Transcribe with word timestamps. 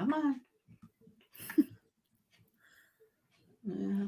Come 0.00 0.14
on. 0.14 0.40
Uh, 3.70 4.06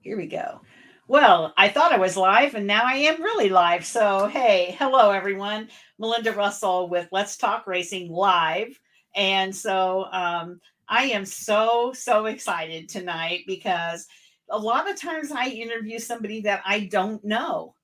here 0.00 0.16
we 0.16 0.26
go. 0.26 0.62
Well, 1.08 1.52
I 1.58 1.68
thought 1.68 1.92
I 1.92 1.98
was 1.98 2.16
live 2.16 2.54
and 2.54 2.66
now 2.66 2.84
I 2.86 2.94
am 2.94 3.22
really 3.22 3.50
live. 3.50 3.84
So, 3.84 4.28
hey, 4.28 4.74
hello 4.78 5.10
everyone. 5.10 5.68
Melinda 5.98 6.32
Russell 6.32 6.88
with 6.88 7.10
Let's 7.12 7.36
Talk 7.36 7.66
Racing 7.66 8.10
Live. 8.10 8.80
And 9.14 9.54
so 9.54 10.06
um, 10.10 10.58
I 10.88 11.08
am 11.08 11.26
so, 11.26 11.92
so 11.92 12.24
excited 12.24 12.88
tonight 12.88 13.42
because 13.46 14.06
a 14.50 14.58
lot 14.58 14.90
of 14.90 14.98
times 14.98 15.30
I 15.30 15.48
interview 15.48 15.98
somebody 15.98 16.40
that 16.40 16.62
I 16.64 16.86
don't 16.86 17.22
know. 17.22 17.74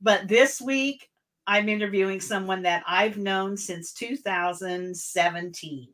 But 0.00 0.28
this 0.28 0.62
week, 0.62 1.06
I'm 1.46 1.68
interviewing 1.68 2.22
someone 2.22 2.62
that 2.62 2.84
I've 2.86 3.18
known 3.18 3.58
since 3.58 3.92
2017. 3.92 5.88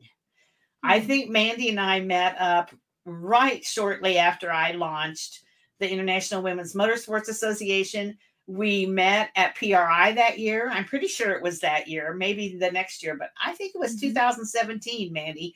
I 0.83 0.99
hmm. 0.99 1.07
think 1.07 1.29
Mandy 1.29 1.69
and 1.69 1.79
I 1.79 1.99
met 1.99 2.35
up 2.39 2.71
right 3.05 3.63
shortly 3.63 4.17
after 4.17 4.51
I 4.51 4.71
launched 4.71 5.41
the 5.79 5.89
International 5.89 6.41
Women's 6.41 6.73
Motorsports 6.73 7.29
Association. 7.29 8.17
We 8.47 8.85
met 8.85 9.29
at 9.35 9.55
PRI 9.55 10.13
that 10.13 10.39
year. 10.39 10.69
I'm 10.69 10.85
pretty 10.85 11.07
sure 11.07 11.31
it 11.31 11.43
was 11.43 11.59
that 11.59 11.87
year, 11.87 12.13
maybe 12.13 12.57
the 12.57 12.71
next 12.71 13.03
year, 13.03 13.15
but 13.15 13.29
I 13.43 13.53
think 13.53 13.73
it 13.75 13.79
was 13.79 13.95
mm-hmm. 13.95 14.07
2017, 14.07 15.13
Mandy. 15.13 15.55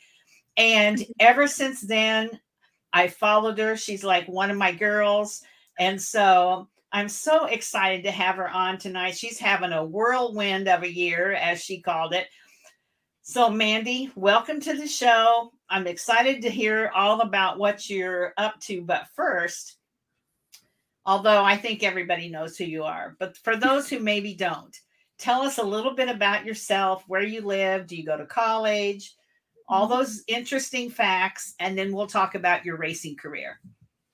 And 0.58 0.98
mm-hmm. 0.98 1.12
ever 1.20 1.48
since 1.48 1.82
then, 1.82 2.30
I 2.94 3.08
followed 3.08 3.58
her. 3.58 3.76
She's 3.76 4.04
like 4.04 4.28
one 4.28 4.52
of 4.52 4.58
my 4.58 4.72
girls. 4.72 5.42
And 5.80 6.00
so 6.00 6.70
I'm 6.92 7.10
so 7.10 7.46
excited 7.46 8.04
to 8.04 8.12
have 8.12 8.36
her 8.36 8.48
on 8.48 8.78
tonight. 8.78 9.18
She's 9.18 9.40
having 9.40 9.72
a 9.72 9.84
whirlwind 9.84 10.68
of 10.68 10.84
a 10.84 10.94
year, 10.94 11.34
as 11.34 11.64
she 11.64 11.82
called 11.82 12.14
it. 12.14 12.28
So, 13.26 13.50
Mandy, 13.50 14.12
welcome 14.16 14.60
to 14.60 14.74
the 14.74 14.86
show. 14.86 15.54
I'm 15.70 15.88
excited 15.88 16.42
to 16.42 16.50
hear 16.50 16.92
all 16.94 17.22
about 17.22 17.58
what 17.58 17.90
you're 17.90 18.34
up 18.36 18.60
to. 18.64 18.82
But 18.82 19.08
first, 19.16 19.78
although 21.06 21.42
I 21.42 21.56
think 21.56 21.84
everybody 21.84 22.28
knows 22.28 22.58
who 22.58 22.66
you 22.66 22.84
are, 22.84 23.16
but 23.20 23.38
for 23.38 23.56
those 23.56 23.88
who 23.88 24.00
maybe 24.00 24.34
don't, 24.34 24.78
tell 25.18 25.42
us 25.42 25.58
a 25.58 25.64
little 25.64 25.96
bit 25.96 26.10
about 26.10 26.46
yourself, 26.46 27.06
where 27.08 27.24
you 27.24 27.40
live, 27.40 27.88
do 27.88 27.96
you 27.96 28.04
go 28.04 28.18
to 28.18 28.26
college, 28.26 29.16
all 29.70 29.88
mm-hmm. 29.88 30.00
those 30.00 30.24
interesting 30.28 30.90
facts, 30.90 31.56
and 31.62 31.78
then 31.78 31.96
we'll 31.96 32.08
talk 32.08 32.36
about 32.36 32.66
your 32.66 32.76
racing 32.76 33.16
career. 33.16 33.58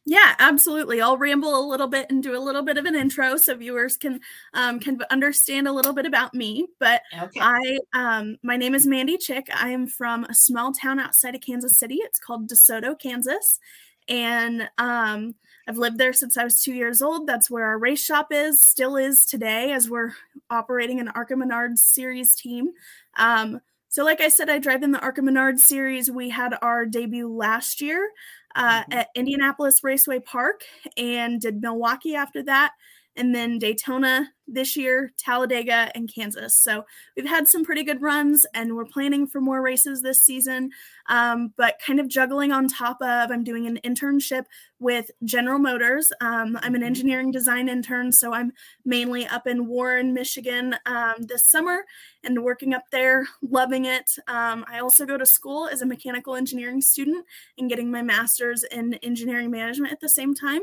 Yeah, 0.10 0.34
absolutely. 0.40 1.02
I'll 1.02 1.20
ramble 1.20 1.56
a 1.56 1.70
little 1.70 1.86
bit 1.86 2.08
and 2.10 2.24
do 2.24 2.36
a 2.36 2.42
little 2.42 2.64
bit 2.64 2.80
of 2.80 2.86
an 2.86 2.96
intro 2.96 3.38
so 3.38 3.56
viewers 3.56 3.96
can 3.96 4.20
um, 4.56 4.80
can 4.80 4.98
understand 5.12 5.68
a 5.68 5.72
little 5.72 5.94
bit 5.94 6.08
about 6.08 6.34
me. 6.34 6.66
But 6.80 7.04
okay. 7.16 7.40
I, 7.40 7.78
um, 7.94 8.38
my 8.42 8.58
name 8.58 8.74
is 8.74 8.88
Mandy 8.88 9.20
Chick. 9.20 9.50
I 9.54 9.70
am 9.70 9.86
from 9.86 10.24
a 10.24 10.34
small 10.34 10.74
town 10.74 11.00
outside 11.00 11.36
of 11.36 11.42
Kansas 11.42 11.78
City. 11.78 11.98
It's 11.98 12.18
called 12.18 12.50
DeSoto, 12.50 13.00
Kansas, 13.00 13.60
and 14.08 14.68
um, 14.80 15.36
I've 15.68 15.78
lived 15.78 16.00
there 16.00 16.14
since 16.14 16.40
I 16.40 16.44
was 16.44 16.60
two 16.60 16.74
years 16.74 17.04
old. 17.04 17.28
That's 17.28 17.52
where 17.52 17.66
our 17.66 17.78
race 17.78 18.04
shop 18.04 18.30
is, 18.32 18.60
still 18.60 18.98
is 18.98 19.26
today, 19.26 19.74
as 19.74 19.92
we're 19.92 20.14
operating 20.50 21.00
an 21.00 21.10
ARCA 21.10 21.36
Menards 21.36 21.78
series 21.78 22.34
team. 22.34 22.70
Um, 23.16 23.62
so, 23.90 24.04
like 24.04 24.22
I 24.22 24.30
said, 24.30 24.50
I 24.50 24.58
drive 24.58 24.82
in 24.82 24.92
the 24.92 25.02
ARCA 25.02 25.22
Menards 25.22 25.60
series. 25.60 26.10
We 26.10 26.30
had 26.30 26.56
our 26.64 26.88
debut 26.88 27.28
last 27.32 27.80
year 27.80 28.10
uh, 28.56 28.82
mm-hmm. 28.82 28.94
at 28.94 29.10
Indianapolis 29.16 29.84
Raceway 29.84 30.20
Park 30.20 30.64
and 30.98 31.40
did 31.42 31.62
Milwaukee 31.62 32.16
after 32.16 32.44
that 32.44 32.74
and 33.20 33.36
then 33.36 33.60
Daytona 33.60 34.32
this 34.48 34.78
year, 34.78 35.12
Talladega, 35.18 35.92
and 35.94 36.12
Kansas. 36.12 36.56
So 36.56 36.86
we've 37.16 37.28
had 37.28 37.48
some 37.50 37.66
pretty 37.66 37.84
good 37.84 38.02
runs, 38.02 38.46
and 38.54 38.76
we're 38.76 38.86
planning 38.86 39.28
for 39.28 39.42
more 39.42 39.62
races 39.62 40.02
this 40.02 40.24
season. 40.24 40.72
Um, 41.08 41.54
but 41.58 41.80
kind 41.86 42.00
of 42.00 42.08
juggling 42.08 42.54
on 42.54 42.70
top 42.70 43.02
of, 43.02 43.30
I'm 43.30 43.44
doing 43.44 43.68
an 43.68 43.78
internship 43.84 44.46
with 44.80 45.12
General 45.26 45.60
Motors. 45.60 46.12
Um, 46.22 46.58
I'm 46.62 46.74
an 46.74 46.82
mm-hmm. 46.82 46.84
engineering 46.84 47.32
design 47.32 47.68
intern, 47.68 48.14
so 48.14 48.34
I'm 48.34 48.54
mainly 48.86 49.28
up 49.28 49.46
in 49.46 49.68
Warren, 49.68 50.14
Michigan 50.14 50.78
um, 50.86 51.16
this 51.20 51.46
summer 51.46 51.84
and 52.24 52.42
working 52.42 52.74
up 52.74 52.84
there, 52.92 53.28
loving 53.42 53.84
it. 53.84 54.12
Um, 54.28 54.66
I 54.72 54.80
also 54.80 55.06
go 55.06 55.18
to 55.18 55.26
school 55.26 55.68
as 55.68 55.82
a 55.82 55.86
mechanical 55.86 56.36
engineering 56.36 56.82
student 56.82 57.26
and 57.58 57.70
getting 57.70 57.92
my 57.92 58.02
master's 58.02 58.64
in 58.64 58.94
engineering 58.96 59.52
management 59.52 59.92
at 59.92 60.00
the 60.00 60.10
same 60.10 60.34
time. 60.34 60.62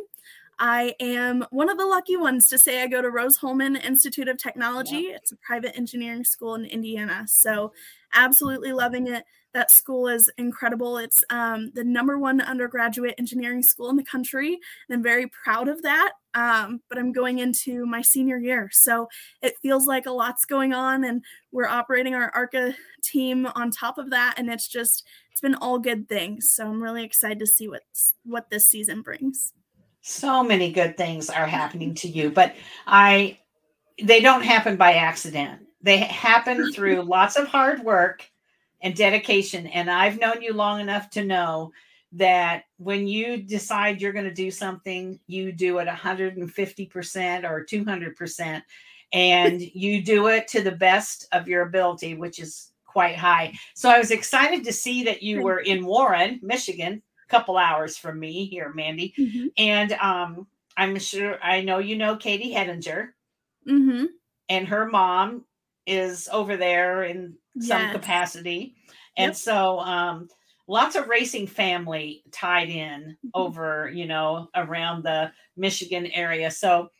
I 0.58 0.94
am 1.00 1.44
one 1.50 1.68
of 1.68 1.76
the 1.76 1.84
lucky 1.84 2.16
ones 2.16 2.48
to 2.48 2.58
say 2.58 2.82
I 2.82 2.86
go 2.86 3.02
to 3.02 3.10
Rose-Hulman 3.10 3.76
Institute 3.76 4.28
of 4.28 4.38
Technology. 4.38 5.08
It's 5.08 5.32
a 5.32 5.36
private 5.36 5.76
engineering 5.76 6.24
school 6.24 6.54
in 6.54 6.64
Indiana. 6.64 7.24
So, 7.26 7.72
absolutely 8.14 8.72
loving 8.72 9.08
it. 9.08 9.24
That 9.52 9.70
school 9.70 10.08
is 10.08 10.30
incredible. 10.38 10.98
It's 10.98 11.24
um, 11.30 11.70
the 11.74 11.84
number 11.84 12.18
one 12.18 12.40
undergraduate 12.40 13.14
engineering 13.18 13.62
school 13.62 13.90
in 13.90 13.96
the 13.96 14.04
country, 14.04 14.48
and 14.48 14.96
I'm 14.96 15.02
very 15.02 15.28
proud 15.28 15.68
of 15.68 15.82
that. 15.82 16.12
Um, 16.34 16.80
but 16.88 16.98
I'm 16.98 17.12
going 17.12 17.38
into 17.38 17.86
my 17.86 18.02
senior 18.02 18.36
year, 18.36 18.68
so 18.72 19.08
it 19.42 19.56
feels 19.62 19.86
like 19.86 20.06
a 20.06 20.10
lot's 20.10 20.44
going 20.44 20.74
on, 20.74 21.04
and 21.04 21.22
we're 21.52 21.66
operating 21.66 22.14
our 22.14 22.30
ARCA 22.30 22.74
team 23.02 23.46
on 23.46 23.70
top 23.70 23.96
of 23.96 24.10
that, 24.10 24.34
and 24.36 24.50
it's 24.50 24.68
just 24.68 25.06
it's 25.30 25.40
been 25.40 25.54
all 25.54 25.78
good 25.78 26.08
things. 26.08 26.50
So 26.50 26.66
I'm 26.66 26.82
really 26.82 27.04
excited 27.04 27.38
to 27.38 27.46
see 27.46 27.68
what 27.68 27.82
what 28.24 28.50
this 28.50 28.68
season 28.68 29.00
brings 29.00 29.54
so 30.08 30.40
many 30.42 30.70
good 30.70 30.96
things 30.96 31.28
are 31.28 31.46
happening 31.46 31.92
to 31.92 32.06
you 32.06 32.30
but 32.30 32.54
i 32.86 33.36
they 34.02 34.20
don't 34.20 34.44
happen 34.44 34.76
by 34.76 34.94
accident. 34.94 35.62
They 35.82 35.98
happen 35.98 36.72
through 36.74 37.02
lots 37.02 37.36
of 37.36 37.48
hard 37.48 37.82
work 37.82 38.28
and 38.82 38.94
dedication 38.94 39.66
and 39.68 39.90
i've 39.90 40.20
known 40.20 40.42
you 40.42 40.52
long 40.52 40.80
enough 40.80 41.10
to 41.10 41.24
know 41.24 41.72
that 42.12 42.64
when 42.76 43.06
you 43.08 43.38
decide 43.38 44.00
you're 44.00 44.12
going 44.12 44.26
to 44.26 44.34
do 44.34 44.50
something 44.50 45.18
you 45.26 45.50
do 45.50 45.78
it 45.78 45.88
150% 45.88 47.44
or 47.44 47.64
200% 47.64 48.62
and 49.12 49.60
you 49.74 50.02
do 50.02 50.28
it 50.28 50.46
to 50.48 50.62
the 50.62 50.72
best 50.72 51.26
of 51.32 51.48
your 51.48 51.62
ability 51.62 52.14
which 52.14 52.38
is 52.38 52.70
quite 52.84 53.16
high. 53.16 53.52
So 53.74 53.90
i 53.90 53.98
was 53.98 54.10
excited 54.10 54.62
to 54.64 54.72
see 54.72 55.02
that 55.04 55.22
you 55.22 55.42
were 55.42 55.60
in 55.60 55.84
warren 55.84 56.38
michigan 56.42 57.02
couple 57.28 57.56
hours 57.56 57.96
from 57.96 58.18
me 58.18 58.46
here, 58.46 58.72
Mandy. 58.74 59.14
Mm-hmm. 59.18 59.46
And 59.56 59.92
um, 59.92 60.46
I'm 60.76 60.98
sure 60.98 61.38
I 61.42 61.62
know 61.62 61.78
you 61.78 61.96
know 61.96 62.16
Katie 62.16 62.52
Hettinger. 62.52 63.08
Mm-hmm. 63.68 64.04
And 64.48 64.68
her 64.68 64.86
mom 64.86 65.44
is 65.86 66.28
over 66.32 66.56
there 66.56 67.02
in 67.02 67.34
some 67.60 67.82
yes. 67.82 67.92
capacity. 67.92 68.76
And 69.16 69.30
yep. 69.30 69.36
so 69.36 69.78
um, 69.80 70.28
lots 70.68 70.96
of 70.96 71.08
racing 71.08 71.46
family 71.46 72.22
tied 72.32 72.68
in 72.68 73.00
mm-hmm. 73.02 73.28
over, 73.34 73.90
you 73.92 74.06
know, 74.06 74.48
around 74.54 75.02
the 75.04 75.32
Michigan 75.56 76.06
area. 76.06 76.50
So 76.50 76.90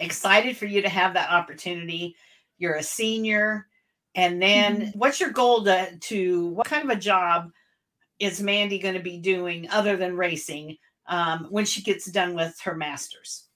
excited 0.00 0.56
for 0.56 0.66
you 0.66 0.82
to 0.82 0.88
have 0.88 1.14
that 1.14 1.30
opportunity. 1.30 2.16
You're 2.58 2.76
a 2.76 2.82
senior. 2.82 3.66
And 4.14 4.40
then 4.40 4.80
mm-hmm. 4.80 4.98
what's 4.98 5.20
your 5.20 5.30
goal 5.30 5.64
to, 5.64 5.96
to 5.98 6.46
what 6.48 6.66
kind 6.66 6.84
of 6.84 6.96
a 6.96 7.00
job 7.00 7.50
is 8.18 8.40
Mandy 8.40 8.78
going 8.78 8.94
to 8.94 9.00
be 9.00 9.18
doing 9.18 9.68
other 9.70 9.96
than 9.96 10.16
racing 10.16 10.76
um, 11.06 11.46
when 11.50 11.64
she 11.64 11.82
gets 11.82 12.06
done 12.06 12.34
with 12.34 12.58
her 12.64 12.74
master's? 12.74 13.48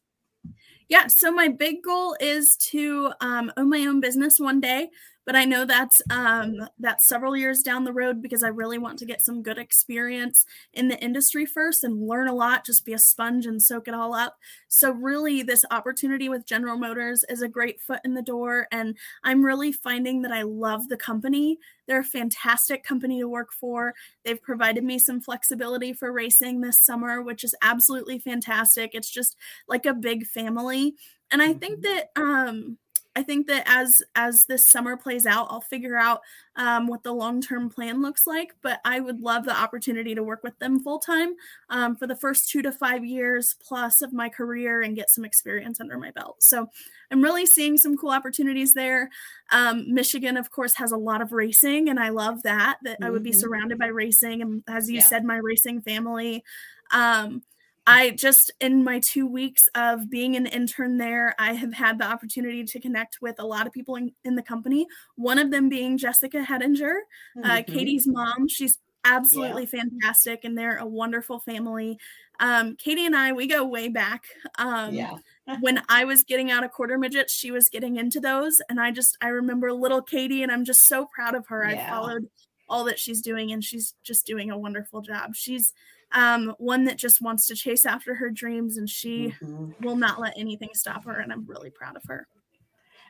Yeah, 0.88 1.06
so 1.08 1.30
my 1.30 1.48
big 1.48 1.82
goal 1.82 2.16
is 2.18 2.56
to 2.70 3.12
um, 3.20 3.52
own 3.56 3.68
my 3.68 3.80
own 3.80 4.00
business 4.00 4.40
one 4.40 4.60
day 4.60 4.88
but 5.28 5.36
I 5.36 5.44
know 5.44 5.66
that's 5.66 6.00
um, 6.08 6.56
that's 6.78 7.06
several 7.06 7.36
years 7.36 7.62
down 7.62 7.84
the 7.84 7.92
road 7.92 8.22
because 8.22 8.42
I 8.42 8.48
really 8.48 8.78
want 8.78 8.98
to 9.00 9.04
get 9.04 9.20
some 9.20 9.42
good 9.42 9.58
experience 9.58 10.46
in 10.72 10.88
the 10.88 10.98
industry 11.04 11.44
first 11.44 11.84
and 11.84 12.08
learn 12.08 12.28
a 12.28 12.34
lot, 12.34 12.64
just 12.64 12.86
be 12.86 12.94
a 12.94 12.98
sponge 12.98 13.44
and 13.44 13.62
soak 13.62 13.88
it 13.88 13.94
all 13.94 14.14
up. 14.14 14.38
So 14.68 14.90
really, 14.90 15.42
this 15.42 15.66
opportunity 15.70 16.30
with 16.30 16.46
General 16.46 16.78
Motors 16.78 17.26
is 17.28 17.42
a 17.42 17.48
great 17.48 17.78
foot 17.78 18.00
in 18.06 18.14
the 18.14 18.22
door, 18.22 18.68
and 18.72 18.96
I'm 19.22 19.44
really 19.44 19.70
finding 19.70 20.22
that 20.22 20.32
I 20.32 20.44
love 20.44 20.88
the 20.88 20.96
company. 20.96 21.58
They're 21.86 22.00
a 22.00 22.04
fantastic 22.04 22.82
company 22.82 23.20
to 23.20 23.28
work 23.28 23.52
for. 23.52 23.92
They've 24.24 24.40
provided 24.40 24.82
me 24.82 24.98
some 24.98 25.20
flexibility 25.20 25.92
for 25.92 26.10
racing 26.10 26.62
this 26.62 26.80
summer, 26.80 27.20
which 27.20 27.44
is 27.44 27.54
absolutely 27.60 28.18
fantastic. 28.18 28.92
It's 28.94 29.10
just 29.10 29.36
like 29.68 29.84
a 29.84 29.92
big 29.92 30.24
family. 30.24 30.94
And 31.30 31.42
I 31.42 31.52
think 31.52 31.80
mm-hmm. 31.80 31.96
that 31.96 32.10
um, 32.16 32.78
I 33.18 33.24
think 33.24 33.48
that 33.48 33.64
as 33.66 34.00
as 34.14 34.44
this 34.44 34.64
summer 34.64 34.96
plays 34.96 35.26
out, 35.26 35.48
I'll 35.50 35.60
figure 35.60 35.96
out 35.96 36.20
um, 36.54 36.86
what 36.86 37.02
the 37.02 37.12
long 37.12 37.42
term 37.42 37.68
plan 37.68 38.00
looks 38.00 38.28
like. 38.28 38.54
But 38.62 38.78
I 38.84 39.00
would 39.00 39.20
love 39.20 39.44
the 39.44 39.58
opportunity 39.58 40.14
to 40.14 40.22
work 40.22 40.44
with 40.44 40.56
them 40.60 40.78
full 40.78 41.00
time 41.00 41.34
um, 41.68 41.96
for 41.96 42.06
the 42.06 42.14
first 42.14 42.48
two 42.48 42.62
to 42.62 42.70
five 42.70 43.04
years 43.04 43.56
plus 43.60 44.02
of 44.02 44.12
my 44.12 44.28
career 44.28 44.82
and 44.82 44.94
get 44.94 45.10
some 45.10 45.24
experience 45.24 45.80
under 45.80 45.98
my 45.98 46.12
belt. 46.12 46.36
So 46.44 46.68
I'm 47.10 47.22
really 47.22 47.44
seeing 47.44 47.76
some 47.76 47.96
cool 47.96 48.10
opportunities 48.10 48.72
there. 48.72 49.10
Um, 49.50 49.92
Michigan, 49.92 50.36
of 50.36 50.52
course, 50.52 50.76
has 50.76 50.92
a 50.92 50.96
lot 50.96 51.20
of 51.20 51.32
racing, 51.32 51.88
and 51.88 51.98
I 51.98 52.10
love 52.10 52.44
that 52.44 52.78
that 52.84 53.00
mm-hmm. 53.00 53.04
I 53.04 53.10
would 53.10 53.24
be 53.24 53.30
mm-hmm. 53.30 53.40
surrounded 53.40 53.80
by 53.80 53.88
racing, 53.88 54.42
and 54.42 54.62
as 54.68 54.88
you 54.88 54.98
yeah. 54.98 55.04
said, 55.04 55.24
my 55.24 55.38
racing 55.38 55.80
family. 55.80 56.44
Um, 56.92 57.42
I 57.88 58.10
just, 58.10 58.52
in 58.60 58.84
my 58.84 59.00
two 59.00 59.26
weeks 59.26 59.66
of 59.74 60.10
being 60.10 60.36
an 60.36 60.44
intern 60.46 60.98
there, 60.98 61.34
I 61.38 61.54
have 61.54 61.72
had 61.72 61.98
the 61.98 62.04
opportunity 62.04 62.62
to 62.62 62.80
connect 62.80 63.18
with 63.22 63.36
a 63.38 63.46
lot 63.46 63.66
of 63.66 63.72
people 63.72 63.96
in, 63.96 64.12
in 64.24 64.36
the 64.36 64.42
company. 64.42 64.86
One 65.16 65.38
of 65.38 65.50
them 65.50 65.70
being 65.70 65.96
Jessica 65.96 66.44
Hettinger, 66.44 66.96
uh, 67.38 67.40
mm-hmm. 67.40 67.50
uh, 67.50 67.62
Katie's 67.62 68.06
mom. 68.06 68.46
She's 68.46 68.78
absolutely 69.06 69.68
yeah. 69.72 69.80
fantastic, 69.80 70.44
and 70.44 70.56
they're 70.56 70.76
a 70.76 70.86
wonderful 70.86 71.40
family. 71.40 71.98
Um, 72.40 72.76
Katie 72.76 73.06
and 73.06 73.16
I, 73.16 73.32
we 73.32 73.46
go 73.46 73.64
way 73.64 73.88
back. 73.88 74.24
Um, 74.58 74.92
yeah. 74.92 75.16
when 75.60 75.82
I 75.88 76.04
was 76.04 76.22
getting 76.24 76.50
out 76.50 76.64
of 76.64 76.72
quarter 76.72 76.98
midgets, 76.98 77.32
she 77.32 77.50
was 77.50 77.70
getting 77.70 77.96
into 77.96 78.20
those, 78.20 78.60
and 78.68 78.78
I 78.78 78.90
just 78.90 79.16
I 79.22 79.28
remember 79.28 79.72
little 79.72 80.02
Katie, 80.02 80.42
and 80.42 80.52
I'm 80.52 80.66
just 80.66 80.80
so 80.80 81.06
proud 81.06 81.34
of 81.34 81.46
her. 81.48 81.66
Yeah. 81.66 81.86
I 81.86 81.90
followed 81.90 82.28
all 82.68 82.84
that 82.84 82.98
she's 82.98 83.22
doing, 83.22 83.50
and 83.50 83.64
she's 83.64 83.94
just 84.04 84.26
doing 84.26 84.50
a 84.50 84.58
wonderful 84.58 85.00
job. 85.00 85.34
She's 85.34 85.72
um, 86.12 86.54
one 86.58 86.84
that 86.84 86.96
just 86.96 87.20
wants 87.20 87.46
to 87.46 87.54
chase 87.54 87.84
after 87.84 88.14
her 88.14 88.30
dreams, 88.30 88.76
and 88.76 88.88
she 88.88 89.34
mm-hmm. 89.42 89.70
will 89.80 89.96
not 89.96 90.20
let 90.20 90.34
anything 90.36 90.70
stop 90.72 91.04
her. 91.04 91.20
And 91.20 91.32
I'm 91.32 91.46
really 91.46 91.70
proud 91.70 91.96
of 91.96 92.02
her. 92.08 92.26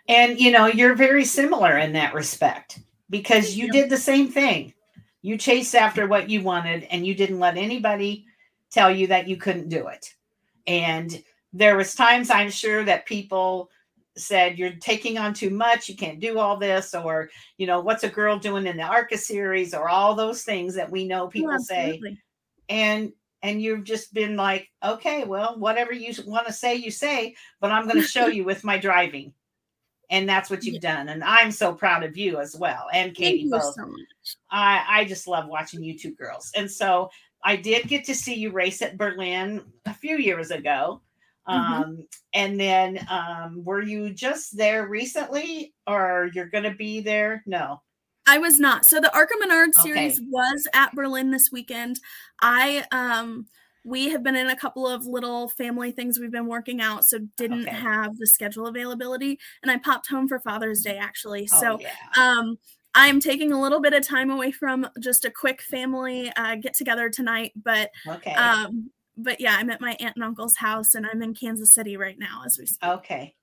And 0.09 0.41
you 0.41 0.51
know, 0.51 0.67
you're 0.67 0.95
very 0.95 1.25
similar 1.25 1.79
in 1.79 1.93
that 1.93 2.15
respect 2.15 2.81
because 3.11 3.55
you 3.55 3.71
did 3.71 3.91
the 3.91 3.97
same 3.97 4.29
thing. 4.29 4.73
You 5.23 5.37
chased 5.37 5.75
after 5.75 6.07
what 6.07 6.31
you 6.31 6.43
wanted, 6.43 6.85
and 6.85 7.07
you 7.07 7.15
didn't 7.15 7.39
let 7.39 7.57
anybody 7.57 8.27
tell 8.71 8.91
you 8.91 9.07
that 9.09 9.29
you 9.29 9.37
couldn't 9.37 9.69
do 9.69 9.89
it. 9.89 10.15
And 10.67 11.23
there 11.53 11.77
was 11.77 11.95
times 11.95 12.31
I'm 12.31 12.51
sure 12.51 12.85
that 12.85 13.07
people 13.07 13.71
said 14.17 14.59
you're 14.59 14.73
taking 14.81 15.17
on 15.17 15.33
too 15.33 15.49
much 15.49 15.89
you 15.89 15.97
can't 15.97 16.19
do 16.19 16.41
all 16.41 16.57
this 16.57 16.93
or 16.93 17.31
you 17.57 17.69
know 17.69 17.81
what's 17.81 18.03
a 18.03 18.09
girl 18.09 18.37
doing 18.37 18.67
in 18.67 18.77
the 18.77 18.83
arca 18.83 19.17
series 19.17 19.73
or 19.73 19.89
all 19.89 20.15
those 20.15 20.43
things 20.43 20.75
that 20.75 20.91
we 20.91 21.07
know 21.07 21.29
people 21.29 21.53
yeah, 21.53 21.59
say 21.59 22.01
and 22.69 23.13
and 23.43 23.63
you've 23.63 23.85
just 23.85 24.13
been 24.13 24.37
like 24.37 24.69
okay 24.85 25.25
well 25.25 25.59
whatever 25.59 25.93
you 25.93 26.13
want 26.27 26.47
to 26.47 26.53
say 26.53 26.75
you 26.75 26.91
say 26.91 27.35
but 27.61 27.71
i'm 27.71 27.85
going 27.85 28.01
to 28.01 28.07
show 28.07 28.27
you 28.27 28.45
with 28.45 28.65
my 28.65 28.79
driving. 28.79 29.33
And 30.11 30.27
that's 30.27 30.49
what 30.49 30.65
you've 30.65 30.81
done 30.81 31.11
and 31.11 31.23
i'm 31.23 31.51
so 31.51 31.75
proud 31.75 32.03
of 32.03 32.17
you 32.17 32.41
as 32.41 32.57
well 32.57 32.87
and 32.95 33.15
katie 33.15 33.47
both. 33.51 33.75
so 33.75 33.95
i 34.51 34.83
i 34.89 35.05
just 35.05 35.29
love 35.29 35.49
watching 35.49 35.83
you 35.83 35.99
two 35.99 36.15
girls 36.15 36.51
and 36.57 36.71
so 36.71 37.11
i 37.45 37.55
did 37.57 37.89
get 37.89 38.05
to 38.05 38.15
see 38.15 38.33
you 38.33 38.51
race 38.51 38.81
at 38.81 38.97
berlin 38.97 39.63
a 39.85 39.93
few 39.93 40.17
years 40.17 40.51
ago 40.51 41.03
mm-hmm. 41.47 41.83
um, 41.83 42.09
and 42.33 42.59
then 42.59 43.07
um, 43.11 43.63
were 43.65 43.83
you 43.83 44.09
just 44.11 44.57
there 44.57 44.89
recently 44.89 45.75
or 45.87 46.31
you're 46.33 46.49
going 46.49 46.65
to 46.65 46.75
be 46.75 47.01
there? 47.01 47.43
No 47.47 47.83
I 48.29 48.37
was 48.37 48.61
not. 48.61 48.85
So 48.85 49.01
the 49.01 49.15
ARCA 49.15 49.35
Menard 49.41 49.75
series 49.75 50.19
okay. 50.19 50.29
was 50.29 50.69
at 50.75 50.95
Berlin 50.95 51.31
this 51.31 51.51
weekend. 51.51 51.99
I 52.43 52.85
um 52.93 53.47
we 53.85 54.11
have 54.11 54.23
been 54.23 54.37
in 54.37 54.51
a 54.51 54.57
couple 54.57 54.87
of 54.87 55.07
little 55.07 55.49
family 55.49 55.93
things 55.93 56.19
we've 56.19 56.31
been 56.31 56.47
working 56.47 56.83
out, 56.83 57.07
so 57.07 57.21
didn't 57.39 57.67
okay. 57.67 57.75
have 57.75 58.19
the 58.19 58.27
schedule 58.27 58.67
availability. 58.67 59.39
And 59.63 59.73
I 59.73 59.79
popped 59.79 60.09
home 60.09 60.29
for 60.29 60.41
Father's 60.41 60.83
Day 60.83 60.99
actually. 60.99 61.49
Oh, 61.53 61.61
so 61.61 61.81
yeah. 61.81 61.89
um 62.17 62.59
I'm 62.95 63.19
taking 63.19 63.51
a 63.53 63.61
little 63.61 63.81
bit 63.81 63.95
of 63.95 64.07
time 64.07 64.31
away 64.31 64.51
from 64.51 64.87
just 65.01 65.25
a 65.25 65.31
quick 65.31 65.63
family 65.63 66.31
uh, 66.37 66.57
get 66.57 66.75
together 66.75 67.09
tonight, 67.09 67.53
but 67.57 67.91
okay. 68.07 68.35
um 68.35 68.91
but 69.17 69.41
yeah, 69.41 69.57
I'm 69.59 69.71
at 69.71 69.81
my 69.81 69.97
aunt 69.99 70.17
and 70.17 70.25
uncle's 70.25 70.57
house 70.57 70.95
and 70.95 71.07
I'm 71.07 71.23
in 71.23 71.35
Kansas 71.35 71.73
City 71.73 71.97
right 71.97 72.19
now 72.19 72.43
as 72.45 72.57
we 72.59 72.67
speak. 72.67 72.89
Okay. 72.89 73.35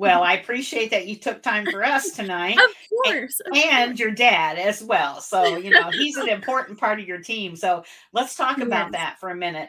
Well, 0.00 0.22
I 0.22 0.32
appreciate 0.32 0.92
that 0.92 1.06
you 1.06 1.16
took 1.16 1.42
time 1.42 1.66
for 1.70 1.84
us 1.84 2.12
tonight. 2.12 2.56
of 2.58 3.04
course. 3.04 3.38
And, 3.44 3.56
and, 3.56 4.00
your 4.00 4.12
dad 4.12 4.58
as 4.58 4.82
well. 4.82 5.20
So, 5.20 5.58
you 5.58 5.68
know, 5.68 5.90
he's 5.90 6.16
an 6.16 6.30
important 6.30 6.78
part 6.78 6.98
of 6.98 7.06
your 7.06 7.20
team. 7.20 7.54
So 7.54 7.84
let's 8.14 8.34
talk 8.34 8.56
yes. 8.56 8.66
about 8.66 8.92
that 8.92 9.20
for 9.20 9.28
a 9.28 9.36
minute. 9.36 9.68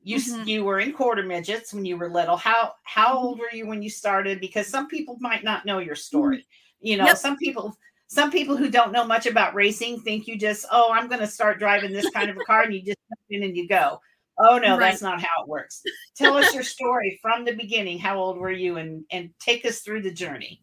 You 0.00 0.18
mm-hmm. 0.18 0.46
you 0.46 0.62
were 0.62 0.78
in 0.78 0.92
quarter 0.92 1.24
midgets 1.24 1.74
when 1.74 1.84
you 1.84 1.96
were 1.96 2.08
little. 2.08 2.36
How 2.36 2.74
how 2.84 3.16
mm-hmm. 3.16 3.26
old 3.26 3.38
were 3.40 3.52
you 3.52 3.66
when 3.66 3.82
you 3.82 3.90
started? 3.90 4.40
Because 4.40 4.68
some 4.68 4.86
people 4.86 5.16
might 5.18 5.42
not 5.42 5.66
know 5.66 5.78
your 5.80 5.96
story. 5.96 6.38
Mm-hmm. 6.38 6.86
You 6.86 6.96
know, 6.98 7.06
yep. 7.06 7.16
some 7.16 7.36
people 7.36 7.76
some 8.06 8.30
people 8.30 8.56
who 8.56 8.70
don't 8.70 8.92
know 8.92 9.04
much 9.04 9.26
about 9.26 9.56
racing 9.56 9.98
think 10.02 10.28
you 10.28 10.38
just, 10.38 10.66
oh, 10.70 10.92
I'm 10.92 11.08
going 11.08 11.20
to 11.20 11.26
start 11.26 11.58
driving 11.58 11.92
this 11.92 12.08
kind 12.10 12.30
of 12.30 12.36
a 12.36 12.44
car 12.44 12.62
and 12.62 12.72
you 12.72 12.80
just 12.80 12.98
in 13.28 13.42
and 13.42 13.56
you 13.56 13.66
go. 13.66 13.98
Oh 14.38 14.58
no, 14.58 14.76
right. 14.76 14.90
that's 14.90 15.02
not 15.02 15.20
how 15.20 15.42
it 15.42 15.48
works. 15.48 15.82
Tell 16.16 16.36
us 16.36 16.54
your 16.54 16.62
story 16.64 17.18
from 17.22 17.44
the 17.44 17.54
beginning. 17.54 17.98
How 17.98 18.18
old 18.18 18.38
were 18.38 18.50
you 18.50 18.78
and 18.78 19.04
and 19.10 19.30
take 19.40 19.64
us 19.64 19.80
through 19.80 20.02
the 20.02 20.12
journey. 20.12 20.60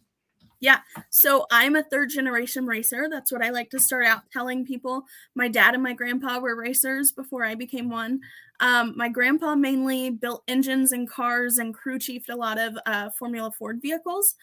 Yeah. 0.61 0.79
So 1.09 1.47
I'm 1.49 1.75
a 1.75 1.83
third 1.83 2.11
generation 2.11 2.67
racer. 2.67 3.07
That's 3.09 3.31
what 3.31 3.43
I 3.43 3.49
like 3.49 3.71
to 3.71 3.79
start 3.79 4.05
out 4.05 4.21
telling 4.31 4.63
people. 4.63 5.05
My 5.33 5.47
dad 5.47 5.73
and 5.73 5.81
my 5.81 5.93
grandpa 5.93 6.39
were 6.39 6.55
racers 6.55 7.11
before 7.11 7.43
I 7.43 7.55
became 7.55 7.89
one. 7.89 8.19
Um, 8.59 8.93
my 8.95 9.09
grandpa 9.09 9.55
mainly 9.55 10.11
built 10.11 10.43
engines 10.47 10.91
and 10.91 11.09
cars 11.09 11.57
and 11.57 11.73
crew 11.73 11.97
chiefed 11.97 12.29
a 12.29 12.35
lot 12.35 12.59
of 12.59 12.77
uh, 12.85 13.09
Formula 13.17 13.51
Ford 13.51 13.79
vehicles. 13.81 14.35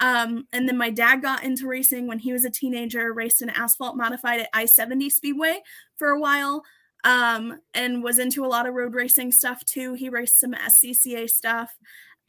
Um, 0.00 0.48
and 0.52 0.68
then 0.68 0.76
my 0.76 0.90
dad 0.90 1.22
got 1.22 1.44
into 1.44 1.68
racing 1.68 2.08
when 2.08 2.18
he 2.18 2.32
was 2.32 2.44
a 2.44 2.50
teenager, 2.50 3.12
raced 3.12 3.40
an 3.40 3.50
asphalt 3.50 3.96
modified 3.96 4.40
at 4.40 4.48
I 4.52 4.64
70 4.64 5.08
Speedway 5.08 5.62
for 5.98 6.08
a 6.08 6.18
while 6.18 6.64
um, 7.04 7.60
and 7.74 8.02
was 8.02 8.18
into 8.18 8.44
a 8.44 8.48
lot 8.48 8.66
of 8.66 8.74
road 8.74 8.94
racing 8.94 9.32
stuff 9.32 9.64
too. 9.64 9.94
He 9.94 10.08
raced 10.08 10.40
some 10.40 10.52
SCCA 10.52 11.28
stuff. 11.28 11.70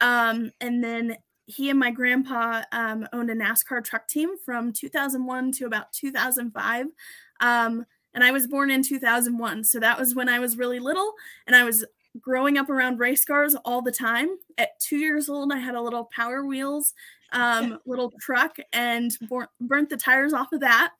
Um, 0.00 0.50
and 0.60 0.82
then 0.82 1.16
he 1.46 1.70
and 1.70 1.78
my 1.78 1.90
grandpa 1.90 2.62
um, 2.72 3.06
owned 3.12 3.30
a 3.30 3.34
NASCAR 3.34 3.84
truck 3.84 4.08
team 4.08 4.30
from 4.44 4.72
2001 4.72 5.52
to 5.52 5.66
about 5.66 5.92
2005. 5.92 6.86
Um, 7.40 7.84
and 8.14 8.22
I 8.22 8.30
was 8.30 8.46
born 8.46 8.70
in 8.70 8.82
2001. 8.82 9.64
So 9.64 9.80
that 9.80 9.98
was 9.98 10.14
when 10.14 10.28
I 10.28 10.38
was 10.38 10.56
really 10.56 10.78
little 10.78 11.14
and 11.46 11.56
I 11.56 11.64
was 11.64 11.84
growing 12.20 12.58
up 12.58 12.68
around 12.68 12.98
race 12.98 13.24
cars 13.24 13.56
all 13.64 13.82
the 13.82 13.92
time. 13.92 14.28
At 14.58 14.78
two 14.80 14.98
years 14.98 15.28
old, 15.28 15.52
I 15.52 15.58
had 15.58 15.74
a 15.74 15.80
little 15.80 16.08
Power 16.14 16.44
Wheels 16.44 16.92
um, 17.32 17.78
little 17.86 18.12
truck 18.20 18.56
and 18.72 19.16
burnt 19.60 19.90
the 19.90 19.96
tires 19.96 20.32
off 20.32 20.52
of 20.52 20.60
that. 20.60 20.92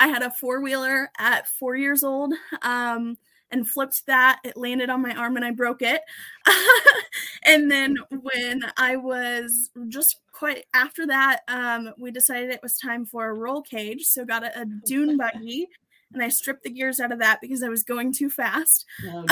I 0.00 0.08
had 0.08 0.22
a 0.22 0.30
four 0.30 0.62
wheeler 0.62 1.10
at 1.18 1.46
four 1.46 1.76
years 1.76 2.02
old 2.02 2.32
um, 2.62 3.18
and 3.50 3.68
flipped 3.68 4.06
that. 4.06 4.40
It 4.44 4.56
landed 4.56 4.88
on 4.88 5.02
my 5.02 5.14
arm 5.14 5.36
and 5.36 5.44
I 5.44 5.50
broke 5.50 5.82
it. 5.82 6.00
and 7.44 7.70
then 7.70 7.98
when 8.22 8.62
I 8.78 8.96
was 8.96 9.70
just 9.88 10.16
quite 10.32 10.64
after 10.72 11.06
that, 11.06 11.42
um, 11.48 11.92
we 11.98 12.10
decided 12.10 12.50
it 12.50 12.62
was 12.62 12.78
time 12.78 13.04
for 13.04 13.28
a 13.28 13.34
roll 13.34 13.60
cage. 13.60 14.04
So 14.04 14.24
got 14.24 14.42
a, 14.42 14.62
a 14.62 14.64
dune 14.86 15.16
buggy 15.18 15.68
and 16.12 16.22
I 16.22 16.28
stripped 16.28 16.64
the 16.64 16.70
gears 16.70 16.98
out 16.98 17.12
of 17.12 17.18
that 17.18 17.40
because 17.42 17.62
I 17.62 17.68
was 17.68 17.84
going 17.84 18.12
too 18.12 18.30
fast. 18.30 18.86
Oh, 19.06 19.24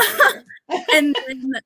and 0.94 1.16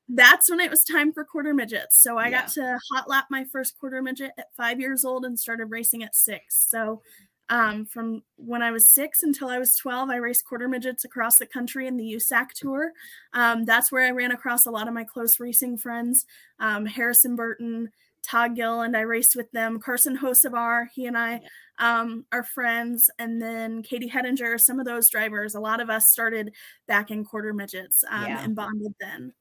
that's 0.07 0.49
when 0.49 0.59
it 0.59 0.71
was 0.71 0.83
time 0.83 1.11
for 1.11 1.23
quarter 1.23 1.53
midgets. 1.53 2.01
So 2.01 2.17
I 2.17 2.29
yeah. 2.29 2.41
got 2.41 2.47
to 2.53 2.79
hot 2.91 3.09
lap 3.09 3.25
my 3.29 3.43
first 3.43 3.77
quarter 3.77 4.01
midget 4.01 4.31
at 4.37 4.55
five 4.55 4.79
years 4.79 5.05
old 5.05 5.25
and 5.25 5.37
started 5.37 5.65
racing 5.65 6.03
at 6.03 6.15
six. 6.15 6.67
So 6.69 7.01
um, 7.49 7.85
from 7.85 8.23
when 8.37 8.61
I 8.61 8.71
was 8.71 8.93
six 8.93 9.23
until 9.23 9.49
I 9.49 9.59
was 9.59 9.75
12, 9.75 10.09
I 10.09 10.15
raced 10.17 10.45
quarter 10.45 10.67
midgets 10.67 11.03
across 11.03 11.37
the 11.37 11.45
country 11.45 11.87
in 11.87 11.97
the 11.97 12.13
USAC 12.15 12.49
tour. 12.55 12.91
Um, 13.33 13.65
that's 13.65 13.91
where 13.91 14.05
I 14.05 14.11
ran 14.11 14.31
across 14.31 14.65
a 14.65 14.71
lot 14.71 14.87
of 14.87 14.93
my 14.93 15.03
close 15.03 15.39
racing 15.39 15.77
friends, 15.77 16.25
um, 16.59 16.85
Harrison 16.85 17.35
Burton, 17.35 17.91
Todd 18.23 18.55
Gill, 18.55 18.81
and 18.81 18.95
I 18.95 19.01
raced 19.01 19.35
with 19.35 19.51
them. 19.51 19.79
Carson 19.79 20.17
Hocevar, 20.17 20.87
he 20.93 21.05
and 21.05 21.17
I 21.17 21.41
um, 21.79 22.25
are 22.31 22.43
friends. 22.43 23.09
And 23.19 23.41
then 23.41 23.83
Katie 23.83 24.09
Hettinger, 24.09 24.59
some 24.59 24.79
of 24.79 24.85
those 24.85 25.09
drivers, 25.09 25.55
a 25.55 25.59
lot 25.59 25.81
of 25.81 25.89
us 25.89 26.09
started 26.09 26.53
back 26.87 27.11
in 27.11 27.25
quarter 27.25 27.53
midgets 27.53 28.03
um, 28.09 28.25
yeah. 28.25 28.43
and 28.43 28.55
bonded 28.55 28.95
then. 28.99 29.33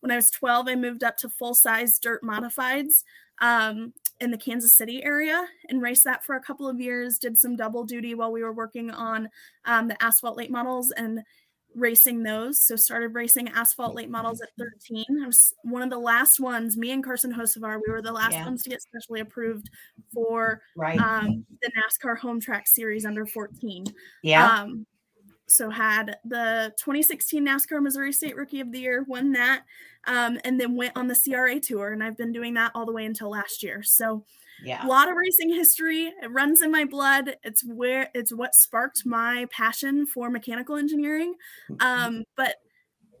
When 0.00 0.12
I 0.12 0.16
was 0.16 0.30
12, 0.30 0.68
I 0.68 0.74
moved 0.76 1.02
up 1.02 1.16
to 1.18 1.28
full 1.28 1.54
size 1.54 1.98
dirt 1.98 2.22
modifieds. 2.22 3.02
Um, 3.40 3.92
in 4.20 4.30
the 4.30 4.38
Kansas 4.38 4.72
City 4.72 5.02
area 5.04 5.46
and 5.68 5.82
raced 5.82 6.04
that 6.04 6.24
for 6.24 6.36
a 6.36 6.40
couple 6.40 6.68
of 6.68 6.80
years. 6.80 7.18
Did 7.18 7.38
some 7.38 7.56
double 7.56 7.84
duty 7.84 8.14
while 8.14 8.32
we 8.32 8.42
were 8.42 8.52
working 8.52 8.90
on 8.90 9.28
um, 9.64 9.88
the 9.88 10.02
asphalt 10.02 10.36
late 10.36 10.50
models 10.50 10.90
and 10.92 11.22
racing 11.74 12.22
those. 12.22 12.62
So 12.62 12.76
started 12.76 13.14
racing 13.14 13.48
asphalt 13.48 13.94
late 13.94 14.10
models 14.10 14.40
at 14.40 14.48
13. 14.58 15.04
I 15.22 15.26
was 15.26 15.52
one 15.62 15.82
of 15.82 15.90
the 15.90 15.98
last 15.98 16.40
ones. 16.40 16.76
Me 16.76 16.90
and 16.90 17.04
Carson 17.04 17.32
Hocevar, 17.32 17.80
we 17.86 17.92
were 17.92 18.02
the 18.02 18.12
last 18.12 18.32
yeah. 18.32 18.44
ones 18.44 18.62
to 18.64 18.70
get 18.70 18.82
specially 18.82 19.20
approved 19.20 19.70
for 20.12 20.62
right. 20.76 20.98
um, 20.98 21.44
the 21.62 21.70
NASCAR 21.70 22.18
Home 22.18 22.40
Track 22.40 22.66
Series 22.66 23.04
under 23.04 23.26
14. 23.26 23.86
Yeah. 24.22 24.46
Um, 24.46 24.86
so 25.48 25.70
had 25.70 26.18
the 26.24 26.72
2016 26.78 27.46
NASCAR 27.46 27.82
Missouri 27.82 28.12
State 28.12 28.36
Rookie 28.36 28.60
of 28.60 28.70
the 28.70 28.80
Year, 28.80 29.04
won 29.08 29.32
that, 29.32 29.62
um, 30.06 30.38
and 30.44 30.60
then 30.60 30.76
went 30.76 30.96
on 30.96 31.08
the 31.08 31.16
CRA 31.16 31.58
tour, 31.58 31.92
and 31.92 32.04
I've 32.04 32.16
been 32.16 32.32
doing 32.32 32.54
that 32.54 32.72
all 32.74 32.86
the 32.86 32.92
way 32.92 33.06
until 33.06 33.30
last 33.30 33.62
year. 33.62 33.82
So, 33.82 34.24
yeah, 34.62 34.84
a 34.84 34.88
lot 34.88 35.08
of 35.08 35.16
racing 35.16 35.50
history. 35.50 36.12
It 36.22 36.30
runs 36.30 36.62
in 36.62 36.70
my 36.70 36.84
blood. 36.84 37.36
It's 37.44 37.64
where 37.64 38.10
it's 38.14 38.32
what 38.32 38.54
sparked 38.54 39.06
my 39.06 39.46
passion 39.50 40.04
for 40.06 40.30
mechanical 40.30 40.76
engineering. 40.76 41.34
Mm-hmm. 41.70 41.86
Um, 41.86 42.24
but 42.36 42.56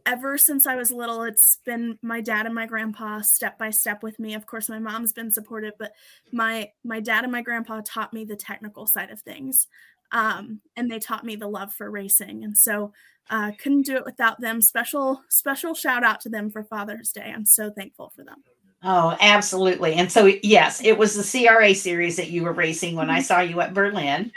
ever 0.04 0.38
since 0.38 0.66
I 0.66 0.74
was 0.74 0.90
little, 0.90 1.22
it's 1.22 1.58
been 1.64 1.98
my 2.02 2.20
dad 2.20 2.46
and 2.46 2.54
my 2.54 2.66
grandpa 2.66 3.20
step 3.20 3.58
by 3.58 3.70
step 3.70 4.02
with 4.02 4.18
me. 4.18 4.34
Of 4.34 4.46
course, 4.46 4.68
my 4.68 4.78
mom's 4.78 5.12
been 5.12 5.30
supportive, 5.30 5.74
but 5.78 5.92
my 6.32 6.70
my 6.84 7.00
dad 7.00 7.24
and 7.24 7.32
my 7.32 7.42
grandpa 7.42 7.82
taught 7.84 8.12
me 8.12 8.24
the 8.24 8.36
technical 8.36 8.86
side 8.86 9.10
of 9.10 9.20
things 9.20 9.66
um, 10.12 10.60
and 10.76 10.90
they 10.90 10.98
taught 10.98 11.24
me 11.24 11.36
the 11.36 11.48
love 11.48 11.72
for 11.72 11.90
racing. 11.90 12.44
And 12.44 12.56
so 12.56 12.92
uh, 13.30 13.52
couldn't 13.58 13.82
do 13.82 13.96
it 13.96 14.04
without 14.04 14.40
them. 14.40 14.62
Special 14.62 15.22
special 15.28 15.74
shout 15.74 16.04
out 16.04 16.20
to 16.22 16.28
them 16.28 16.50
for 16.50 16.64
Father's 16.64 17.12
Day. 17.12 17.32
I'm 17.34 17.44
so 17.44 17.70
thankful 17.70 18.12
for 18.14 18.24
them. 18.24 18.42
Oh, 18.82 19.16
absolutely. 19.20 19.94
And 19.94 20.10
so 20.10 20.30
yes, 20.42 20.82
it 20.82 20.96
was 20.96 21.14
the 21.14 21.46
CRA 21.46 21.74
series 21.74 22.16
that 22.16 22.30
you 22.30 22.44
were 22.44 22.52
racing 22.52 22.94
when 22.94 23.10
I 23.10 23.18
mm-hmm. 23.18 23.24
saw 23.24 23.40
you 23.40 23.60
at 23.60 23.74
Berlin. 23.74 24.32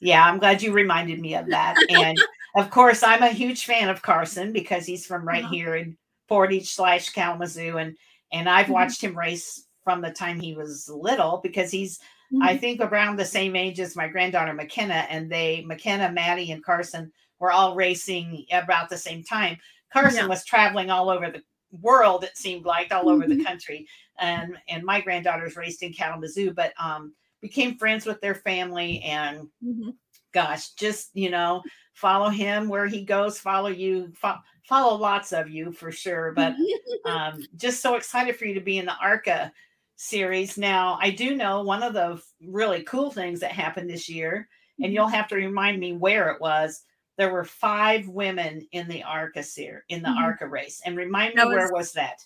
Yeah, 0.00 0.24
I'm 0.24 0.38
glad 0.38 0.62
you 0.62 0.72
reminded 0.72 1.20
me 1.20 1.36
of 1.36 1.46
that. 1.50 1.76
And 1.90 2.18
of 2.56 2.70
course, 2.70 3.02
I'm 3.02 3.22
a 3.22 3.28
huge 3.28 3.64
fan 3.64 3.88
of 3.88 4.02
Carson 4.02 4.52
because 4.52 4.86
he's 4.86 5.06
from 5.06 5.26
right 5.26 5.44
uh-huh. 5.44 5.52
here 5.52 5.76
in 5.76 5.96
Portage 6.28 6.72
slash 6.72 7.10
Kalamazoo, 7.10 7.76
and 7.76 7.96
and 8.32 8.48
I've 8.48 8.64
mm-hmm. 8.64 8.72
watched 8.72 9.02
him 9.02 9.16
race 9.16 9.66
from 9.84 10.00
the 10.00 10.10
time 10.10 10.40
he 10.40 10.54
was 10.54 10.88
little 10.88 11.40
because 11.42 11.70
he's 11.70 12.00
mm-hmm. 12.32 12.42
I 12.42 12.56
think 12.56 12.80
around 12.80 13.16
the 13.16 13.24
same 13.24 13.56
age 13.56 13.80
as 13.80 13.96
my 13.96 14.08
granddaughter 14.08 14.54
McKenna, 14.54 15.06
and 15.10 15.30
they 15.30 15.64
McKenna, 15.66 16.10
Maddie, 16.10 16.52
and 16.52 16.64
Carson 16.64 17.12
were 17.38 17.52
all 17.52 17.74
racing 17.74 18.46
about 18.52 18.88
the 18.88 18.96
same 18.96 19.22
time. 19.22 19.58
Carson 19.92 20.22
yeah. 20.22 20.28
was 20.28 20.44
traveling 20.44 20.90
all 20.90 21.10
over 21.10 21.30
the 21.30 21.42
world, 21.80 22.24
it 22.24 22.36
seemed 22.36 22.64
like, 22.64 22.92
all 22.92 23.04
mm-hmm. 23.04 23.08
over 23.08 23.26
the 23.26 23.34
mm-hmm. 23.34 23.44
country. 23.44 23.86
And 24.18 24.56
and 24.68 24.84
my 24.84 25.00
granddaughters 25.00 25.56
raced 25.56 25.82
in 25.82 25.92
Kalamazoo, 25.92 26.52
but 26.52 26.72
um 26.78 27.14
became 27.40 27.76
friends 27.76 28.06
with 28.06 28.20
their 28.20 28.36
family 28.36 29.02
and 29.02 29.48
mm-hmm. 29.64 29.90
gosh, 30.32 30.70
just 30.70 31.10
you 31.14 31.30
know, 31.30 31.62
follow 31.94 32.28
him 32.28 32.68
where 32.68 32.86
he 32.86 33.04
goes, 33.04 33.38
follow 33.38 33.68
you, 33.68 34.12
fo- 34.14 34.38
follow 34.62 34.96
lots 34.96 35.32
of 35.32 35.50
you 35.50 35.72
for 35.72 35.90
sure. 35.90 36.32
But 36.32 36.54
um 37.04 37.42
just 37.56 37.80
so 37.80 37.96
excited 37.96 38.36
for 38.36 38.44
you 38.44 38.54
to 38.54 38.60
be 38.60 38.78
in 38.78 38.86
the 38.86 38.96
ARCA 39.00 39.52
series. 39.96 40.58
Now, 40.58 40.98
I 41.00 41.10
do 41.10 41.36
know 41.36 41.62
one 41.62 41.82
of 41.82 41.94
the 41.94 42.20
really 42.44 42.82
cool 42.82 43.10
things 43.10 43.40
that 43.40 43.52
happened 43.52 43.88
this 43.88 44.08
year, 44.08 44.48
and 44.78 44.86
mm-hmm. 44.86 44.94
you'll 44.94 45.08
have 45.08 45.28
to 45.28 45.36
remind 45.36 45.78
me 45.78 45.92
where 45.92 46.30
it 46.30 46.40
was. 46.40 46.82
There 47.18 47.32
were 47.32 47.44
five 47.44 48.08
women 48.08 48.66
in 48.72 48.88
the 48.88 49.02
ARCA 49.02 49.42
series 49.42 49.82
in 49.88 50.02
the 50.02 50.08
mm-hmm. 50.08 50.24
ARCA 50.24 50.48
race. 50.48 50.80
And 50.84 50.96
remind 50.96 51.34
me 51.34 51.44
was, 51.44 51.54
where 51.54 51.72
was 51.72 51.92
that? 51.92 52.24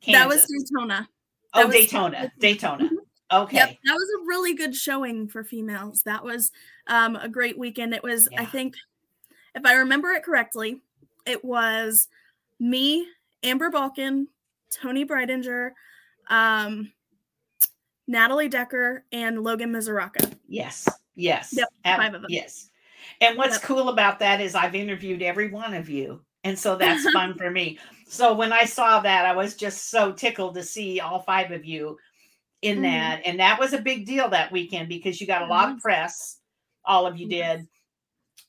Kansas. 0.00 0.22
That 0.22 0.28
was 0.28 0.46
Daytona. 0.46 1.08
That 1.54 1.64
oh, 1.64 1.66
was, 1.66 1.74
Daytona. 1.74 2.32
Daytona. 2.38 2.84
Mm-hmm. 2.84 2.94
Okay. 3.30 3.56
Yep, 3.58 3.68
that 3.84 3.92
was 3.92 4.08
a 4.16 4.26
really 4.26 4.54
good 4.54 4.74
showing 4.74 5.28
for 5.28 5.44
females. 5.44 6.00
That 6.06 6.24
was 6.24 6.50
um, 6.86 7.16
a 7.16 7.28
great 7.28 7.58
weekend. 7.58 7.92
It 7.92 8.02
was, 8.02 8.26
yeah. 8.32 8.40
I 8.40 8.46
think, 8.46 8.74
if 9.54 9.66
I 9.66 9.74
remember 9.74 10.12
it 10.12 10.22
correctly, 10.22 10.80
it 11.26 11.44
was 11.44 12.08
me, 12.58 13.06
Amber 13.42 13.70
Balcaen, 13.70 14.28
Toni 14.70 15.04
Breidinger, 15.04 15.72
um, 16.30 16.92
Natalie 18.08 18.48
Decker, 18.48 19.04
and 19.12 19.44
Logan 19.44 19.70
Misuraca. 19.70 20.32
Yes. 20.48 20.88
Yes. 21.14 21.50
Yep. 21.52 21.68
Five 21.84 22.14
of 22.14 22.22
them. 22.22 22.30
Yes. 22.30 22.70
And 23.20 23.36
what's 23.36 23.56
yep. 23.56 23.62
cool 23.62 23.90
about 23.90 24.18
that 24.20 24.40
is 24.40 24.54
I've 24.54 24.74
interviewed 24.74 25.22
every 25.22 25.48
one 25.48 25.74
of 25.74 25.88
you. 25.88 26.22
And 26.42 26.58
so 26.58 26.76
that's 26.76 27.08
fun 27.12 27.34
for 27.34 27.50
me. 27.50 27.78
So 28.06 28.32
when 28.34 28.52
I 28.52 28.64
saw 28.64 29.00
that, 29.00 29.26
I 29.26 29.36
was 29.36 29.54
just 29.54 29.90
so 29.90 30.12
tickled 30.12 30.54
to 30.54 30.62
see 30.62 31.00
all 31.00 31.20
five 31.20 31.52
of 31.52 31.64
you 31.64 31.98
in 32.62 32.76
mm-hmm. 32.76 32.82
that. 32.84 33.22
And 33.26 33.38
that 33.40 33.60
was 33.60 33.74
a 33.74 33.82
big 33.82 34.06
deal 34.06 34.28
that 34.30 34.52
weekend 34.52 34.88
because 34.88 35.20
you 35.20 35.26
got 35.26 35.42
a 35.42 35.46
lot 35.46 35.66
of 35.66 35.72
mm-hmm. 35.72 35.80
press, 35.80 36.38
all 36.84 37.06
of 37.06 37.18
you 37.18 37.28
did, 37.28 37.68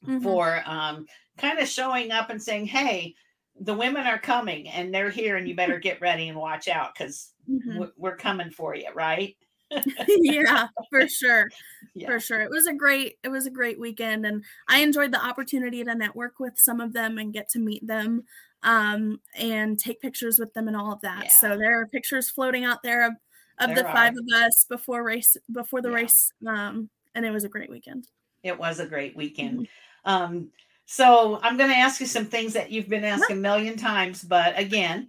mm-hmm. 0.05 0.19
for 0.19 0.63
um, 0.65 1.05
kind 1.37 1.59
of 1.59 1.67
showing 1.67 2.11
up 2.11 2.29
and 2.29 2.41
saying, 2.41 2.67
hey, 2.67 3.13
the 3.59 3.73
women 3.73 4.07
are 4.07 4.19
coming 4.19 4.69
and 4.69 4.93
they're 4.93 5.09
here 5.09 5.35
and 5.35 5.47
you 5.47 5.55
better 5.55 5.79
get 5.79 5.99
ready 5.99 6.29
and 6.29 6.37
watch 6.37 6.69
out 6.69 6.93
because 6.93 7.33
mm-hmm. 7.49 7.83
we're 7.97 8.15
coming 8.15 8.51
for 8.51 8.73
you, 8.73 8.87
right? 8.93 9.35
yeah, 10.07 10.67
for 10.89 11.07
sure. 11.07 11.49
Yeah. 11.93 12.07
For 12.07 12.19
sure. 12.19 12.41
It 12.41 12.49
was 12.49 12.67
a 12.67 12.73
great 12.73 13.17
it 13.23 13.29
was 13.29 13.45
a 13.45 13.51
great 13.51 13.79
weekend 13.79 14.25
and 14.25 14.43
I 14.67 14.79
enjoyed 14.79 15.11
the 15.11 15.23
opportunity 15.23 15.83
to 15.83 15.95
network 15.95 16.39
with 16.39 16.53
some 16.57 16.81
of 16.81 16.93
them 16.93 17.17
and 17.17 17.33
get 17.33 17.49
to 17.49 17.59
meet 17.59 17.85
them 17.85 18.23
um 18.63 19.19
and 19.35 19.79
take 19.79 20.01
pictures 20.01 20.39
with 20.39 20.53
them 20.53 20.67
and 20.67 20.75
all 20.75 20.93
of 20.93 21.01
that. 21.01 21.25
Yeah. 21.25 21.31
So 21.31 21.57
there 21.57 21.79
are 21.79 21.87
pictures 21.87 22.29
floating 22.29 22.65
out 22.65 22.83
there 22.83 23.07
of, 23.07 23.13
of 23.59 23.75
the 23.75 23.85
are. 23.85 23.93
five 23.93 24.13
of 24.13 24.43
us 24.43 24.65
before 24.69 25.03
race 25.03 25.37
before 25.51 25.81
the 25.81 25.89
yeah. 25.89 25.95
race 25.95 26.31
um 26.47 26.89
and 27.15 27.25
it 27.25 27.31
was 27.31 27.43
a 27.43 27.49
great 27.49 27.69
weekend. 27.69 28.07
It 28.43 28.57
was 28.57 28.79
a 28.79 28.85
great 28.85 29.15
weekend. 29.15 29.67
Mm-hmm. 30.05 30.11
Um 30.11 30.49
so 30.91 31.39
I'm 31.43 31.55
going 31.55 31.69
to 31.69 31.75
ask 31.75 32.01
you 32.01 32.07
some 32.07 32.25
things 32.25 32.53
that 32.53 32.71
you've 32.71 32.89
been 32.89 33.03
asked 33.03 33.29
a 33.29 33.35
million 33.35 33.77
times, 33.77 34.23
but 34.23 34.57
again, 34.57 35.07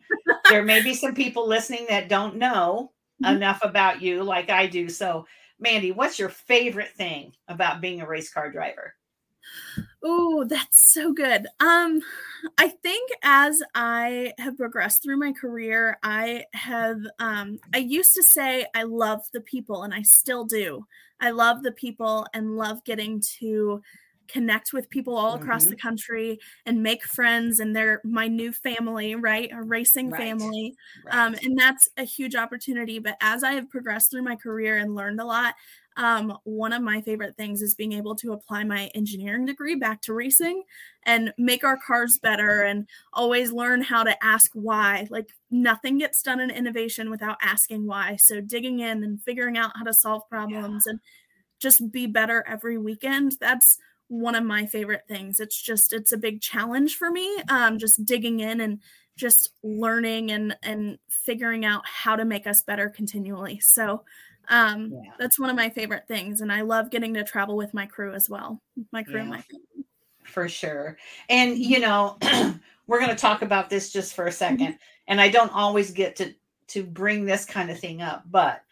there 0.51 0.63
may 0.63 0.83
be 0.83 0.93
some 0.93 1.15
people 1.15 1.49
listening 1.49 1.87
that 1.89 2.11
don't 2.11 2.37
know. 2.37 2.93
Enough 3.25 3.61
about 3.63 4.03
you 4.03 4.23
like 4.23 4.51
I 4.51 4.67
do. 4.67 4.89
So, 4.89 5.27
Mandy, 5.59 5.93
what's 5.93 6.19
your 6.19 6.31
favorite 6.31 6.93
thing 6.93 7.33
about 7.49 7.81
being 7.81 8.01
a 8.01 8.07
race 8.07 8.33
car 8.33 8.51
driver? 8.51 8.95
Oh, 10.03 10.45
that's 10.45 10.93
so 10.93 11.13
good. 11.13 11.47
Um, 11.61 12.01
I 12.57 12.69
think 12.69 13.11
as 13.23 13.63
I 13.75 14.33
have 14.39 14.57
progressed 14.57 15.03
through 15.03 15.19
my 15.19 15.33
career, 15.33 15.99
I 16.03 16.45
have 16.55 16.99
um 17.19 17.59
I 17.75 17.79
used 17.79 18.15
to 18.15 18.23
say 18.23 18.67
I 18.75 18.85
love 18.85 19.21
the 19.33 19.43
people 19.43 19.83
and 19.83 19.93
I 19.93 20.03
still 20.03 20.45
do. 20.45 20.87
I 21.21 21.31
love 21.31 21.63
the 21.63 21.73
people 21.73 22.27
and 22.33 22.57
love 22.57 22.83
getting 22.85 23.21
to 23.39 23.83
connect 24.31 24.73
with 24.73 24.89
people 24.91 25.17
all 25.17 25.35
across 25.35 25.63
mm-hmm. 25.63 25.71
the 25.71 25.77
country 25.77 26.39
and 26.67 26.83
make 26.83 27.05
friends 27.05 27.61
and 27.61 27.75
they're 27.75 28.01
my 28.05 28.29
new 28.29 28.53
family 28.53 29.15
right 29.15 29.51
a 29.53 29.63
racing 29.63 30.11
right. 30.11 30.21
family 30.21 30.75
right. 31.05 31.15
Um, 31.15 31.35
and 31.43 31.59
that's 31.59 31.89
a 31.97 32.05
huge 32.05 32.35
opportunity 32.35 32.99
but 32.99 33.17
as 33.21 33.43
i 33.43 33.53
have 33.53 33.69
progressed 33.71 34.11
through 34.11 34.23
my 34.23 34.37
career 34.37 34.77
and 34.77 34.95
learned 34.95 35.21
a 35.21 35.25
lot 35.25 35.55
um, 35.97 36.39
one 36.45 36.73
of 36.73 36.83
my 36.83 37.01
favorite 37.01 37.37
things 37.37 37.61
is 37.63 37.75
being 37.75 37.93
able 37.93 38.15
to 38.17 38.33
apply 38.33 38.65
my 38.65 38.87
engineering 38.95 39.45
degree 39.45 39.75
back 39.75 40.01
to 40.03 40.15
racing 40.15 40.63
and 41.05 41.33
make 41.37 41.65
our 41.65 41.77
cars 41.77 42.19
better 42.23 42.63
and 42.63 42.87
always 43.13 43.53
learn 43.53 43.83
how 43.83 44.05
to 44.05 44.25
ask 44.25 44.51
why 44.55 45.07
like 45.11 45.29
nothing 45.51 45.99
gets 45.99 46.23
done 46.23 46.41
in 46.41 46.51
innovation 46.51 47.11
without 47.11 47.37
asking 47.43 47.87
why 47.87 48.17
so 48.17 48.41
digging 48.41 48.81
in 48.81 49.03
and 49.03 49.21
figuring 49.23 49.59
out 49.59 49.73
how 49.75 49.83
to 49.83 49.93
solve 49.93 50.23
problems 50.31 50.85
yeah. 50.87 50.93
and 50.93 51.01
just 51.61 51.93
be 51.93 52.07
better 52.07 52.45
every 52.49 52.79
weekend 52.79 53.37
that's 53.41 53.77
one 54.11 54.35
of 54.35 54.45
my 54.45 54.67
favorite 54.67 55.05
things. 55.07 55.39
It's 55.39 55.61
just 55.61 55.93
it's 55.93 56.13
a 56.13 56.17
big 56.19 56.41
challenge 56.41 56.97
for 56.97 57.11
me. 57.11 57.39
Um, 57.49 57.79
just 57.79 58.05
digging 58.05 58.41
in 58.41 58.61
and 58.61 58.81
just 59.17 59.51
learning 59.63 60.33
and 60.33 60.57
and 60.63 60.99
figuring 61.09 61.65
out 61.65 61.83
how 61.87 62.17
to 62.17 62.25
make 62.25 62.47
us 62.47 62.63
better 62.63 62.91
continually. 62.91 63.61
So 63.61 64.05
um, 64.49 64.91
yeah. 64.93 65.13
that's 65.19 65.39
one 65.39 65.49
of 65.49 65.55
my 65.55 65.71
favorite 65.71 66.09
things, 66.09 66.41
and 66.41 66.53
I 66.53 66.63
love 66.63 66.91
getting 66.91 67.15
to 67.15 67.25
travel 67.25 67.57
with 67.57 67.73
my 67.73 67.87
crew 67.87 68.13
as 68.13 68.29
well. 68.29 68.61
My 68.91 69.05
crew, 69.05 69.19
yeah. 69.19 69.25
my 69.25 69.41
family. 69.43 69.87
For 70.25 70.49
sure, 70.49 70.99
and 71.29 71.57
you 71.57 71.79
know, 71.79 72.19
we're 72.89 72.99
going 72.99 73.11
to 73.11 73.17
talk 73.17 73.43
about 73.43 73.71
this 73.71 73.93
just 73.93 74.15
for 74.15 74.27
a 74.27 74.31
2nd 74.31 74.59
mm-hmm. 74.59 74.73
and 75.07 75.21
I 75.21 75.29
don't 75.29 75.53
always 75.53 75.93
get 75.93 76.17
to 76.17 76.35
to 76.69 76.83
bring 76.83 77.25
this 77.25 77.45
kind 77.45 77.71
of 77.71 77.79
thing 77.79 78.03
up, 78.03 78.25
but 78.29 78.63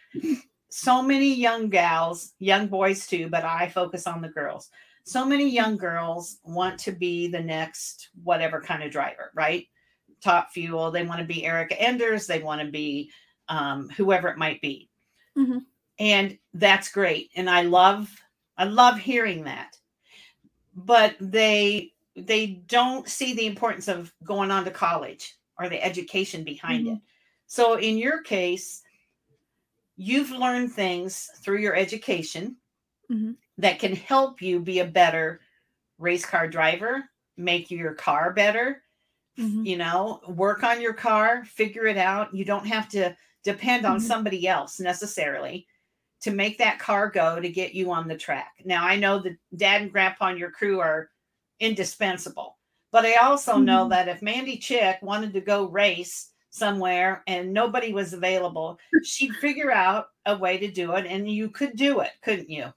so 0.69 1.03
many 1.03 1.35
young 1.35 1.69
gals, 1.69 2.33
young 2.39 2.67
boys 2.67 3.07
too, 3.07 3.29
but 3.29 3.45
I 3.45 3.69
focus 3.69 4.07
on 4.07 4.21
the 4.21 4.29
girls 4.29 4.71
so 5.09 5.25
many 5.25 5.49
young 5.49 5.79
girls 5.79 6.39
want 6.45 6.79
to 6.81 6.93
be 6.93 7.29
the 7.29 7.41
next 7.41 8.11
whatever 8.25 8.61
kind 8.61 8.83
of 8.83 8.93
driver, 8.93 9.31
right? 9.35 9.67
Top 10.23 10.51
fuel. 10.51 10.91
They 10.91 11.03
want 11.03 11.21
to 11.21 11.27
be 11.27 11.47
Erica 11.47 11.81
Enders. 11.81 12.27
They 12.27 12.41
want 12.41 12.61
to 12.61 12.71
be 12.71 13.11
um, 13.49 13.89
whoever 13.89 14.29
it 14.29 14.37
might 14.37 14.61
be. 14.61 14.91
Mm-hmm. 15.37 15.59
And 15.99 16.39
that's 16.53 16.93
great. 16.93 17.31
And 17.35 17.49
I 17.49 17.63
love, 17.63 18.15
I 18.59 18.65
love 18.65 18.99
hearing 18.99 19.45
that. 19.45 19.79
But 20.77 21.17
they, 21.21 21.95
they 22.15 22.63
don't 22.67 23.09
see 23.09 23.33
the 23.33 23.47
importance 23.47 23.89
of 23.89 24.13
going 24.25 24.51
on 24.51 24.67
to 24.67 24.71
college 24.71 25.37
or 25.59 25.71
the 25.71 25.83
education 25.83 26.45
behind 26.45 26.85
mm-hmm. 26.85 26.97
it. 26.97 27.03
So 27.47 27.77
in 27.77 27.97
your 27.97 28.23
case, 28.23 28.83
you've 29.97 30.33
learned 30.33 30.73
things 30.73 31.31
through 31.43 31.61
your 31.61 31.75
education. 31.75 32.57
Mm-hmm 33.11 33.33
that 33.59 33.79
can 33.79 33.95
help 33.95 34.41
you 34.41 34.61
be 34.61 34.79
a 34.79 34.85
better 34.85 35.41
race 35.99 36.25
car 36.25 36.49
driver, 36.49 37.05
make 37.37 37.71
your 37.71 37.95
car 37.95 38.33
better, 38.33 38.83
mm-hmm. 39.39 39.65
you 39.65 39.77
know, 39.77 40.21
work 40.29 40.63
on 40.63 40.81
your 40.81 40.95
car, 40.95 41.45
figure 41.45 41.87
it 41.87 41.97
out. 41.97 42.35
You 42.35 42.45
don't 42.45 42.67
have 42.67 42.89
to 42.91 43.17
depend 43.45 43.85
on 43.85 43.99
mm-hmm. 43.99 44.07
somebody 44.07 44.49
else 44.49 44.81
necessarily 44.81 45.67
to 46.21 46.31
make 46.31 46.59
that 46.59 46.79
car 46.79 47.09
go 47.09 47.41
to 47.41 47.49
get 47.49 47.75
you 47.75 47.93
on 47.93 48.09
the 48.09 48.17
track. 48.17 48.53
Now, 48.65 48.85
I 48.85 48.97
know 48.97 49.21
that 49.21 49.37
dad 49.57 49.83
and 49.83 49.93
grandpa 49.93 50.29
and 50.29 50.39
your 50.39 50.51
crew 50.51 50.81
are 50.81 51.11
indispensable, 51.61 52.59
but 52.91 53.05
I 53.05 53.17
also 53.17 53.55
mm-hmm. 53.55 53.65
know 53.65 53.89
that 53.89 54.09
if 54.09 54.23
Mandy 54.23 54.59
Chick 54.59 54.99
wanted 55.03 55.33
to 55.35 55.41
go 55.41 55.69
race 55.69 56.31
somewhere 56.51 57.23
and 57.27 57.53
nobody 57.53 57.93
was 57.93 58.13
available, 58.13 58.79
she'd 59.05 59.35
figure 59.37 59.71
out 59.71 60.07
a 60.27 60.37
way 60.37 60.59
to 60.59 60.71
do 60.71 60.93
it 60.95 61.07
and 61.07 61.31
you 61.31 61.51
could 61.51 61.77
do 61.77 62.01
it, 62.01 62.11
couldn't 62.23 62.51
you? 62.51 62.73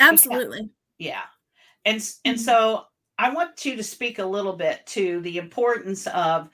Absolutely. 0.00 0.70
Yeah. 0.98 1.22
And 1.84 1.96
and 2.24 2.36
mm-hmm. 2.36 2.42
so 2.42 2.84
I 3.18 3.34
want 3.34 3.64
you 3.64 3.76
to 3.76 3.82
speak 3.82 4.18
a 4.18 4.24
little 4.24 4.52
bit 4.52 4.86
to 4.86 5.20
the 5.20 5.38
importance 5.38 6.06
of 6.08 6.48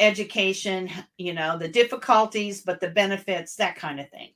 education, 0.00 0.88
you 1.16 1.34
know, 1.34 1.58
the 1.58 1.68
difficulties, 1.68 2.62
but 2.62 2.80
the 2.80 2.90
benefits, 2.90 3.56
that 3.56 3.76
kind 3.76 4.00
of 4.00 4.08
thing. 4.10 4.30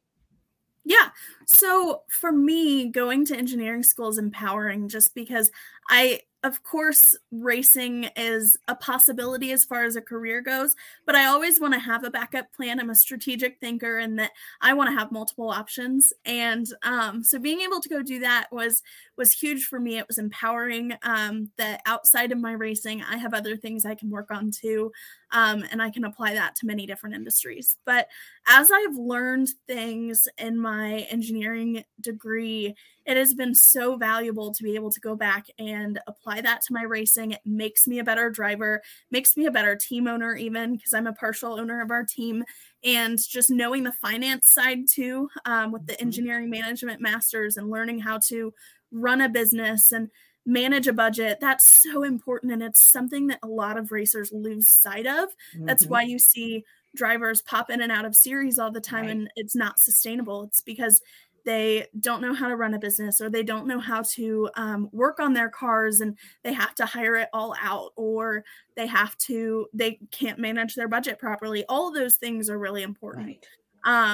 Yeah. 0.84 1.10
So 1.46 2.02
for 2.08 2.32
me, 2.32 2.88
going 2.88 3.24
to 3.26 3.36
engineering 3.36 3.84
school 3.84 4.08
is 4.08 4.18
empowering 4.18 4.88
just 4.88 5.14
because 5.14 5.50
I 5.88 6.20
of 6.44 6.62
course, 6.64 7.16
racing 7.30 8.08
is 8.16 8.58
a 8.66 8.74
possibility 8.74 9.52
as 9.52 9.64
far 9.64 9.84
as 9.84 9.94
a 9.94 10.02
career 10.02 10.40
goes, 10.40 10.74
but 11.06 11.14
I 11.14 11.26
always 11.26 11.60
want 11.60 11.74
to 11.74 11.80
have 11.80 12.02
a 12.02 12.10
backup 12.10 12.52
plan. 12.52 12.80
I'm 12.80 12.90
a 12.90 12.94
strategic 12.94 13.60
thinker 13.60 13.98
and 13.98 14.18
that 14.18 14.32
I 14.60 14.74
want 14.74 14.90
to 14.90 14.98
have 14.98 15.12
multiple 15.12 15.50
options. 15.50 16.12
And 16.24 16.66
um, 16.82 17.22
so 17.22 17.38
being 17.38 17.60
able 17.60 17.80
to 17.80 17.88
go 17.88 18.02
do 18.02 18.18
that 18.20 18.48
was 18.50 18.82
was 19.16 19.32
huge 19.32 19.64
for 19.64 19.78
me. 19.78 19.98
It 19.98 20.08
was 20.08 20.18
empowering 20.18 20.94
um, 21.02 21.50
that 21.58 21.82
outside 21.86 22.32
of 22.32 22.38
my 22.38 22.52
racing, 22.52 23.02
I 23.02 23.18
have 23.18 23.34
other 23.34 23.56
things 23.56 23.84
I 23.84 23.94
can 23.94 24.10
work 24.10 24.30
on 24.30 24.50
too. 24.50 24.92
Um, 25.32 25.64
and 25.70 25.80
I 25.80 25.90
can 25.90 26.04
apply 26.04 26.34
that 26.34 26.56
to 26.56 26.66
many 26.66 26.86
different 26.86 27.14
industries. 27.14 27.78
But 27.86 28.08
as 28.46 28.70
I've 28.70 28.96
learned 28.96 29.48
things 29.66 30.28
in 30.36 30.58
my 30.58 31.06
engineering 31.10 31.84
degree, 32.00 32.74
it 33.06 33.16
has 33.16 33.34
been 33.34 33.54
so 33.54 33.96
valuable 33.96 34.52
to 34.52 34.62
be 34.62 34.74
able 34.74 34.90
to 34.90 35.00
go 35.00 35.16
back 35.16 35.46
and 35.58 35.98
apply 36.06 36.42
that 36.42 36.60
to 36.62 36.72
my 36.72 36.82
racing. 36.82 37.32
It 37.32 37.40
makes 37.44 37.86
me 37.86 37.98
a 37.98 38.04
better 38.04 38.30
driver, 38.30 38.82
makes 39.10 39.36
me 39.36 39.46
a 39.46 39.50
better 39.50 39.74
team 39.74 40.06
owner, 40.06 40.34
even 40.34 40.76
because 40.76 40.94
I'm 40.94 41.06
a 41.06 41.12
partial 41.12 41.58
owner 41.58 41.80
of 41.80 41.90
our 41.90 42.04
team. 42.04 42.44
And 42.84 43.18
just 43.18 43.50
knowing 43.50 43.84
the 43.84 43.92
finance 43.92 44.50
side 44.50 44.80
too, 44.90 45.28
um, 45.44 45.72
with 45.72 45.86
the 45.86 45.94
mm-hmm. 45.94 46.06
engineering 46.06 46.50
management 46.50 47.00
masters 47.00 47.56
and 47.56 47.70
learning 47.70 48.00
how 48.00 48.18
to 48.28 48.52
run 48.92 49.20
a 49.20 49.28
business 49.28 49.92
and 49.92 50.10
manage 50.44 50.88
a 50.88 50.92
budget 50.92 51.38
that's 51.40 51.70
so 51.70 52.02
important 52.02 52.52
and 52.52 52.62
it's 52.62 52.84
something 52.84 53.28
that 53.28 53.38
a 53.42 53.46
lot 53.46 53.78
of 53.78 53.92
racers 53.92 54.32
lose 54.32 54.68
sight 54.68 55.06
of 55.06 55.28
mm-hmm. 55.54 55.66
that's 55.66 55.86
why 55.86 56.02
you 56.02 56.18
see 56.18 56.64
drivers 56.96 57.40
pop 57.42 57.70
in 57.70 57.80
and 57.80 57.92
out 57.92 58.04
of 58.04 58.14
series 58.14 58.58
all 58.58 58.70
the 58.70 58.80
time 58.80 59.02
right. 59.02 59.10
and 59.10 59.30
it's 59.36 59.54
not 59.54 59.78
sustainable 59.78 60.42
it's 60.42 60.60
because 60.60 61.00
they 61.44 61.86
don't 62.00 62.22
know 62.22 62.34
how 62.34 62.48
to 62.48 62.56
run 62.56 62.74
a 62.74 62.78
business 62.78 63.20
or 63.20 63.28
they 63.28 63.42
don't 63.42 63.66
know 63.66 63.80
how 63.80 64.02
to 64.02 64.48
um, 64.54 64.88
work 64.92 65.18
on 65.18 65.32
their 65.32 65.48
cars 65.48 66.00
and 66.00 66.16
they 66.44 66.52
have 66.52 66.74
to 66.74 66.86
hire 66.86 67.16
it 67.16 67.28
all 67.32 67.54
out 67.60 67.90
or 67.96 68.44
they 68.76 68.86
have 68.86 69.16
to 69.18 69.66
they 69.72 69.98
can't 70.10 70.38
manage 70.38 70.74
their 70.74 70.88
budget 70.88 71.18
properly 71.18 71.64
all 71.68 71.88
of 71.88 71.94
those 71.94 72.16
things 72.16 72.48
are 72.48 72.58
really 72.58 72.82
important 72.82 73.26
right. 73.26 73.46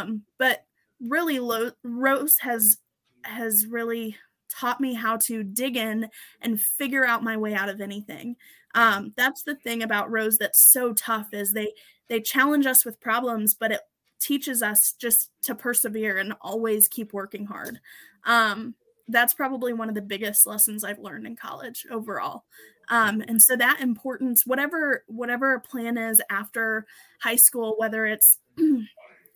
um, 0.00 0.22
but 0.38 0.64
really 1.00 1.38
Lo- 1.38 1.72
rose 1.82 2.38
has 2.38 2.78
has 3.24 3.66
really 3.66 4.16
taught 4.48 4.80
me 4.80 4.94
how 4.94 5.16
to 5.16 5.42
dig 5.42 5.76
in 5.76 6.08
and 6.40 6.60
figure 6.60 7.06
out 7.06 7.22
my 7.22 7.36
way 7.36 7.54
out 7.54 7.68
of 7.68 7.80
anything 7.80 8.36
um, 8.74 9.12
that's 9.16 9.42
the 9.42 9.54
thing 9.54 9.82
about 9.82 10.10
rose 10.10 10.36
that's 10.38 10.72
so 10.72 10.92
tough 10.92 11.28
is 11.32 11.52
they 11.52 11.72
they 12.08 12.20
challenge 12.20 12.66
us 12.66 12.84
with 12.84 13.00
problems 13.00 13.54
but 13.54 13.72
it 13.72 13.80
teaches 14.20 14.62
us 14.62 14.94
just 14.98 15.30
to 15.42 15.54
persevere 15.54 16.18
and 16.18 16.34
always 16.40 16.88
keep 16.88 17.12
working 17.12 17.46
hard. 17.46 17.80
Um, 18.24 18.74
that's 19.08 19.34
probably 19.34 19.72
one 19.72 19.88
of 19.88 19.94
the 19.94 20.02
biggest 20.02 20.46
lessons 20.46 20.84
I've 20.84 20.98
learned 20.98 21.26
in 21.26 21.36
college 21.36 21.86
overall. 21.90 22.44
Um, 22.90 23.22
and 23.26 23.40
so 23.40 23.56
that 23.56 23.80
importance, 23.80 24.42
whatever 24.46 25.04
whatever 25.08 25.54
a 25.54 25.60
plan 25.60 25.96
is 25.96 26.20
after 26.30 26.86
high 27.20 27.36
school, 27.36 27.74
whether 27.78 28.06
it's 28.06 28.38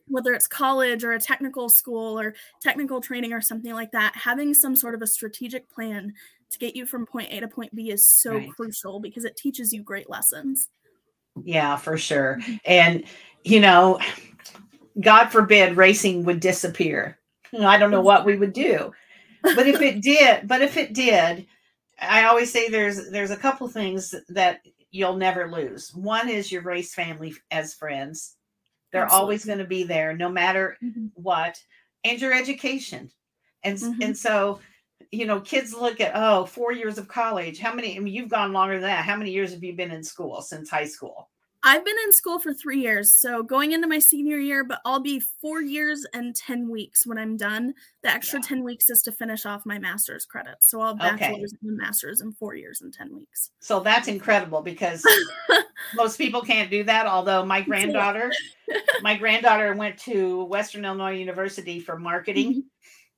whether 0.08 0.32
it's 0.32 0.46
college 0.46 1.04
or 1.04 1.12
a 1.12 1.20
technical 1.20 1.68
school 1.68 2.18
or 2.18 2.34
technical 2.60 3.00
training 3.00 3.32
or 3.32 3.40
something 3.40 3.72
like 3.72 3.92
that, 3.92 4.14
having 4.16 4.54
some 4.54 4.76
sort 4.76 4.94
of 4.94 5.02
a 5.02 5.06
strategic 5.06 5.70
plan 5.70 6.14
to 6.50 6.58
get 6.58 6.76
you 6.76 6.86
from 6.86 7.06
point 7.06 7.32
A 7.32 7.40
to 7.40 7.48
point 7.48 7.74
B 7.74 7.90
is 7.90 8.08
so 8.08 8.34
right. 8.34 8.50
crucial 8.50 9.00
because 9.00 9.24
it 9.24 9.36
teaches 9.36 9.72
you 9.72 9.82
great 9.82 10.10
lessons. 10.10 10.68
Yeah, 11.42 11.76
for 11.76 11.96
sure. 11.96 12.40
And 12.64 13.04
you 13.44 13.60
know, 13.60 13.98
God 15.00 15.28
forbid 15.28 15.76
racing 15.76 16.24
would 16.24 16.40
disappear. 16.40 17.18
I 17.58 17.78
don't 17.78 17.90
know 17.90 18.00
what 18.00 18.24
we 18.24 18.36
would 18.36 18.52
do. 18.52 18.92
But 19.42 19.66
if 19.66 19.80
it 19.80 20.00
did, 20.00 20.46
but 20.48 20.62
if 20.62 20.76
it 20.76 20.92
did, 20.92 21.46
I 22.00 22.24
always 22.24 22.52
say 22.52 22.68
there's 22.68 23.10
there's 23.10 23.30
a 23.30 23.36
couple 23.36 23.68
things 23.68 24.14
that 24.28 24.60
you'll 24.90 25.16
never 25.16 25.50
lose. 25.50 25.94
One 25.94 26.28
is 26.28 26.52
your 26.52 26.62
race 26.62 26.94
family 26.94 27.34
as 27.50 27.74
friends. 27.74 28.36
They're 28.92 29.04
Absolutely. 29.04 29.22
always 29.22 29.44
going 29.44 29.58
to 29.58 29.64
be 29.64 29.84
there 29.84 30.16
no 30.16 30.28
matter 30.28 30.76
mm-hmm. 30.82 31.06
what. 31.14 31.58
And 32.04 32.20
your 32.20 32.32
education. 32.32 33.10
And 33.64 33.78
mm-hmm. 33.78 34.02
and 34.02 34.16
so 34.16 34.60
you 35.10 35.26
know, 35.26 35.40
kids 35.40 35.74
look 35.74 36.00
at, 36.00 36.12
oh, 36.14 36.46
four 36.46 36.72
years 36.72 36.96
of 36.96 37.06
college. 37.06 37.58
How 37.58 37.74
many? 37.74 37.96
I 37.96 38.00
mean, 38.00 38.14
you've 38.14 38.30
gone 38.30 38.52
longer 38.52 38.74
than 38.74 38.82
that. 38.82 39.04
How 39.04 39.16
many 39.16 39.30
years 39.30 39.52
have 39.52 39.62
you 39.62 39.74
been 39.74 39.90
in 39.90 40.02
school 40.02 40.40
since 40.40 40.70
high 40.70 40.86
school? 40.86 41.28
I've 41.64 41.84
been 41.84 41.96
in 42.04 42.12
school 42.12 42.40
for 42.40 42.52
three 42.52 42.80
years, 42.80 43.14
so 43.14 43.42
going 43.42 43.70
into 43.70 43.86
my 43.86 44.00
senior 44.00 44.38
year, 44.38 44.64
but 44.64 44.80
I'll 44.84 45.00
be 45.00 45.20
four 45.20 45.62
years 45.62 46.04
and 46.12 46.34
10 46.34 46.68
weeks 46.68 47.06
when 47.06 47.18
I'm 47.18 47.36
done. 47.36 47.74
The 48.02 48.10
extra 48.10 48.40
yeah. 48.40 48.48
10 48.48 48.64
weeks 48.64 48.90
is 48.90 49.00
to 49.02 49.12
finish 49.12 49.46
off 49.46 49.64
my 49.64 49.78
master's 49.78 50.26
credits. 50.26 50.68
So 50.68 50.80
I'll 50.80 50.96
have 50.96 51.18
bachelor's 51.20 51.52
okay. 51.52 51.68
and 51.68 51.76
master's 51.76 52.20
in 52.20 52.32
four 52.32 52.56
years 52.56 52.80
and 52.82 52.92
10 52.92 53.14
weeks. 53.14 53.50
So 53.60 53.78
that's 53.78 54.08
incredible 54.08 54.60
because 54.60 55.06
most 55.94 56.18
people 56.18 56.42
can't 56.42 56.68
do 56.68 56.82
that. 56.84 57.06
Although 57.06 57.46
my 57.46 57.60
granddaughter, 57.62 58.32
my 59.02 59.16
granddaughter 59.16 59.74
went 59.74 59.98
to 60.00 60.44
Western 60.44 60.84
Illinois 60.84 61.16
University 61.16 61.78
for 61.78 61.96
marketing 61.96 62.52
mm-hmm. 62.52 62.60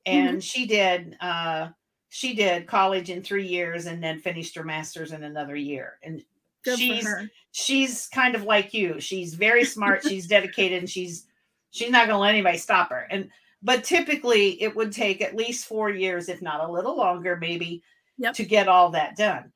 and 0.05 0.29
mm-hmm. 0.29 0.39
she 0.41 0.67
did, 0.67 1.17
uh, 1.21 1.69
she 2.11 2.35
did 2.35 2.67
college 2.67 3.09
in 3.09 3.23
three 3.23 3.47
years 3.47 3.87
and 3.87 4.03
then 4.03 4.21
finished 4.21 4.55
her 4.55 4.65
master's 4.65 5.13
in 5.13 5.25
another 5.25 5.57
year. 5.57 5.95
And 6.03 6.23
Good 6.65 6.79
she's 6.79 7.09
she's 7.53 8.09
kind 8.09 8.35
of 8.35 8.45
like 8.45 8.75
you. 8.75 9.01
She's 9.01 9.35
very 9.35 9.65
smart. 9.65 10.03
she's 10.09 10.27
dedicated, 10.27 10.79
and 10.79 10.91
she's 10.91 11.27
she's 11.71 11.91
not 11.91 12.07
going 12.07 12.17
to 12.17 12.21
let 12.21 12.31
anybody 12.31 12.59
stop 12.59 12.91
her. 12.91 13.07
And 13.11 13.31
but 13.63 13.85
typically, 13.85 14.61
it 14.63 14.75
would 14.77 14.93
take 14.93 15.23
at 15.23 15.37
least 15.37 15.67
four 15.67 15.91
years, 15.91 16.29
if 16.29 16.43
not 16.43 16.63
a 16.63 16.71
little 16.71 16.97
longer, 16.97 17.37
maybe, 17.37 17.83
yep. 18.19 18.35
to 18.35 18.45
get 18.45 18.69
all 18.69 18.91
that 18.91 19.17
done. 19.17 19.53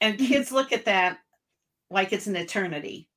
And 0.00 0.16
mm-hmm. 0.16 0.26
kids 0.26 0.52
look 0.52 0.72
at 0.72 0.84
that 0.84 1.18
like 1.90 2.12
it's 2.12 2.26
an 2.26 2.36
eternity. 2.36 3.08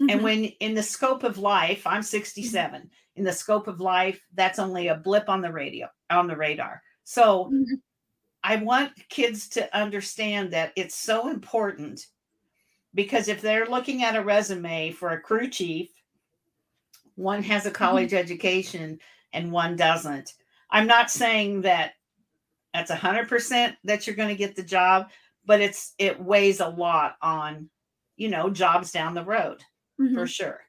Mm-hmm. 0.00 0.10
And 0.10 0.22
when 0.22 0.44
in 0.44 0.74
the 0.74 0.82
scope 0.82 1.24
of 1.24 1.38
life, 1.38 1.86
I'm 1.86 2.02
67. 2.02 2.80
Mm-hmm. 2.80 2.86
In 3.16 3.24
the 3.24 3.32
scope 3.32 3.68
of 3.68 3.80
life, 3.80 4.20
that's 4.34 4.58
only 4.58 4.88
a 4.88 4.96
blip 4.96 5.28
on 5.28 5.42
the 5.42 5.52
radio 5.52 5.88
on 6.10 6.26
the 6.26 6.36
radar. 6.36 6.82
So 7.04 7.46
mm-hmm. 7.46 7.74
I 8.42 8.56
want 8.56 8.92
kids 9.08 9.48
to 9.50 9.76
understand 9.76 10.52
that 10.52 10.72
it's 10.76 10.94
so 10.94 11.28
important 11.28 12.06
because 12.94 13.28
if 13.28 13.40
they're 13.40 13.66
looking 13.66 14.02
at 14.02 14.16
a 14.16 14.22
resume 14.22 14.90
for 14.90 15.10
a 15.10 15.20
crew 15.20 15.48
chief, 15.48 15.90
one 17.14 17.42
has 17.42 17.64
a 17.64 17.68
mm-hmm. 17.68 17.76
college 17.76 18.08
mm-hmm. 18.08 18.18
education 18.18 18.98
and 19.32 19.52
one 19.52 19.76
doesn't. 19.76 20.34
I'm 20.70 20.86
not 20.86 21.10
saying 21.10 21.62
that 21.62 21.92
that's 22.72 22.90
a 22.90 22.96
hundred 22.96 23.28
percent 23.28 23.76
that 23.84 24.06
you're 24.06 24.16
going 24.16 24.30
to 24.30 24.34
get 24.34 24.56
the 24.56 24.62
job, 24.62 25.10
but 25.44 25.60
it's 25.60 25.94
it 25.98 26.20
weighs 26.20 26.60
a 26.60 26.68
lot 26.68 27.16
on, 27.20 27.68
you 28.16 28.28
know, 28.28 28.48
jobs 28.50 28.90
down 28.90 29.14
the 29.14 29.24
road 29.24 29.62
mm-hmm. 30.00 30.14
for 30.14 30.26
sure. 30.26 30.60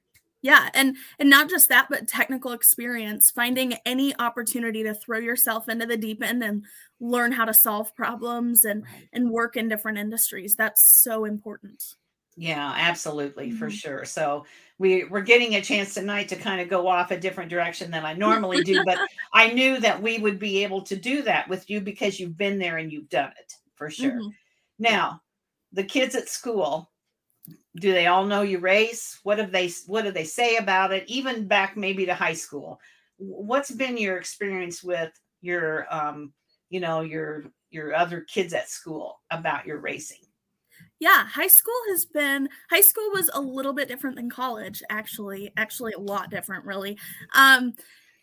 Yeah, 0.42 0.70
and 0.74 0.98
and 1.20 1.30
not 1.30 1.50
just 1.50 1.70
that, 1.70 1.88
but 1.90 2.08
technical 2.10 2.52
experience, 2.52 3.32
finding 3.32 3.76
any 3.86 4.14
opportunity 4.20 4.84
to 4.84 4.94
throw 4.94 5.20
yourself 5.20 5.70
into 5.70 5.86
the 5.86 5.96
deep 5.96 6.22
end 6.22 6.44
and 6.44 6.66
learn 7.00 7.32
how 7.32 7.46
to 7.46 7.54
solve 7.54 7.96
problems 7.96 8.66
and 8.66 8.84
right. 8.84 9.08
and 9.14 9.32
work 9.32 9.56
in 9.56 9.70
different 9.70 10.00
industries. 10.00 10.56
That's 10.56 10.86
so 11.02 11.24
important. 11.24 11.96
Yeah, 12.36 12.74
absolutely, 12.76 13.50
mm-hmm. 13.50 13.58
for 13.58 13.70
sure. 13.70 14.06
So 14.06 14.46
we 14.80 15.04
we're 15.06 15.22
getting 15.22 15.56
a 15.56 15.62
chance 15.62 15.94
tonight 15.94 16.28
to 16.30 16.36
kind 16.36 16.62
of 16.62 16.70
go 16.70 16.88
off 16.88 17.12
a 17.12 17.20
different 17.20 17.50
direction 17.50 17.92
than 17.92 18.06
I 18.06 18.14
normally 18.14 18.64
do, 18.64 18.84
but 18.86 18.98
I 19.34 19.52
knew 19.52 19.80
that 19.80 20.02
we 20.02 20.18
would 20.18 20.40
be 20.40 20.64
able 20.64 20.82
to 20.84 20.96
do 20.96 21.22
that 21.24 21.48
with 21.48 21.70
you 21.70 21.80
because 21.80 22.20
you've 22.20 22.38
been 22.38 22.58
there 22.58 22.78
and 22.78 22.92
you've 22.92 23.10
done 23.10 23.32
it 23.40 23.54
for 23.76 23.90
sure. 23.90 24.14
Mm-hmm. 24.14 24.30
Now, 24.80 25.22
the 25.72 25.84
kids 25.84 26.16
at 26.16 26.30
school, 26.30 26.92
do 27.76 27.92
they 27.92 28.08
all 28.08 28.26
know 28.26 28.42
you 28.42 28.60
race? 28.60 29.20
What 29.24 29.38
have 29.38 29.52
they 29.52 29.72
what 29.86 30.04
do 30.04 30.12
they 30.12 30.24
say 30.24 30.58
about 30.58 30.92
it? 30.92 31.04
Even 31.08 31.48
back 31.48 31.78
maybe 31.78 32.06
to 32.06 32.14
high 32.14 32.34
school. 32.34 32.80
What's 33.18 33.72
been 33.72 33.98
your 33.98 34.18
experience 34.18 34.84
with 34.84 35.12
your 35.42 35.86
um, 35.94 36.34
you 36.70 36.80
know, 36.80 37.02
your 37.02 37.46
your 37.70 37.94
other 37.94 38.22
kids 38.22 38.54
at 38.54 38.70
school 38.70 39.22
about 39.30 39.68
your 39.68 39.78
racing? 39.78 40.23
Yeah 41.04 41.26
high 41.28 41.48
school 41.48 41.74
has 41.90 42.06
been 42.06 42.48
high 42.70 42.80
school 42.80 43.12
was 43.14 43.30
a 43.34 43.42
little 43.42 43.74
bit 43.74 43.90
different 43.90 44.16
than 44.16 44.30
college 44.30 44.82
actually 44.90 45.52
actually 45.58 45.92
a 45.92 46.00
lot 46.00 46.30
different 46.30 46.64
really. 46.66 46.98
Um 47.36 47.74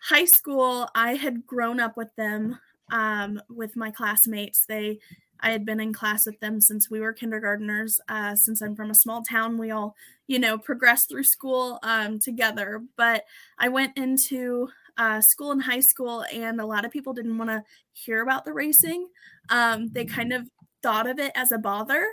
high 0.03 0.25
school 0.25 0.89
i 0.95 1.15
had 1.15 1.47
grown 1.47 1.79
up 1.79 1.95
with 1.99 2.09
them 2.17 2.59
um 2.91 3.39
with 3.51 3.77
my 3.77 3.91
classmates. 3.91 4.65
They 4.67 4.99
i 5.41 5.51
had 5.51 5.67
been 5.67 5.79
in 5.79 5.93
class 5.93 6.25
with 6.25 6.41
them 6.41 6.59
since 6.59 6.91
we 6.91 7.01
were 7.01 7.13
kindergarteners 7.13 8.01
uh 8.09 8.35
since 8.35 8.63
i'm 8.63 8.75
from 8.75 8.91
a 8.91 8.95
small 8.95 9.23
town. 9.23 9.59
We 9.59 9.71
all 9.73 9.95
you 10.27 10.39
know 10.39 10.57
progressed 10.57 11.11
through 11.11 11.25
school 11.25 11.79
um 11.83 12.19
together. 12.19 12.83
But 12.97 13.25
i 13.59 13.69
went 13.69 13.99
into 13.99 14.69
uh, 14.97 15.21
school 15.21 15.51
in 15.53 15.61
high 15.61 15.81
school 15.81 16.25
and 16.33 16.61
a 16.61 16.67
lot 16.67 16.85
of 16.85 16.91
people 16.91 17.15
didn't 17.15 17.39
want 17.39 17.49
to 17.49 17.63
hear 17.93 18.23
about 18.23 18.45
the 18.45 18.53
racing. 18.53 19.09
Um, 19.49 19.89
they 19.93 20.05
kind 20.05 20.31
of 20.31 20.47
thought 20.83 21.09
of 21.09 21.19
it 21.19 21.33
as 21.35 21.53
a 21.53 21.59
bother 21.59 22.07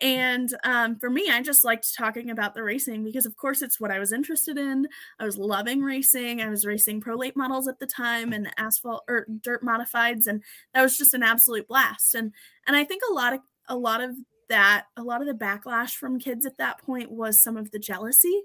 and 0.00 0.54
um, 0.64 0.96
for 0.96 1.10
me, 1.10 1.28
I 1.30 1.42
just 1.42 1.64
liked 1.64 1.94
talking 1.94 2.30
about 2.30 2.54
the 2.54 2.62
racing 2.62 3.04
because, 3.04 3.26
of 3.26 3.36
course, 3.36 3.62
it's 3.62 3.78
what 3.78 3.90
I 3.90 3.98
was 3.98 4.12
interested 4.12 4.56
in. 4.56 4.88
I 5.18 5.24
was 5.24 5.36
loving 5.36 5.82
racing. 5.82 6.40
I 6.40 6.48
was 6.48 6.64
racing 6.64 7.00
pro 7.00 7.16
late 7.16 7.36
models 7.36 7.68
at 7.68 7.78
the 7.78 7.86
time 7.86 8.32
and 8.32 8.50
asphalt 8.56 9.04
or 9.08 9.26
dirt 9.42 9.64
modifieds, 9.64 10.26
and 10.26 10.42
that 10.74 10.82
was 10.82 10.96
just 10.96 11.14
an 11.14 11.22
absolute 11.22 11.68
blast. 11.68 12.14
And 12.14 12.32
and 12.66 12.76
I 12.76 12.84
think 12.84 13.02
a 13.08 13.12
lot 13.12 13.34
of 13.34 13.40
a 13.68 13.76
lot 13.76 14.00
of 14.00 14.16
that, 14.48 14.86
a 14.96 15.02
lot 15.02 15.20
of 15.20 15.26
the 15.26 15.34
backlash 15.34 15.94
from 15.94 16.18
kids 16.18 16.44
at 16.44 16.58
that 16.58 16.82
point 16.82 17.10
was 17.10 17.42
some 17.42 17.56
of 17.56 17.70
the 17.70 17.78
jealousy. 17.78 18.42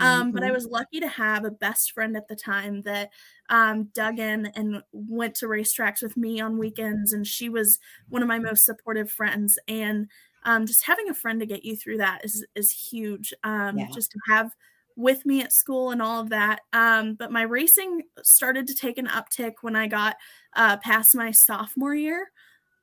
Um, 0.00 0.26
mm-hmm. 0.26 0.30
But 0.30 0.42
I 0.42 0.46
mm-hmm. 0.46 0.54
was 0.54 0.66
lucky 0.66 1.00
to 1.00 1.08
have 1.08 1.44
a 1.44 1.50
best 1.50 1.92
friend 1.92 2.16
at 2.16 2.28
the 2.28 2.36
time 2.36 2.82
that 2.82 3.10
um, 3.50 3.90
dug 3.94 4.18
in 4.18 4.46
and 4.54 4.82
went 4.92 5.34
to 5.36 5.46
racetracks 5.46 6.02
with 6.02 6.16
me 6.16 6.40
on 6.40 6.58
weekends. 6.58 7.12
And 7.12 7.26
she 7.26 7.48
was 7.48 7.78
one 8.08 8.22
of 8.22 8.28
my 8.28 8.38
most 8.38 8.64
supportive 8.64 9.10
friends. 9.10 9.58
And 9.66 10.08
um, 10.44 10.66
just 10.66 10.84
having 10.84 11.08
a 11.08 11.14
friend 11.14 11.40
to 11.40 11.46
get 11.46 11.64
you 11.64 11.76
through 11.76 11.98
that 11.98 12.24
is 12.24 12.44
is 12.54 12.70
huge. 12.70 13.32
Um, 13.44 13.78
yeah. 13.78 13.88
Just 13.92 14.10
to 14.12 14.18
have 14.28 14.54
with 14.96 15.24
me 15.24 15.40
at 15.40 15.52
school 15.52 15.92
and 15.92 16.02
all 16.02 16.20
of 16.20 16.30
that. 16.30 16.60
Um, 16.72 17.14
but 17.14 17.30
my 17.30 17.42
racing 17.42 18.02
started 18.24 18.66
to 18.66 18.74
take 18.74 18.98
an 18.98 19.06
uptick 19.06 19.54
when 19.62 19.76
I 19.76 19.86
got 19.86 20.16
uh, 20.56 20.76
past 20.78 21.14
my 21.14 21.30
sophomore 21.30 21.94
year. 21.94 22.30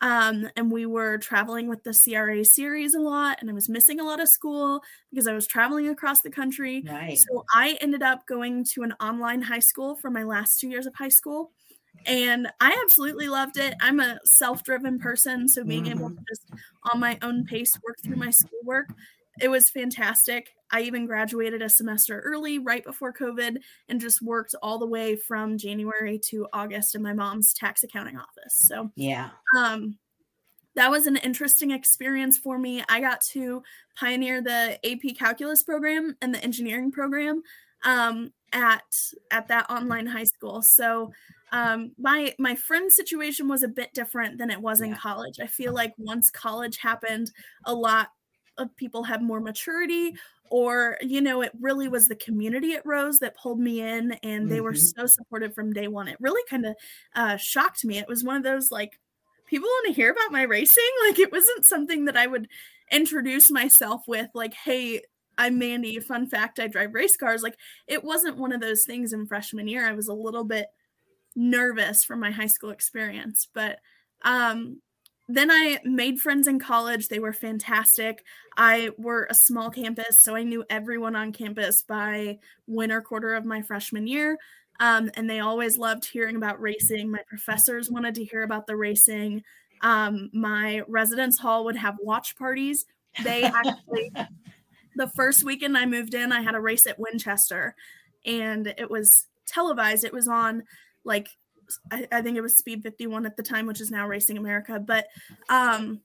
Um, 0.01 0.49
and 0.55 0.71
we 0.71 0.85
were 0.85 1.17
traveling 1.17 1.67
with 1.67 1.83
the 1.83 1.93
CRA 1.93 2.43
series 2.45 2.93
a 2.93 2.99
lot, 2.99 3.37
and 3.39 3.49
I 3.49 3.53
was 3.53 3.69
missing 3.69 3.99
a 3.99 4.03
lot 4.03 4.21
of 4.21 4.29
school 4.29 4.81
because 5.09 5.27
I 5.27 5.33
was 5.33 5.47
traveling 5.47 5.87
across 5.87 6.21
the 6.21 6.29
country. 6.29 6.83
Right. 6.87 7.17
So 7.17 7.43
I 7.53 7.77
ended 7.81 8.03
up 8.03 8.27
going 8.27 8.65
to 8.73 8.83
an 8.83 8.93
online 8.99 9.41
high 9.41 9.59
school 9.59 9.95
for 9.95 10.09
my 10.09 10.23
last 10.23 10.59
two 10.59 10.69
years 10.69 10.85
of 10.85 10.95
high 10.95 11.09
school. 11.09 11.51
And 12.05 12.47
I 12.61 12.77
absolutely 12.83 13.27
loved 13.27 13.57
it. 13.57 13.73
I'm 13.81 13.99
a 13.99 14.19
self 14.25 14.63
driven 14.63 14.99
person. 14.99 15.47
So 15.47 15.63
being 15.63 15.85
mm-hmm. 15.85 15.99
able 15.99 16.09
to 16.09 16.17
just 16.27 16.43
on 16.91 16.99
my 16.99 17.17
own 17.21 17.45
pace 17.45 17.77
work 17.85 17.97
through 18.03 18.17
my 18.17 18.29
schoolwork, 18.29 18.89
it 19.41 19.49
was 19.49 19.69
fantastic. 19.69 20.51
I 20.71 20.81
even 20.81 21.05
graduated 21.05 21.61
a 21.61 21.69
semester 21.69 22.21
early 22.21 22.59
right 22.59 22.83
before 22.83 23.13
COVID 23.13 23.57
and 23.89 24.01
just 24.01 24.21
worked 24.21 24.55
all 24.61 24.79
the 24.79 24.85
way 24.85 25.15
from 25.15 25.57
January 25.57 26.19
to 26.29 26.47
August 26.53 26.95
in 26.95 27.01
my 27.01 27.13
mom's 27.13 27.53
tax 27.53 27.83
accounting 27.83 28.17
office. 28.17 28.55
So, 28.67 28.91
yeah. 28.95 29.29
Um, 29.57 29.97
that 30.75 30.91
was 30.91 31.07
an 31.07 31.15
interesting 31.17 31.71
experience 31.71 32.37
for 32.37 32.57
me. 32.57 32.83
I 32.89 32.99
got 32.99 33.21
to 33.31 33.63
pioneer 33.97 34.41
the 34.41 34.77
AP 34.85 35.17
calculus 35.17 35.63
program 35.63 36.17
and 36.21 36.33
the 36.33 36.43
engineering 36.43 36.91
program 36.91 37.41
um, 37.85 38.33
at 38.51 38.83
at 39.31 39.47
that 39.47 39.69
online 39.69 40.07
high 40.07 40.25
school. 40.25 40.61
So 40.61 41.11
um, 41.55 41.91
my 41.97 42.35
my 42.37 42.53
friend 42.53 42.91
situation 42.91 43.47
was 43.47 43.63
a 43.63 43.69
bit 43.69 43.93
different 43.93 44.37
than 44.37 44.51
it 44.51 44.59
was 44.59 44.81
yeah. 44.81 44.87
in 44.87 44.95
college. 44.95 45.39
I 45.41 45.47
feel 45.47 45.73
like 45.73 45.93
once 45.97 46.29
college 46.29 46.77
happened, 46.77 47.31
a 47.63 47.73
lot 47.73 48.09
of 48.57 48.75
people 48.75 49.03
have 49.03 49.21
more 49.21 49.39
maturity 49.39 50.15
or 50.49 50.97
you 51.01 51.21
know 51.21 51.41
it 51.41 51.51
really 51.61 51.87
was 51.87 52.07
the 52.07 52.15
community 52.15 52.73
at 52.73 52.85
rose 52.85 53.19
that 53.19 53.37
pulled 53.37 53.59
me 53.59 53.81
in 53.81 54.13
and 54.21 54.49
they 54.49 54.55
mm-hmm. 54.55 54.65
were 54.65 54.75
so 54.75 55.05
supportive 55.05 55.53
from 55.55 55.73
day 55.73 55.87
one 55.87 56.07
it 56.07 56.15
really 56.21 56.41
kind 56.49 56.65
of 56.65 56.75
uh, 57.15 57.35
shocked 57.35 57.83
me 57.83 57.97
it 57.97 58.07
was 58.07 58.23
one 58.23 58.37
of 58.37 58.43
those 58.43 58.71
like 58.71 58.97
people 59.45 59.67
want 59.67 59.87
to 59.87 59.93
hear 59.93 60.11
about 60.11 60.31
my 60.31 60.43
racing 60.43 60.83
like 61.09 61.19
it 61.19 61.31
wasn't 61.31 61.65
something 61.65 62.05
that 62.05 62.15
i 62.15 62.27
would 62.27 62.47
introduce 62.91 63.51
myself 63.51 64.03
with 64.07 64.29
like 64.33 64.53
hey 64.53 65.01
i'm 65.37 65.57
mandy 65.57 65.99
fun 65.99 66.27
fact 66.27 66.59
i 66.59 66.67
drive 66.67 66.93
race 66.93 67.17
cars 67.17 67.41
like 67.41 67.57
it 67.87 68.03
wasn't 68.03 68.37
one 68.37 68.53
of 68.53 68.61
those 68.61 68.85
things 68.85 69.11
in 69.11 69.25
freshman 69.25 69.67
year 69.67 69.85
i 69.85 69.91
was 69.91 70.07
a 70.07 70.13
little 70.13 70.45
bit 70.45 70.67
nervous 71.35 72.03
from 72.03 72.19
my 72.19 72.31
high 72.31 72.47
school 72.47 72.69
experience 72.69 73.47
but 73.53 73.79
um 74.23 74.77
then 75.27 75.49
I 75.49 75.79
made 75.83 76.19
friends 76.19 76.47
in 76.47 76.59
college. 76.59 77.07
They 77.07 77.19
were 77.19 77.33
fantastic. 77.33 78.23
I 78.57 78.91
were 78.97 79.27
a 79.29 79.33
small 79.33 79.71
campus, 79.71 80.19
so 80.19 80.35
I 80.35 80.43
knew 80.43 80.63
everyone 80.69 81.15
on 81.15 81.31
campus 81.31 81.81
by 81.81 82.37
winter 82.67 83.01
quarter 83.01 83.33
of 83.33 83.43
my 83.43 83.61
freshman 83.61 84.05
year. 84.05 84.37
Um, 84.79 85.09
and 85.15 85.29
they 85.29 85.39
always 85.39 85.77
loved 85.77 86.05
hearing 86.05 86.35
about 86.35 86.61
racing. 86.61 87.09
My 87.09 87.23
professors 87.27 87.89
wanted 87.89 88.15
to 88.15 88.25
hear 88.25 88.43
about 88.43 88.67
the 88.67 88.75
racing. 88.75 89.43
Um, 89.81 90.29
my 90.33 90.81
residence 90.87 91.39
hall 91.39 91.65
would 91.65 91.77
have 91.77 91.95
watch 92.01 92.35
parties. 92.35 92.85
They 93.23 93.43
actually, 93.43 94.11
the 94.95 95.07
first 95.15 95.43
weekend 95.43 95.77
I 95.77 95.85
moved 95.85 96.13
in, 96.13 96.31
I 96.31 96.41
had 96.41 96.55
a 96.55 96.61
race 96.61 96.85
at 96.85 96.99
Winchester, 96.99 97.75
and 98.25 98.67
it 98.77 98.91
was 98.91 99.27
televised. 99.47 100.03
It 100.03 100.13
was 100.13 100.27
on 100.27 100.63
like 101.05 101.29
I, 101.91 102.07
I, 102.11 102.21
think 102.21 102.37
it 102.37 102.41
was 102.41 102.57
Speed 102.57 102.83
51 102.83 103.25
at 103.25 103.37
the 103.37 103.43
time, 103.43 103.65
which 103.65 103.81
is 103.81 103.91
now 103.91 104.07
Racing 104.07 104.37
America. 104.37 104.79
But 104.79 105.07
um, 105.49 106.01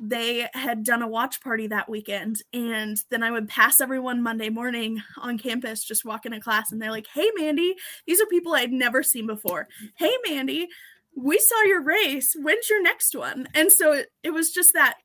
they 0.00 0.48
had 0.54 0.84
done 0.84 1.02
a 1.02 1.08
watch 1.08 1.40
party 1.40 1.66
that 1.68 1.88
weekend. 1.88 2.42
And 2.52 3.00
then 3.10 3.22
I 3.22 3.30
would 3.30 3.48
pass 3.48 3.80
everyone 3.80 4.22
Monday 4.22 4.48
morning 4.48 5.02
on 5.18 5.38
campus, 5.38 5.84
just 5.84 6.04
walking 6.04 6.32
to 6.32 6.40
class. 6.40 6.72
And 6.72 6.80
they're 6.80 6.90
like, 6.90 7.06
hey, 7.12 7.30
Mandy, 7.36 7.76
these 8.06 8.20
are 8.20 8.26
people 8.26 8.54
I'd 8.54 8.72
never 8.72 9.02
seen 9.02 9.26
before. 9.26 9.68
Hey, 9.96 10.12
Mandy, 10.28 10.68
we 11.16 11.38
saw 11.38 11.62
your 11.62 11.82
race. 11.82 12.34
When's 12.36 12.68
your 12.68 12.82
next 12.82 13.14
one? 13.14 13.48
And 13.54 13.70
so 13.70 13.92
it, 13.92 14.08
it 14.22 14.30
was 14.30 14.50
just 14.50 14.72
that 14.72 14.96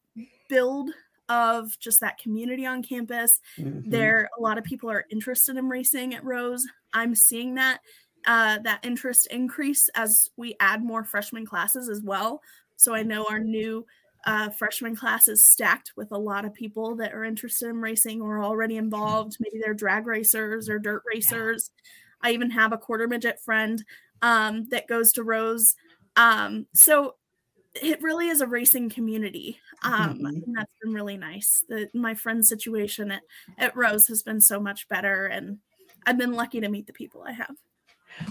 build 0.50 0.90
of 1.28 1.78
just 1.80 2.00
that 2.00 2.18
community 2.18 2.66
on 2.66 2.82
campus. 2.82 3.40
Mm-hmm. 3.60 3.92
There, 3.92 4.30
a 4.38 4.42
lot 4.42 4.58
of 4.58 4.64
people 4.64 4.90
are 4.90 5.06
interested 5.12 5.58
in 5.58 5.70
racing 5.70 6.16
at 6.16 6.24
Rose. 6.24 6.66
I'm 6.92 7.14
seeing 7.14 7.56
that 7.56 7.82
uh, 8.30 8.60
that 8.60 8.86
interest 8.86 9.26
increase 9.32 9.90
as 9.96 10.30
we 10.38 10.56
add 10.60 10.84
more 10.84 11.04
freshman 11.04 11.48
classes 11.48 11.90
as 11.90 12.04
well. 12.04 12.44
So 12.76 12.94
I 12.94 13.02
know 13.02 13.26
our 13.28 13.40
new 13.40 13.88
uh, 14.24 14.50
freshman 14.52 14.96
class 14.96 15.28
is 15.28 15.48
stacked 15.48 15.94
with 15.96 16.12
a 16.12 16.18
lot 16.18 16.46
of 16.46 16.54
people 16.54 16.96
that 16.98 17.12
are 17.12 17.24
interested 17.24 17.70
in 17.70 17.82
racing 17.82 18.22
or 18.22 18.44
already 18.44 18.78
involved. 18.78 19.38
Maybe 19.40 19.60
they're 19.60 19.74
drag 19.74 20.06
racers 20.06 20.70
or 20.70 20.78
dirt 20.78 21.02
racers. 21.12 21.72
I 22.22 22.30
even 22.34 22.52
have 22.52 22.72
a 22.72 22.78
quarter 22.78 23.08
midget 23.08 23.42
friend 23.42 23.84
um, 24.22 24.68
that 24.70 24.88
goes 24.88 25.12
to 25.14 25.24
Rose. 25.24 25.76
Um, 26.16 26.68
so 26.76 27.16
it 27.82 28.00
really 28.04 28.28
is 28.28 28.42
a 28.42 28.48
racing 28.48 28.92
community. 28.92 29.60
Um, 29.84 29.94
mm-hmm. 29.94 30.26
and 30.26 30.56
that's 30.56 30.74
been 30.84 30.94
really 30.94 31.18
nice. 31.18 31.64
The, 31.68 31.90
my 31.96 32.14
friend's 32.14 32.48
situation 32.48 33.10
at, 33.10 33.24
at 33.58 33.76
Rose 33.76 34.06
has 34.08 34.22
been 34.22 34.40
so 34.40 34.60
much 34.60 34.88
better, 34.88 35.26
and 35.26 35.58
I've 36.06 36.20
been 36.20 36.34
lucky 36.34 36.62
to 36.62 36.70
meet 36.70 36.86
the 36.86 36.94
people 36.94 37.24
I 37.26 37.32
have. 37.32 37.56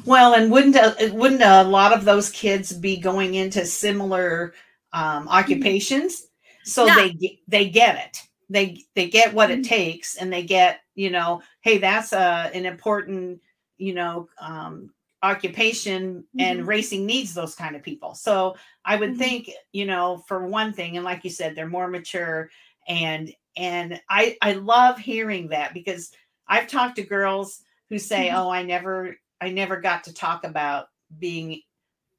Well, 0.04 0.34
and 0.34 0.50
wouldn't 0.50 0.76
a, 0.76 1.10
wouldn't 1.12 1.42
a 1.42 1.64
lot 1.64 1.92
of 1.92 2.04
those 2.04 2.30
kids 2.30 2.72
be 2.72 2.96
going 2.96 3.34
into 3.34 3.64
similar 3.64 4.54
um, 4.92 5.28
occupations? 5.28 6.28
So 6.64 6.86
yeah. 6.86 6.94
they 6.94 7.40
they 7.48 7.68
get 7.68 7.96
it. 7.96 8.22
They 8.50 8.84
they 8.94 9.08
get 9.08 9.34
what 9.34 9.50
it 9.50 9.60
mm-hmm. 9.60 9.62
takes, 9.62 10.16
and 10.16 10.32
they 10.32 10.42
get 10.42 10.80
you 10.94 11.10
know, 11.10 11.42
hey, 11.60 11.78
that's 11.78 12.12
a 12.12 12.50
an 12.54 12.66
important 12.66 13.40
you 13.78 13.94
know 13.94 14.28
um, 14.40 14.90
occupation, 15.22 16.20
mm-hmm. 16.20 16.40
and 16.40 16.66
racing 16.66 17.06
needs 17.06 17.34
those 17.34 17.54
kind 17.54 17.76
of 17.76 17.82
people. 17.82 18.14
So 18.14 18.56
I 18.84 18.96
would 18.96 19.10
mm-hmm. 19.10 19.18
think 19.18 19.50
you 19.72 19.86
know, 19.86 20.24
for 20.26 20.46
one 20.46 20.72
thing, 20.72 20.96
and 20.96 21.04
like 21.04 21.24
you 21.24 21.30
said, 21.30 21.54
they're 21.54 21.66
more 21.66 21.88
mature, 21.88 22.50
and 22.86 23.32
and 23.56 24.00
I 24.08 24.36
I 24.42 24.52
love 24.52 24.98
hearing 24.98 25.48
that 25.48 25.74
because 25.74 26.12
I've 26.46 26.68
talked 26.68 26.96
to 26.96 27.02
girls 27.02 27.62
who 27.88 27.98
say, 27.98 28.28
mm-hmm. 28.28 28.36
"Oh, 28.36 28.50
I 28.50 28.62
never 28.62 29.16
I 29.40 29.50
never 29.50 29.80
got 29.80 30.04
to 30.04 30.14
talk 30.14 30.44
about 30.44 30.88
being 31.18 31.62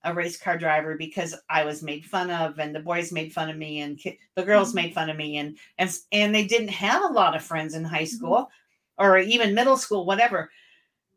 a 0.03 0.13
race 0.13 0.37
car 0.37 0.57
driver 0.57 0.95
because 0.95 1.35
I 1.49 1.65
was 1.65 1.83
made 1.83 2.05
fun 2.05 2.31
of 2.31 2.59
and 2.59 2.73
the 2.73 2.79
boys 2.79 3.11
made 3.11 3.33
fun 3.33 3.49
of 3.49 3.57
me 3.57 3.81
and 3.81 3.99
the 4.35 4.43
girls 4.43 4.69
mm-hmm. 4.69 4.75
made 4.77 4.93
fun 4.93 5.09
of 5.09 5.17
me 5.17 5.37
and 5.37 5.57
and 5.77 5.91
and 6.11 6.33
they 6.33 6.45
didn't 6.45 6.69
have 6.69 7.03
a 7.03 7.13
lot 7.13 7.35
of 7.35 7.43
friends 7.43 7.75
in 7.75 7.83
high 7.83 8.03
mm-hmm. 8.03 8.15
school 8.15 8.49
or 8.97 9.17
even 9.17 9.53
middle 9.53 9.77
school 9.77 10.05
whatever 10.05 10.49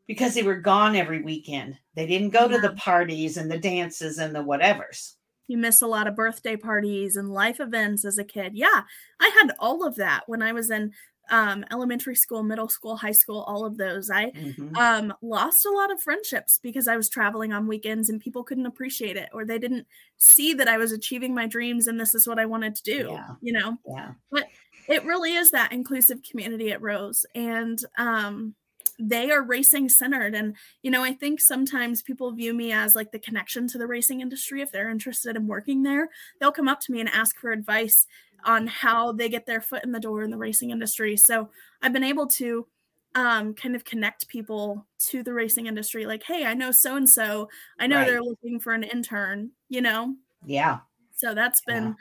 because 0.07 0.33
they 0.33 0.43
were 0.43 0.55
gone 0.55 0.95
every 0.95 1.21
weekend. 1.21 1.77
They 1.95 2.05
didn't 2.05 2.31
go 2.31 2.47
to 2.47 2.59
the 2.59 2.73
parties 2.73 3.37
and 3.37 3.49
the 3.49 3.57
dances 3.57 4.17
and 4.17 4.35
the 4.35 4.43
whatevers. 4.43 5.13
You 5.47 5.57
miss 5.57 5.81
a 5.81 5.87
lot 5.87 6.07
of 6.07 6.15
birthday 6.15 6.55
parties 6.55 7.15
and 7.15 7.31
life 7.31 7.59
events 7.59 8.05
as 8.05 8.17
a 8.17 8.23
kid. 8.23 8.53
Yeah, 8.53 8.81
I 9.19 9.37
had 9.41 9.53
all 9.59 9.85
of 9.85 9.95
that 9.95 10.23
when 10.27 10.41
I 10.41 10.53
was 10.53 10.69
in 10.69 10.91
um, 11.29 11.65
elementary 11.71 12.15
school, 12.15 12.43
middle 12.43 12.69
school, 12.69 12.95
high 12.95 13.11
school, 13.11 13.41
all 13.47 13.65
of 13.65 13.77
those. 13.77 14.09
I 14.09 14.31
mm-hmm. 14.31 14.75
um, 14.75 15.13
lost 15.21 15.65
a 15.65 15.71
lot 15.71 15.91
of 15.91 16.01
friendships 16.01 16.59
because 16.61 16.87
I 16.87 16.97
was 16.97 17.09
traveling 17.09 17.53
on 17.53 17.67
weekends 17.67 18.09
and 18.09 18.21
people 18.21 18.43
couldn't 18.43 18.65
appreciate 18.65 19.15
it 19.15 19.29
or 19.33 19.45
they 19.45 19.59
didn't 19.59 19.87
see 20.17 20.53
that 20.53 20.67
I 20.67 20.77
was 20.77 20.91
achieving 20.91 21.33
my 21.33 21.47
dreams 21.47 21.87
and 21.87 21.99
this 21.99 22.13
is 22.13 22.27
what 22.27 22.39
I 22.39 22.45
wanted 22.45 22.75
to 22.75 22.83
do, 22.83 23.07
yeah. 23.11 23.27
you 23.41 23.53
know? 23.53 23.77
Yeah. 23.87 24.11
But 24.31 24.47
it 24.87 25.05
really 25.05 25.35
is 25.35 25.51
that 25.51 25.71
inclusive 25.71 26.21
community 26.29 26.71
at 26.71 26.81
Rose. 26.81 27.25
And 27.33 27.79
um, 27.97 28.55
they 28.99 29.31
are 29.31 29.41
racing 29.41 29.89
centered. 29.89 30.35
And, 30.35 30.55
you 30.81 30.91
know, 30.91 31.03
I 31.03 31.13
think 31.13 31.39
sometimes 31.39 32.01
people 32.01 32.31
view 32.31 32.53
me 32.53 32.71
as 32.71 32.95
like 32.95 33.11
the 33.11 33.19
connection 33.19 33.67
to 33.69 33.77
the 33.77 33.87
racing 33.87 34.21
industry. 34.21 34.61
If 34.61 34.71
they're 34.71 34.89
interested 34.89 35.35
in 35.35 35.47
working 35.47 35.83
there, 35.83 36.09
they'll 36.39 36.51
come 36.51 36.67
up 36.67 36.79
to 36.81 36.91
me 36.91 36.99
and 36.99 37.09
ask 37.09 37.37
for 37.39 37.51
advice 37.51 38.07
on 38.45 38.67
how 38.67 39.11
they 39.11 39.29
get 39.29 39.45
their 39.45 39.61
foot 39.61 39.83
in 39.83 39.91
the 39.91 39.99
door 39.99 40.23
in 40.23 40.31
the 40.31 40.37
racing 40.37 40.71
industry. 40.71 41.17
So 41.17 41.49
I've 41.81 41.93
been 41.93 42.03
able 42.03 42.27
to 42.27 42.67
um, 43.15 43.53
kind 43.53 43.75
of 43.75 43.85
connect 43.85 44.27
people 44.27 44.85
to 45.09 45.23
the 45.23 45.33
racing 45.33 45.67
industry. 45.67 46.05
Like, 46.05 46.23
hey, 46.23 46.45
I 46.45 46.53
know 46.53 46.71
so 46.71 46.95
and 46.95 47.07
so. 47.07 47.49
I 47.79 47.87
know 47.87 47.97
right. 47.97 48.07
they're 48.07 48.23
looking 48.23 48.59
for 48.59 48.73
an 48.73 48.83
intern. 48.83 49.51
You 49.69 49.81
know. 49.81 50.15
Yeah. 50.45 50.79
So 51.15 51.33
that's 51.33 51.61
been 51.61 51.83
yeah. 51.83 51.93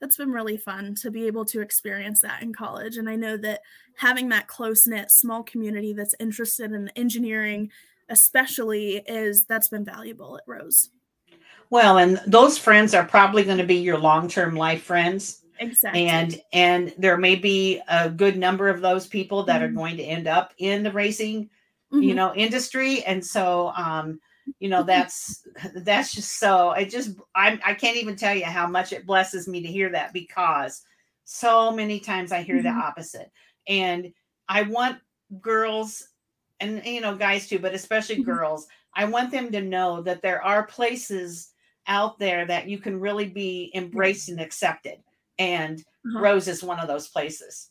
that's 0.00 0.16
been 0.16 0.32
really 0.32 0.56
fun 0.56 0.94
to 1.02 1.10
be 1.10 1.26
able 1.26 1.44
to 1.46 1.60
experience 1.60 2.20
that 2.22 2.42
in 2.42 2.52
college. 2.52 2.96
And 2.96 3.08
I 3.08 3.16
know 3.16 3.36
that 3.38 3.60
having 3.96 4.28
that 4.30 4.48
close 4.48 4.86
knit 4.86 5.10
small 5.10 5.42
community 5.42 5.92
that's 5.92 6.14
interested 6.20 6.72
in 6.72 6.90
engineering, 6.96 7.70
especially, 8.08 8.96
is 9.06 9.44
that's 9.44 9.68
been 9.68 9.84
valuable 9.84 10.36
at 10.36 10.44
Rose. 10.46 10.90
Well, 11.70 11.98
and 11.98 12.20
those 12.26 12.58
friends 12.58 12.94
are 12.94 13.04
probably 13.04 13.42
going 13.42 13.58
to 13.58 13.64
be 13.64 13.76
your 13.76 13.98
long 13.98 14.28
term 14.28 14.56
life 14.56 14.82
friends 14.82 15.42
Exactly. 15.58 16.06
And 16.06 16.40
and 16.52 16.94
there 16.98 17.16
may 17.16 17.36
be 17.36 17.80
a 17.88 18.10
good 18.10 18.36
number 18.36 18.68
of 18.68 18.80
those 18.80 19.06
people 19.06 19.42
that 19.44 19.60
mm-hmm. 19.60 19.72
are 19.72 19.76
going 19.76 19.96
to 19.96 20.02
end 20.02 20.26
up 20.26 20.54
in 20.58 20.82
the 20.82 20.92
racing, 20.92 21.44
mm-hmm. 21.92 22.02
you 22.02 22.14
know, 22.14 22.34
industry. 22.34 23.02
And 23.04 23.24
so 23.24 23.72
um, 23.76 24.20
you 24.58 24.68
know, 24.68 24.82
that's 24.82 25.46
that's 25.74 26.14
just 26.14 26.38
so 26.38 26.72
it 26.72 26.90
just 26.90 27.16
I 27.34 27.58
I 27.64 27.74
can't 27.74 27.96
even 27.96 28.16
tell 28.16 28.34
you 28.34 28.44
how 28.44 28.66
much 28.66 28.92
it 28.92 29.06
blesses 29.06 29.48
me 29.48 29.62
to 29.62 29.68
hear 29.68 29.90
that 29.90 30.12
because 30.12 30.82
so 31.24 31.72
many 31.72 32.00
times 32.00 32.32
I 32.32 32.42
hear 32.42 32.56
mm-hmm. 32.56 32.78
the 32.78 32.84
opposite. 32.84 33.30
And 33.68 34.12
I 34.48 34.62
want 34.62 34.98
girls 35.40 36.08
and 36.60 36.84
you 36.84 37.00
know 37.00 37.16
guys 37.16 37.48
too, 37.48 37.58
but 37.58 37.74
especially 37.74 38.16
mm-hmm. 38.16 38.30
girls, 38.30 38.66
I 38.94 39.04
want 39.04 39.30
them 39.30 39.52
to 39.52 39.60
know 39.60 40.02
that 40.02 40.22
there 40.22 40.42
are 40.42 40.66
places 40.66 41.52
out 41.86 42.18
there 42.18 42.46
that 42.46 42.68
you 42.68 42.78
can 42.78 42.98
really 42.98 43.28
be 43.28 43.70
embraced 43.74 44.28
and 44.28 44.40
accepted 44.40 44.98
and 45.38 45.80
uh-huh. 45.80 46.20
Rose 46.20 46.48
is 46.48 46.62
one 46.62 46.80
of 46.80 46.88
those 46.88 47.08
places. 47.08 47.70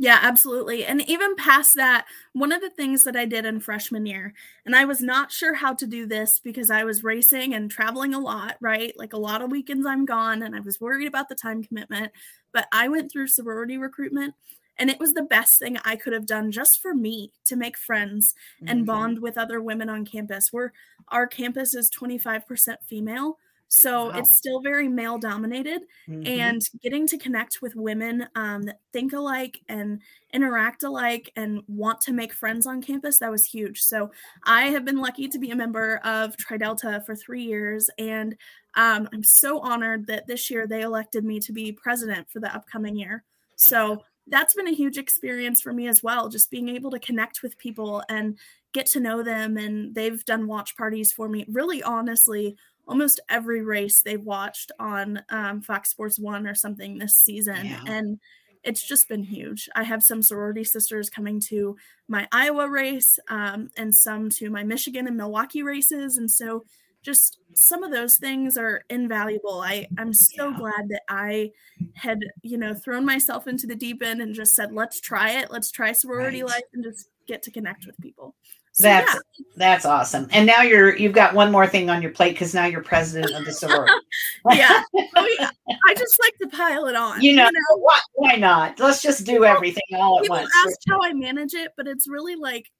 Yeah, 0.00 0.20
absolutely. 0.22 0.86
And 0.86 1.02
even 1.08 1.34
past 1.34 1.74
that, 1.74 2.06
one 2.32 2.52
of 2.52 2.60
the 2.60 2.70
things 2.70 3.02
that 3.02 3.16
I 3.16 3.24
did 3.24 3.44
in 3.44 3.58
freshman 3.58 4.06
year, 4.06 4.32
and 4.64 4.76
I 4.76 4.84
was 4.84 5.00
not 5.00 5.32
sure 5.32 5.54
how 5.54 5.74
to 5.74 5.88
do 5.88 6.06
this 6.06 6.40
because 6.42 6.70
I 6.70 6.84
was 6.84 7.02
racing 7.02 7.52
and 7.52 7.68
traveling 7.68 8.14
a 8.14 8.20
lot, 8.20 8.56
right? 8.60 8.96
Like 8.96 9.12
a 9.12 9.18
lot 9.18 9.42
of 9.42 9.50
weekends 9.50 9.86
I'm 9.86 10.06
gone 10.06 10.42
and 10.44 10.54
I 10.54 10.60
was 10.60 10.80
worried 10.80 11.08
about 11.08 11.28
the 11.28 11.34
time 11.34 11.64
commitment. 11.64 12.12
But 12.52 12.68
I 12.70 12.86
went 12.86 13.10
through 13.10 13.26
sorority 13.26 13.76
recruitment 13.76 14.34
and 14.78 14.88
it 14.88 15.00
was 15.00 15.14
the 15.14 15.22
best 15.22 15.58
thing 15.58 15.76
I 15.84 15.96
could 15.96 16.12
have 16.12 16.26
done 16.26 16.52
just 16.52 16.80
for 16.80 16.94
me 16.94 17.32
to 17.46 17.56
make 17.56 17.76
friends 17.76 18.34
and 18.60 18.80
mm-hmm. 18.80 18.84
bond 18.84 19.18
with 19.20 19.36
other 19.36 19.60
women 19.60 19.88
on 19.88 20.04
campus. 20.04 20.52
Where 20.52 20.72
our 21.08 21.26
campus 21.26 21.74
is 21.74 21.90
25% 21.90 22.76
female. 22.86 23.38
So 23.68 24.06
wow. 24.06 24.18
it's 24.18 24.34
still 24.34 24.60
very 24.60 24.88
male 24.88 25.18
dominated, 25.18 25.82
mm-hmm. 26.08 26.26
and 26.26 26.62
getting 26.82 27.06
to 27.08 27.18
connect 27.18 27.60
with 27.60 27.76
women 27.76 28.26
um, 28.34 28.62
that 28.62 28.80
think 28.92 29.12
alike 29.12 29.60
and 29.68 30.00
interact 30.32 30.82
alike 30.82 31.30
and 31.36 31.62
want 31.68 32.00
to 32.02 32.12
make 32.12 32.32
friends 32.32 32.66
on 32.66 32.80
campus, 32.80 33.18
that 33.18 33.30
was 33.30 33.44
huge. 33.44 33.82
So 33.82 34.10
I 34.44 34.68
have 34.68 34.86
been 34.86 34.98
lucky 34.98 35.28
to 35.28 35.38
be 35.38 35.50
a 35.50 35.56
member 35.56 35.98
of 35.98 36.36
Tri 36.38 36.56
Delta 36.56 37.02
for 37.04 37.14
three 37.14 37.42
years, 37.42 37.90
and 37.98 38.34
um, 38.74 39.08
I'm 39.12 39.22
so 39.22 39.60
honored 39.60 40.06
that 40.06 40.26
this 40.26 40.50
year 40.50 40.66
they 40.66 40.80
elected 40.80 41.24
me 41.24 41.38
to 41.40 41.52
be 41.52 41.72
president 41.72 42.30
for 42.30 42.40
the 42.40 42.54
upcoming 42.54 42.96
year. 42.96 43.24
So 43.56 44.02
that's 44.30 44.54
been 44.54 44.68
a 44.68 44.74
huge 44.74 44.98
experience 44.98 45.60
for 45.60 45.72
me 45.72 45.88
as 45.88 46.02
well, 46.02 46.28
just 46.28 46.50
being 46.50 46.68
able 46.68 46.90
to 46.90 46.98
connect 46.98 47.42
with 47.42 47.58
people 47.58 48.02
and 48.08 48.38
get 48.72 48.86
to 48.86 49.00
know 49.00 49.22
them. 49.22 49.56
And 49.56 49.94
they've 49.94 50.24
done 50.24 50.46
watch 50.46 50.76
parties 50.76 51.12
for 51.12 51.28
me. 51.28 51.46
Really, 51.48 51.82
honestly, 51.82 52.56
almost 52.88 53.20
every 53.28 53.62
race 53.62 54.02
they've 54.02 54.22
watched 54.22 54.72
on 54.80 55.22
um, 55.28 55.60
Fox 55.60 55.90
Sports 55.90 56.18
One 56.18 56.46
or 56.46 56.54
something 56.54 56.98
this 56.98 57.14
season, 57.18 57.66
yeah. 57.66 57.82
and 57.86 58.18
it's 58.64 58.86
just 58.86 59.08
been 59.08 59.22
huge. 59.22 59.68
I 59.74 59.84
have 59.84 60.02
some 60.02 60.22
sorority 60.22 60.64
sisters 60.64 61.10
coming 61.10 61.40
to 61.48 61.76
my 62.08 62.26
Iowa 62.32 62.68
race, 62.68 63.18
um, 63.28 63.70
and 63.76 63.94
some 63.94 64.30
to 64.30 64.50
my 64.50 64.64
Michigan 64.64 65.06
and 65.06 65.16
Milwaukee 65.16 65.62
races, 65.62 66.16
and 66.16 66.30
so 66.30 66.64
just 67.02 67.38
some 67.54 67.82
of 67.82 67.92
those 67.92 68.16
things 68.16 68.56
are 68.56 68.82
invaluable. 68.90 69.60
I 69.60 69.86
I'm 69.98 70.12
so 70.12 70.50
yeah. 70.50 70.58
glad 70.58 70.88
that 70.88 71.02
I 71.08 71.52
had 71.94 72.20
you 72.42 72.58
know 72.58 72.74
thrown 72.74 73.04
myself 73.04 73.46
into 73.46 73.66
the 73.66 73.76
deep 73.76 74.02
end 74.02 74.20
and 74.20 74.34
just 74.34 74.52
said 74.52 74.72
let's 74.72 75.00
try 75.00 75.40
it, 75.40 75.50
let's 75.50 75.70
try 75.70 75.92
sorority 75.92 76.42
right. 76.42 76.52
life, 76.52 76.64
and 76.72 76.82
just 76.82 77.08
get 77.26 77.42
to 77.44 77.50
connect 77.50 77.86
with 77.86 78.00
people. 78.00 78.34
So, 78.72 78.84
that's 78.84 79.14
yeah. 79.14 79.44
that's 79.56 79.84
awesome. 79.84 80.28
And 80.30 80.46
now 80.46 80.62
you're 80.62 80.96
you've 80.96 81.12
got 81.12 81.34
one 81.34 81.50
more 81.50 81.66
thing 81.66 81.90
on 81.90 82.02
your 82.02 82.10
plate 82.12 82.32
because 82.32 82.54
now 82.54 82.66
you're 82.66 82.82
president 82.82 83.34
of 83.34 83.44
the 83.44 83.52
sorority. 83.52 83.92
yeah. 84.52 84.82
Oh, 85.16 85.36
yeah. 85.38 85.50
I 85.86 85.94
just 85.94 86.18
like 86.20 86.36
to 86.38 86.56
pile 86.56 86.86
it 86.86 86.94
on. 86.94 87.20
You 87.20 87.36
know, 87.36 87.46
you 87.46 87.52
know? 87.52 87.76
Why, 87.78 87.98
why 88.14 88.34
not? 88.36 88.78
Let's 88.78 89.02
just 89.02 89.24
do 89.26 89.44
everything 89.44 89.82
all 89.94 90.20
at 90.22 90.28
once. 90.28 90.50
Ask 90.66 90.78
how 90.88 91.00
I 91.02 91.12
manage 91.12 91.54
it, 91.54 91.72
but 91.76 91.88
it's 91.88 92.08
really 92.08 92.36
like 92.36 92.70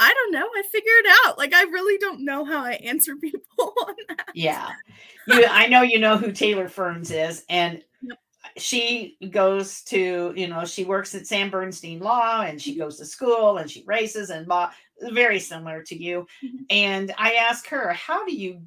I 0.00 0.12
don't 0.12 0.32
know. 0.32 0.46
I 0.46 0.62
figure 0.70 0.92
it 0.92 1.06
out. 1.26 1.38
Like 1.38 1.54
I 1.54 1.62
really 1.64 1.98
don't 1.98 2.24
know 2.24 2.44
how 2.44 2.64
I 2.64 2.72
answer 2.72 3.16
people 3.20 3.74
on 3.86 3.94
that. 4.08 4.26
Yeah. 4.34 4.70
You 5.26 5.44
I 5.48 5.68
know 5.68 5.82
you 5.82 5.98
know 5.98 6.16
who 6.16 6.32
Taylor 6.32 6.68
Ferns 6.68 7.10
is 7.10 7.44
and 7.48 7.82
yep 8.02 8.18
she 8.56 9.16
goes 9.30 9.82
to 9.82 10.32
you 10.36 10.48
know 10.48 10.64
she 10.64 10.84
works 10.84 11.14
at 11.14 11.26
sam 11.26 11.50
bernstein 11.50 12.00
law 12.00 12.42
and 12.42 12.60
she 12.60 12.72
mm-hmm. 12.72 12.80
goes 12.80 12.96
to 12.96 13.04
school 13.04 13.58
and 13.58 13.70
she 13.70 13.84
races 13.86 14.30
and 14.30 14.46
law 14.48 14.70
very 15.10 15.38
similar 15.38 15.82
to 15.82 16.00
you 16.00 16.26
mm-hmm. 16.44 16.56
and 16.70 17.12
i 17.18 17.34
asked 17.34 17.66
her 17.66 17.92
how 17.92 18.24
do 18.24 18.34
you 18.34 18.60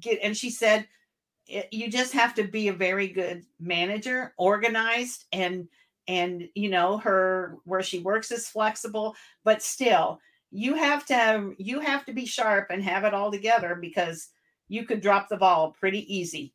get 0.00 0.18
and 0.22 0.36
she 0.36 0.50
said 0.50 0.86
you 1.70 1.88
just 1.88 2.12
have 2.12 2.34
to 2.34 2.44
be 2.44 2.68
a 2.68 2.72
very 2.72 3.08
good 3.08 3.44
manager 3.60 4.32
organized 4.36 5.26
and 5.32 5.68
and 6.08 6.48
you 6.54 6.68
know 6.68 6.98
her 6.98 7.58
where 7.64 7.82
she 7.82 8.00
works 8.00 8.30
is 8.30 8.48
flexible 8.48 9.14
but 9.44 9.62
still 9.62 10.20
you 10.52 10.74
have 10.74 11.04
to 11.04 11.14
have, 11.14 11.52
you 11.58 11.80
have 11.80 12.04
to 12.06 12.12
be 12.12 12.24
sharp 12.24 12.68
and 12.70 12.82
have 12.82 13.04
it 13.04 13.12
all 13.12 13.30
together 13.30 13.74
because 13.74 14.28
you 14.68 14.84
could 14.84 15.00
drop 15.00 15.28
the 15.28 15.36
ball 15.36 15.74
pretty 15.78 16.14
easy 16.14 16.52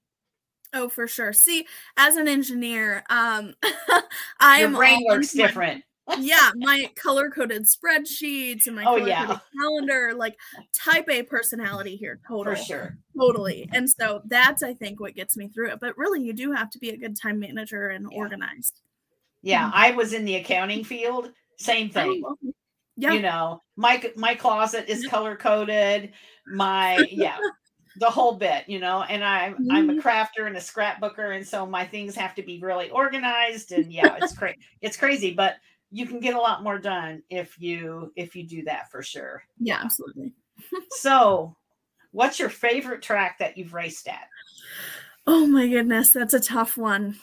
Oh, 0.73 0.87
for 0.87 1.05
sure. 1.05 1.33
See, 1.33 1.67
as 1.97 2.15
an 2.15 2.27
engineer, 2.27 3.03
um, 3.09 3.53
i'm 4.39 4.71
Your 4.71 4.79
brain 4.79 5.03
works 5.05 5.33
different. 5.33 5.83
Yeah, 6.19 6.51
my 6.55 6.89
color 6.95 7.29
coded 7.29 7.65
spreadsheets 7.65 8.67
and 8.67 8.75
my 8.75 8.83
oh, 8.85 8.95
yeah. 8.97 9.39
calendar, 9.59 10.13
like 10.15 10.35
type 10.73 11.09
A 11.09 11.23
personality 11.23 11.95
here, 11.95 12.19
totally. 12.27 12.55
For 12.55 12.63
sure. 12.63 12.97
Totally. 13.17 13.69
And 13.73 13.89
so 13.89 14.21
that's, 14.25 14.63
I 14.63 14.73
think, 14.73 14.99
what 14.99 15.15
gets 15.15 15.37
me 15.37 15.47
through 15.49 15.71
it. 15.71 15.79
But 15.79 15.97
really, 15.97 16.21
you 16.21 16.33
do 16.33 16.51
have 16.51 16.69
to 16.71 16.79
be 16.79 16.89
a 16.89 16.97
good 16.97 17.19
time 17.19 17.39
manager 17.39 17.89
and 17.89 18.07
yeah. 18.11 18.17
organized. 18.17 18.81
Yeah, 19.41 19.65
mm-hmm. 19.65 19.75
I 19.75 19.91
was 19.91 20.13
in 20.13 20.25
the 20.25 20.35
accounting 20.35 20.83
field. 20.83 21.31
Same 21.57 21.89
oh, 21.89 21.93
thing. 21.93 22.23
Yeah. 22.97 23.13
You 23.13 23.21
know, 23.21 23.61
my 23.75 24.03
my 24.15 24.35
closet 24.35 24.85
is 24.87 25.07
color 25.07 25.35
coded. 25.35 26.11
My 26.45 26.97
yeah, 27.11 27.37
the 27.97 28.09
whole 28.09 28.35
bit, 28.35 28.65
you 28.67 28.79
know, 28.79 29.03
and 29.03 29.23
I'm 29.23 29.53
mm-hmm. 29.53 29.71
I'm 29.71 29.89
a 29.89 29.93
mm-hmm. 29.93 30.07
crafter 30.07 30.45
and 30.45 30.55
a 30.55 30.59
scrapbooker, 30.59 31.35
and 31.35 31.47
so 31.47 31.65
my 31.65 31.85
things 31.85 32.15
have 32.15 32.35
to 32.35 32.43
be 32.43 32.59
really 32.59 32.89
organized. 32.89 33.71
And 33.71 33.91
yeah, 33.91 34.17
it's 34.21 34.37
crazy. 34.37 34.59
It's 34.81 34.97
crazy, 34.97 35.33
but 35.33 35.55
you 35.91 36.05
can 36.05 36.19
get 36.19 36.35
a 36.35 36.39
lot 36.39 36.63
more 36.63 36.79
done 36.79 37.21
if 37.29 37.59
you 37.59 38.11
if 38.15 38.35
you 38.35 38.43
do 38.43 38.63
that 38.63 38.89
for 38.89 39.01
sure. 39.01 39.43
Yeah, 39.59 39.81
absolutely. 39.83 40.33
so, 40.91 41.55
what's 42.11 42.39
your 42.39 42.49
favorite 42.49 43.01
track 43.01 43.39
that 43.39 43.57
you've 43.57 43.73
raced 43.73 44.07
at? 44.07 44.27
Oh 45.27 45.45
my 45.45 45.67
goodness, 45.67 46.11
that's 46.11 46.33
a 46.33 46.39
tough 46.39 46.77
one. 46.77 47.17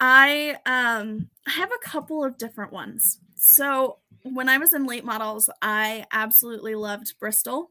I 0.00 0.58
um 0.66 1.30
I 1.46 1.52
have 1.52 1.70
a 1.70 1.88
couple 1.88 2.24
of 2.24 2.38
different 2.38 2.72
ones. 2.72 3.20
So 3.36 3.98
when 4.22 4.48
I 4.48 4.58
was 4.58 4.74
in 4.74 4.86
late 4.86 5.04
models, 5.04 5.48
I 5.62 6.06
absolutely 6.12 6.74
loved 6.74 7.14
Bristol. 7.20 7.70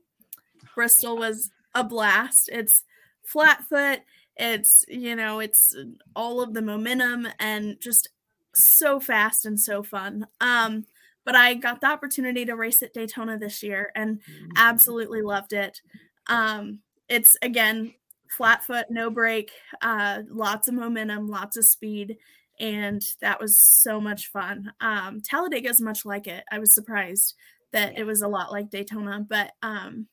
Bristol 0.73 1.17
was 1.17 1.51
a 1.73 1.83
blast. 1.83 2.49
It's 2.51 2.83
flat 3.23 3.63
foot. 3.63 4.01
It's, 4.37 4.85
you 4.87 5.15
know, 5.15 5.39
it's 5.39 5.75
all 6.15 6.41
of 6.41 6.53
the 6.53 6.61
momentum 6.61 7.27
and 7.39 7.79
just 7.79 8.09
so 8.55 8.99
fast 8.99 9.45
and 9.45 9.59
so 9.59 9.83
fun. 9.83 10.27
Um, 10.41 10.85
but 11.25 11.35
I 11.35 11.55
got 11.55 11.81
the 11.81 11.87
opportunity 11.87 12.45
to 12.45 12.55
race 12.55 12.83
at 12.83 12.93
Daytona 12.93 13.37
this 13.37 13.63
year 13.63 13.91
and 13.95 14.17
mm-hmm. 14.19 14.51
absolutely 14.55 15.21
loved 15.21 15.53
it. 15.53 15.81
Um, 16.27 16.79
it's 17.09 17.35
again 17.41 17.93
flat 18.29 18.63
foot, 18.63 18.87
no 18.89 19.09
brake, 19.09 19.51
uh, 19.81 20.21
lots 20.29 20.67
of 20.67 20.73
momentum, 20.73 21.27
lots 21.27 21.57
of 21.57 21.65
speed, 21.65 22.17
and 22.59 23.03
that 23.21 23.39
was 23.39 23.59
so 23.59 23.99
much 23.99 24.27
fun. 24.27 24.71
Um, 24.81 25.21
Talladega 25.21 25.69
is 25.69 25.81
much 25.81 26.05
like 26.05 26.27
it. 26.27 26.43
I 26.51 26.59
was 26.59 26.73
surprised 26.73 27.35
that 27.71 27.97
it 27.97 28.03
was 28.03 28.21
a 28.21 28.27
lot 28.27 28.51
like 28.51 28.69
Daytona, 28.69 29.25
but 29.27 29.51
um, 29.61 30.07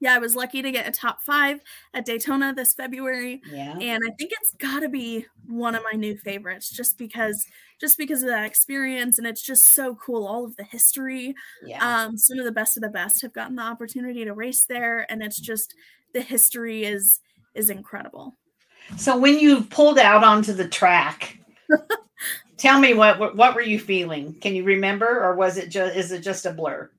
yeah, 0.00 0.14
I 0.14 0.18
was 0.18 0.36
lucky 0.36 0.62
to 0.62 0.70
get 0.70 0.88
a 0.88 0.90
top 0.90 1.22
five 1.22 1.60
at 1.94 2.04
Daytona 2.04 2.54
this 2.54 2.74
February. 2.74 3.40
Yeah. 3.50 3.76
And 3.78 4.02
I 4.06 4.10
think 4.18 4.32
it's 4.32 4.54
gotta 4.58 4.88
be 4.88 5.26
one 5.46 5.74
of 5.74 5.82
my 5.90 5.96
new 5.96 6.16
favorites 6.16 6.70
just 6.70 6.98
because 6.98 7.44
just 7.80 7.98
because 7.98 8.22
of 8.22 8.28
that 8.28 8.44
experience 8.44 9.18
and 9.18 9.26
it's 9.26 9.42
just 9.42 9.64
so 9.64 9.94
cool. 9.96 10.26
All 10.26 10.44
of 10.44 10.56
the 10.56 10.64
history. 10.64 11.34
Yeah. 11.64 12.04
Um, 12.04 12.16
some 12.18 12.38
of 12.38 12.44
the 12.44 12.52
best 12.52 12.76
of 12.76 12.82
the 12.82 12.88
best 12.88 13.22
have 13.22 13.32
gotten 13.32 13.56
the 13.56 13.62
opportunity 13.62 14.24
to 14.24 14.32
race 14.32 14.64
there. 14.66 15.10
And 15.10 15.22
it's 15.22 15.40
just 15.40 15.74
the 16.12 16.22
history 16.22 16.84
is 16.84 17.20
is 17.54 17.70
incredible. 17.70 18.36
So 18.96 19.18
when 19.18 19.38
you 19.38 19.62
pulled 19.62 19.98
out 19.98 20.22
onto 20.22 20.52
the 20.52 20.68
track, 20.68 21.38
tell 22.56 22.78
me 22.78 22.94
what 22.94 23.36
what 23.36 23.54
were 23.54 23.62
you 23.62 23.78
feeling? 23.78 24.34
Can 24.40 24.54
you 24.54 24.64
remember 24.64 25.24
or 25.24 25.34
was 25.34 25.56
it 25.56 25.68
just 25.68 25.96
is 25.96 26.12
it 26.12 26.20
just 26.20 26.46
a 26.46 26.52
blur? 26.52 26.90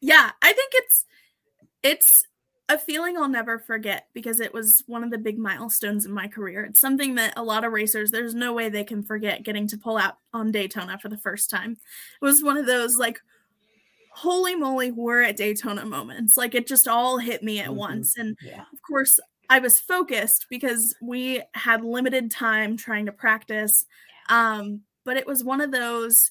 Yeah, 0.00 0.30
I 0.42 0.52
think 0.52 0.72
it's 0.74 1.04
it's 1.82 2.26
a 2.68 2.78
feeling 2.78 3.16
I'll 3.16 3.28
never 3.28 3.58
forget 3.58 4.08
because 4.14 4.40
it 4.40 4.54
was 4.54 4.82
one 4.86 5.04
of 5.04 5.10
the 5.10 5.18
big 5.18 5.38
milestones 5.38 6.06
in 6.06 6.12
my 6.12 6.28
career. 6.28 6.64
It's 6.64 6.80
something 6.80 7.14
that 7.16 7.34
a 7.36 7.42
lot 7.42 7.64
of 7.64 7.72
racers, 7.72 8.10
there's 8.10 8.34
no 8.34 8.54
way 8.54 8.68
they 8.68 8.84
can 8.84 9.02
forget 9.02 9.42
getting 9.42 9.66
to 9.68 9.76
pull 9.76 9.98
out 9.98 10.16
on 10.32 10.50
Daytona 10.50 10.98
for 10.98 11.08
the 11.08 11.18
first 11.18 11.50
time. 11.50 11.72
It 11.72 12.24
was 12.24 12.42
one 12.42 12.56
of 12.56 12.66
those 12.66 12.96
like, 12.96 13.20
holy 14.10 14.54
moly, 14.54 14.92
we're 14.92 15.22
at 15.22 15.36
Daytona 15.36 15.84
moments. 15.84 16.36
Like 16.36 16.54
it 16.54 16.66
just 16.66 16.88
all 16.88 17.18
hit 17.18 17.42
me 17.42 17.58
at 17.58 17.66
mm-hmm. 17.66 17.76
once. 17.76 18.16
And 18.16 18.38
yeah. 18.42 18.62
of 18.72 18.80
course, 18.80 19.20
I 19.50 19.58
was 19.58 19.78
focused 19.78 20.46
because 20.48 20.96
we 21.02 21.42
had 21.52 21.84
limited 21.84 22.30
time 22.30 22.78
trying 22.78 23.06
to 23.06 23.12
practice. 23.12 23.84
Um, 24.30 24.80
but 25.04 25.18
it 25.18 25.26
was 25.26 25.44
one 25.44 25.60
of 25.60 25.70
those 25.70 26.30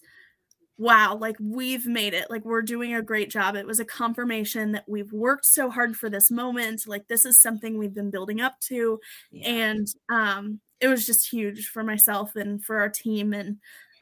wow, 0.78 1.16
like 1.16 1.36
we've 1.40 1.86
made 1.86 2.14
it. 2.14 2.30
Like 2.30 2.44
we're 2.46 2.62
doing 2.62 2.94
a 2.94 3.02
great 3.02 3.30
job. 3.30 3.56
It 3.56 3.68
was 3.68 3.80
a 3.80 3.86
confirmation 3.86 4.72
that 4.72 4.86
we've 4.88 5.12
worked 5.12 5.46
so 5.46 5.70
hard 5.70 5.96
for 5.96 6.10
this 6.10 6.32
moment. 6.32 6.88
Like 6.88 7.08
this 7.08 7.26
is 7.26 7.40
something 7.40 7.78
we've 7.78 7.94
been 7.94 8.10
building 8.10 8.42
up 8.42 8.60
to. 8.68 9.00
Yeah. 9.32 9.50
And 9.50 9.88
um 10.10 10.60
it 10.80 10.88
was 10.88 11.06
just 11.06 11.32
huge 11.32 11.68
for 11.68 11.84
myself 11.84 12.36
and 12.36 12.64
for 12.64 12.80
our 12.80 12.90
team 12.90 13.34
and 13.34 13.58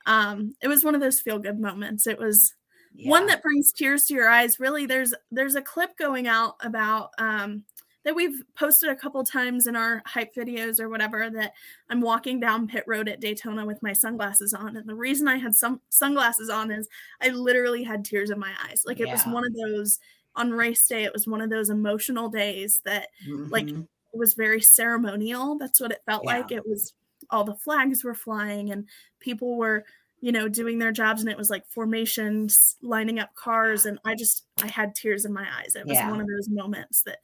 um 0.06 0.56
it 0.62 0.68
was 0.68 0.84
one 0.84 0.96
of 0.96 1.02
those 1.02 1.20
feel 1.20 1.40
good 1.40 1.60
moments. 1.60 2.08
It 2.08 2.18
was 2.18 2.54
yeah. 2.96 3.10
one 3.10 3.28
that 3.28 3.44
brings 3.44 3.72
tears 3.74 4.06
to 4.06 4.14
your 4.14 4.30
eyes. 4.30 4.60
Really 4.60 4.86
there's 4.86 5.14
there's 5.30 5.56
a 5.56 5.62
clip 5.62 5.98
going 5.98 6.28
out 6.28 6.56
about 6.62 7.12
um 7.18 7.66
that 8.04 8.16
we've 8.16 8.44
posted 8.56 8.90
a 8.90 8.96
couple 8.96 9.24
times 9.24 9.68
in 9.68 9.76
our 9.76 10.02
hype 10.06 10.34
videos 10.36 10.80
or 10.80 10.90
whatever 10.90 11.30
that 11.30 11.54
I'm 11.90 12.02
walking 12.02 12.40
down 12.40 12.68
pit 12.68 12.84
road 12.88 13.08
at 13.08 13.20
Daytona 13.20 13.66
with 13.66 13.82
my 13.84 13.94
sunglasses 13.94 14.54
on. 14.54 14.76
And 14.76 14.90
the 14.90 14.96
reason 14.96 15.28
I 15.28 15.38
had 15.38 15.54
some 15.54 15.82
sunglasses 15.90 16.50
on 16.50 16.72
is 16.72 16.88
I 17.22 17.30
literally 17.30 17.84
had 17.84 18.04
tears 18.04 18.32
in 18.32 18.40
my 18.40 18.52
eyes. 18.68 18.84
Like 18.86 19.00
it 19.00 19.08
yeah. 19.08 19.14
was 19.14 19.24
one 19.26 19.46
of 19.46 19.54
those 19.56 20.00
on 20.36 20.52
race 20.52 20.88
day, 20.88 21.04
it 21.04 21.14
was 21.14 21.28
one 21.28 21.42
of 21.42 21.50
those 21.50 21.70
emotional 21.70 22.30
days 22.30 22.82
that 22.86 23.10
mm-hmm. 23.28 23.50
like 23.50 23.68
it 23.68 23.86
was 24.14 24.34
very 24.34 24.62
ceremonial. 24.62 25.58
That's 25.58 25.80
what 25.80 25.92
it 25.92 26.02
felt 26.06 26.24
yeah. 26.26 26.38
like. 26.38 26.52
It 26.52 26.68
was 26.68 26.94
all 27.30 27.44
the 27.44 27.56
flags 27.56 28.04
were 28.04 28.16
flying 28.16 28.72
and 28.72 28.88
people 29.20 29.58
were 29.58 29.86
you 30.22 30.32
know 30.32 30.48
doing 30.48 30.80
their 30.80 30.92
jobs 30.92 31.22
and 31.22 31.30
it 31.30 31.38
was 31.38 31.50
like 31.50 31.68
formations 31.68 32.78
lining 32.82 33.20
up 33.20 33.34
cars 33.36 33.86
and 33.86 34.00
i 34.06 34.16
just 34.16 34.46
i 34.62 34.68
had 34.68 34.94
tears 34.94 35.26
in 35.26 35.34
my 35.34 35.48
eyes 35.60 35.76
it 35.76 35.86
was 35.86 35.96
yeah. 35.96 36.10
one 36.10 36.22
of 36.22 36.28
those 36.28 36.48
moments 36.50 37.04
that 37.04 37.20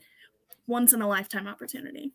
once 0.68 0.94
in 0.94 1.02
a 1.02 1.08
lifetime 1.08 1.48
opportunity. 1.48 2.14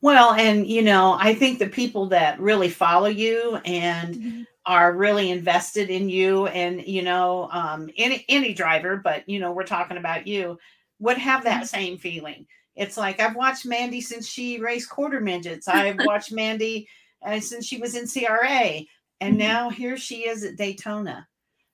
Well, 0.00 0.32
and 0.32 0.66
you 0.66 0.82
know, 0.82 1.16
I 1.18 1.34
think 1.34 1.58
the 1.58 1.68
people 1.68 2.06
that 2.08 2.40
really 2.40 2.68
follow 2.68 3.06
you 3.06 3.58
and 3.64 4.14
mm-hmm. 4.14 4.42
are 4.66 4.92
really 4.92 5.30
invested 5.30 5.90
in 5.90 6.08
you, 6.08 6.46
and 6.48 6.86
you 6.86 7.02
know, 7.02 7.48
um, 7.52 7.88
any 7.96 8.24
any 8.28 8.54
driver, 8.54 8.96
but 8.96 9.28
you 9.28 9.38
know, 9.38 9.52
we're 9.52 9.64
talking 9.64 9.96
about 9.96 10.26
you, 10.26 10.58
would 10.98 11.18
have 11.18 11.44
that 11.44 11.64
mm-hmm. 11.64 11.64
same 11.64 11.98
feeling. 11.98 12.46
It's 12.76 12.96
like 12.96 13.20
I've 13.20 13.36
watched 13.36 13.66
Mandy 13.66 14.00
since 14.00 14.26
she 14.26 14.60
raced 14.60 14.90
quarter 14.90 15.20
midgets. 15.20 15.68
I've 15.68 15.98
watched 16.00 16.32
Mandy 16.32 16.88
uh, 17.24 17.40
since 17.40 17.66
she 17.66 17.78
was 17.78 17.94
in 17.94 18.06
CRA, 18.06 18.82
and 19.20 19.34
mm-hmm. 19.34 19.38
now 19.38 19.70
here 19.70 19.96
she 19.96 20.26
is 20.26 20.44
at 20.44 20.56
Daytona, 20.56 21.26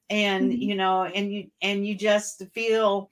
and 0.09 0.53
mm-hmm. 0.53 0.63
you 0.63 0.75
know, 0.77 1.05
and 1.05 1.33
you 1.33 1.51
and 1.63 1.87
you 1.87 1.95
just 1.95 2.45
feel 2.53 3.11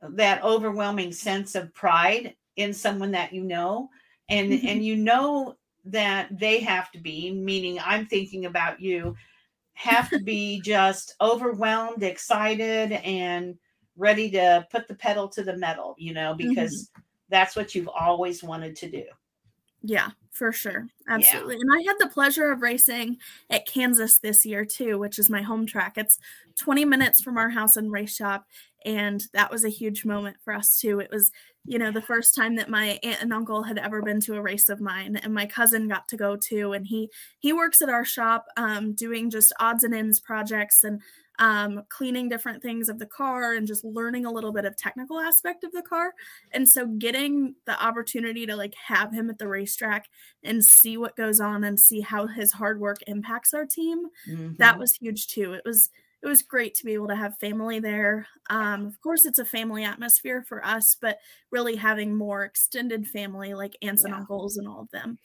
that 0.00 0.44
overwhelming 0.44 1.12
sense 1.12 1.54
of 1.54 1.74
pride 1.74 2.34
in 2.56 2.72
someone 2.72 3.10
that 3.12 3.32
you 3.32 3.42
know 3.42 3.88
and 4.28 4.50
mm-hmm. 4.50 4.66
and 4.66 4.84
you 4.84 4.96
know 4.96 5.56
that 5.84 6.28
they 6.38 6.60
have 6.60 6.90
to 6.92 6.98
be 6.98 7.32
meaning 7.32 7.78
i'm 7.84 8.06
thinking 8.06 8.46
about 8.46 8.80
you 8.80 9.14
have 9.74 10.08
to 10.08 10.20
be 10.20 10.60
just 10.64 11.14
overwhelmed 11.20 12.02
excited 12.02 12.92
and 12.92 13.56
ready 13.96 14.30
to 14.30 14.66
put 14.70 14.88
the 14.88 14.94
pedal 14.94 15.28
to 15.28 15.42
the 15.42 15.56
metal 15.56 15.94
you 15.98 16.14
know 16.14 16.34
because 16.34 16.90
mm-hmm. 16.92 17.02
that's 17.28 17.54
what 17.54 17.74
you've 17.74 17.88
always 17.88 18.42
wanted 18.42 18.74
to 18.74 18.90
do 18.90 19.04
yeah 19.82 20.10
for 20.30 20.50
sure 20.50 20.88
absolutely 21.08 21.54
yeah. 21.54 21.60
and 21.60 21.70
i 21.74 21.82
had 21.86 21.96
the 21.98 22.12
pleasure 22.12 22.50
of 22.50 22.62
racing 22.62 23.16
at 23.50 23.66
kansas 23.66 24.18
this 24.18 24.44
year 24.44 24.64
too 24.64 24.98
which 24.98 25.18
is 25.18 25.30
my 25.30 25.42
home 25.42 25.66
track 25.66 25.96
it's 25.96 26.18
20 26.58 26.84
minutes 26.84 27.22
from 27.22 27.36
our 27.36 27.50
house 27.50 27.76
and 27.76 27.92
race 27.92 28.16
shop 28.16 28.46
and 28.84 29.24
that 29.32 29.50
was 29.50 29.64
a 29.64 29.68
huge 29.68 30.04
moment 30.04 30.36
for 30.42 30.52
us 30.52 30.78
too 30.78 30.98
it 30.98 31.10
was 31.10 31.30
you 31.66 31.78
know 31.78 31.90
the 31.90 32.02
first 32.02 32.34
time 32.34 32.56
that 32.56 32.68
my 32.68 32.98
aunt 33.02 33.22
and 33.22 33.32
uncle 33.32 33.62
had 33.62 33.78
ever 33.78 34.02
been 34.02 34.20
to 34.20 34.34
a 34.34 34.42
race 34.42 34.68
of 34.68 34.80
mine 34.80 35.16
and 35.16 35.32
my 35.32 35.46
cousin 35.46 35.88
got 35.88 36.06
to 36.08 36.16
go 36.16 36.36
too 36.36 36.72
and 36.72 36.86
he 36.86 37.10
he 37.38 37.52
works 37.52 37.80
at 37.82 37.88
our 37.88 38.04
shop 38.04 38.46
um, 38.56 38.92
doing 38.94 39.30
just 39.30 39.52
odds 39.58 39.84
and 39.84 39.94
ends 39.94 40.20
projects 40.20 40.84
and 40.84 41.00
um, 41.40 41.82
cleaning 41.88 42.28
different 42.28 42.62
things 42.62 42.88
of 42.88 43.00
the 43.00 43.06
car 43.06 43.54
and 43.54 43.66
just 43.66 43.84
learning 43.84 44.24
a 44.24 44.30
little 44.30 44.52
bit 44.52 44.64
of 44.64 44.76
technical 44.76 45.18
aspect 45.18 45.64
of 45.64 45.72
the 45.72 45.82
car 45.82 46.12
and 46.52 46.68
so 46.68 46.86
getting 46.86 47.56
the 47.66 47.82
opportunity 47.82 48.46
to 48.46 48.54
like 48.54 48.74
have 48.86 49.12
him 49.12 49.28
at 49.30 49.38
the 49.38 49.48
racetrack 49.48 50.06
and 50.44 50.64
see 50.64 50.96
what 50.96 51.16
goes 51.16 51.40
on 51.40 51.64
and 51.64 51.80
see 51.80 52.00
how 52.00 52.26
his 52.28 52.52
hard 52.52 52.78
work 52.78 52.98
impacts 53.08 53.52
our 53.52 53.66
team 53.66 54.06
mm-hmm. 54.28 54.52
that 54.58 54.78
was 54.78 54.94
huge 54.94 55.26
too 55.26 55.54
it 55.54 55.62
was 55.64 55.90
it 56.24 56.28
was 56.28 56.42
great 56.42 56.74
to 56.74 56.86
be 56.86 56.94
able 56.94 57.08
to 57.08 57.16
have 57.16 57.38
family 57.38 57.80
there. 57.80 58.26
Um, 58.48 58.86
of 58.86 58.98
course, 59.02 59.26
it's 59.26 59.38
a 59.38 59.44
family 59.44 59.84
atmosphere 59.84 60.42
for 60.48 60.64
us, 60.64 60.96
but 60.98 61.18
really 61.50 61.76
having 61.76 62.16
more 62.16 62.44
extended 62.44 63.06
family 63.06 63.52
like 63.52 63.76
aunts 63.82 64.02
yeah. 64.02 64.12
and 64.12 64.20
uncles 64.20 64.56
and 64.56 64.66
all 64.66 64.80
of 64.80 64.90
them. 64.90 65.18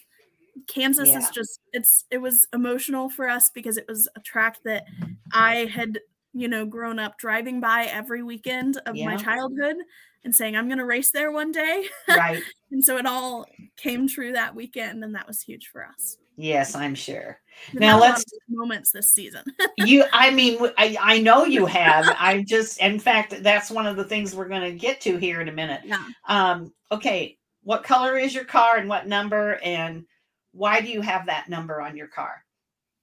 Kansas 0.68 1.08
yeah. 1.08 1.20
is 1.20 1.30
just 1.30 1.62
it's 1.72 2.04
it 2.12 2.18
was 2.18 2.46
emotional 2.52 3.10
for 3.10 3.30
us 3.30 3.50
because 3.50 3.78
it 3.78 3.86
was 3.88 4.10
a 4.18 4.20
track 4.20 4.58
that 4.66 4.84
I 5.32 5.70
had 5.74 6.00
you 6.34 6.50
know 6.50 6.66
grown 6.66 7.00
up 7.00 7.18
driving 7.18 7.62
by 7.62 7.86
every 7.86 8.22
weekend 8.22 8.78
of 8.86 8.98
yeah. 8.98 9.06
my 9.06 9.16
childhood 9.16 9.78
and 10.26 10.36
saying 10.36 10.58
I'm 10.58 10.68
going 10.68 10.80
to 10.80 10.86
race 10.86 11.12
there 11.12 11.32
one 11.32 11.54
day. 11.54 11.86
Right. 12.10 12.44
and 12.72 12.84
so 12.84 12.98
it 12.98 13.06
all 13.06 13.46
came 13.78 14.10
true 14.10 14.34
that 14.34 14.54
weekend 14.54 15.02
and 15.06 15.16
that 15.16 15.28
was 15.28 15.42
huge 15.42 15.70
for 15.72 15.86
us. 15.86 16.18
Yes, 16.36 16.76
I'm 16.76 16.96
sure. 16.96 17.40
Now 17.74 18.00
let's 18.00 18.26
moments 18.48 18.92
this 18.92 19.10
season. 19.10 19.44
you, 19.78 20.04
I 20.12 20.32
mean, 20.32 20.60
I, 20.78 20.98
I 21.00 21.20
know 21.20 21.46
you 21.46 21.66
have. 21.66 22.16
I 22.20 22.44
just, 22.44 22.80
in 22.80 23.00
fact, 23.00 23.42
that's 23.44 23.70
one 23.70 23.88
of 23.88 23.96
the 23.96 24.04
things 24.04 24.36
we're 24.36 24.48
going 24.48 24.62
to 24.62 24.78
get 24.78 25.02
to 25.02 25.18
here 25.18 25.42
in 25.42 25.48
a 25.50 25.54
minute. 25.54 25.82
Yeah. 25.86 26.04
Um. 26.28 26.74
Okay. 26.92 27.38
What 27.64 27.84
color 27.84 28.18
is 28.18 28.34
your 28.34 28.46
car 28.46 28.78
and 28.78 28.88
what 28.88 29.08
number 29.08 29.60
and 29.64 30.06
why 30.54 30.82
do 30.82 30.88
you 30.90 31.02
have 31.02 31.28
that 31.28 31.50
number 31.50 31.82
on 31.82 31.96
your 31.96 32.08
car? 32.08 32.44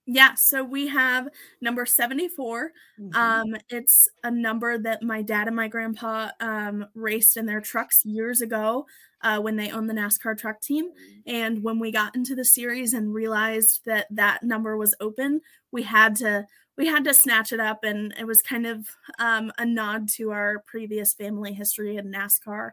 Yeah, 0.06 0.34
so 0.36 0.62
we 0.62 0.86
have 0.86 1.28
number 1.60 1.84
74. 1.84 2.70
Mm-hmm. 3.00 3.16
Um, 3.16 3.56
it's 3.68 4.08
a 4.22 4.30
number 4.30 4.78
that 4.78 5.02
my 5.02 5.20
dad 5.20 5.48
and 5.48 5.56
my 5.56 5.66
grandpa 5.66 6.30
um, 6.40 6.86
raced 6.94 7.36
in 7.36 7.46
their 7.46 7.60
trucks 7.60 8.04
years 8.04 8.40
ago 8.40 8.86
uh, 9.22 9.40
when 9.40 9.56
they 9.56 9.70
owned 9.70 9.90
the 9.90 9.94
NASCAR 9.94 10.38
truck 10.38 10.60
team. 10.60 10.90
And 11.26 11.62
when 11.64 11.80
we 11.80 11.90
got 11.90 12.14
into 12.14 12.36
the 12.36 12.44
series 12.44 12.94
and 12.94 13.12
realized 13.12 13.80
that 13.86 14.06
that 14.10 14.44
number 14.44 14.76
was 14.76 14.94
open, 15.00 15.40
we 15.72 15.82
had 15.82 16.14
to 16.16 16.46
we 16.76 16.86
had 16.86 17.04
to 17.04 17.14
snatch 17.14 17.52
it 17.52 17.60
up, 17.60 17.84
and 17.84 18.14
it 18.18 18.26
was 18.26 18.42
kind 18.42 18.66
of 18.66 18.86
um, 19.18 19.50
a 19.56 19.64
nod 19.64 20.10
to 20.10 20.30
our 20.30 20.62
previous 20.66 21.14
family 21.14 21.54
history 21.54 21.96
in 21.96 22.12
NASCAR. 22.12 22.70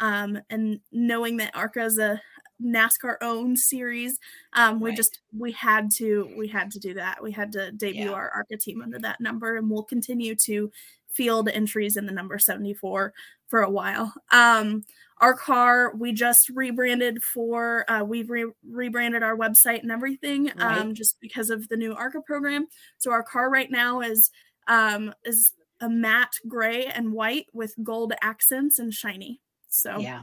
Um, 0.00 0.40
and 0.50 0.80
knowing 0.90 1.36
that 1.36 1.54
ARCA 1.54 1.84
is 1.84 1.98
a 1.98 2.20
NASCAR 2.62 3.16
owned 3.20 3.58
series. 3.58 4.18
Um, 4.52 4.80
we 4.80 4.90
right. 4.90 4.96
just 4.96 5.20
we 5.36 5.52
had 5.52 5.90
to 5.96 6.30
we 6.36 6.48
had 6.48 6.70
to 6.72 6.78
do 6.78 6.94
that. 6.94 7.22
We 7.22 7.32
had 7.32 7.52
to 7.52 7.72
debut 7.72 8.06
yeah. 8.06 8.12
our 8.12 8.30
ARCA 8.30 8.56
team 8.56 8.82
under 8.82 8.98
that 9.00 9.20
number, 9.20 9.56
and 9.56 9.70
we'll 9.70 9.82
continue 9.82 10.34
to 10.36 10.70
field 11.12 11.48
entries 11.48 11.96
in 11.96 12.06
the 12.06 12.12
number 12.12 12.38
74 12.38 13.12
for 13.46 13.62
a 13.62 13.70
while. 13.70 14.12
Um, 14.32 14.84
our 15.18 15.34
car 15.34 15.94
we 15.94 16.12
just 16.12 16.48
rebranded 16.50 17.22
for 17.22 17.88
uh, 17.90 18.02
we've 18.04 18.30
re- 18.30 18.52
rebranded 18.68 19.22
our 19.22 19.36
website 19.36 19.82
and 19.82 19.92
everything 19.92 20.46
right. 20.56 20.78
um, 20.78 20.94
just 20.94 21.20
because 21.20 21.50
of 21.50 21.68
the 21.68 21.76
new 21.76 21.94
ARCA 21.94 22.20
program. 22.20 22.66
So 22.98 23.12
our 23.12 23.22
car 23.22 23.48
right 23.48 23.70
now 23.70 24.00
is 24.00 24.30
um, 24.66 25.14
is 25.24 25.52
a 25.80 25.88
matte 25.88 26.34
gray 26.48 26.86
and 26.86 27.12
white 27.12 27.46
with 27.52 27.74
gold 27.82 28.12
accents 28.22 28.78
and 28.78 28.92
shiny. 28.92 29.40
So 29.68 29.98
yeah, 29.98 30.22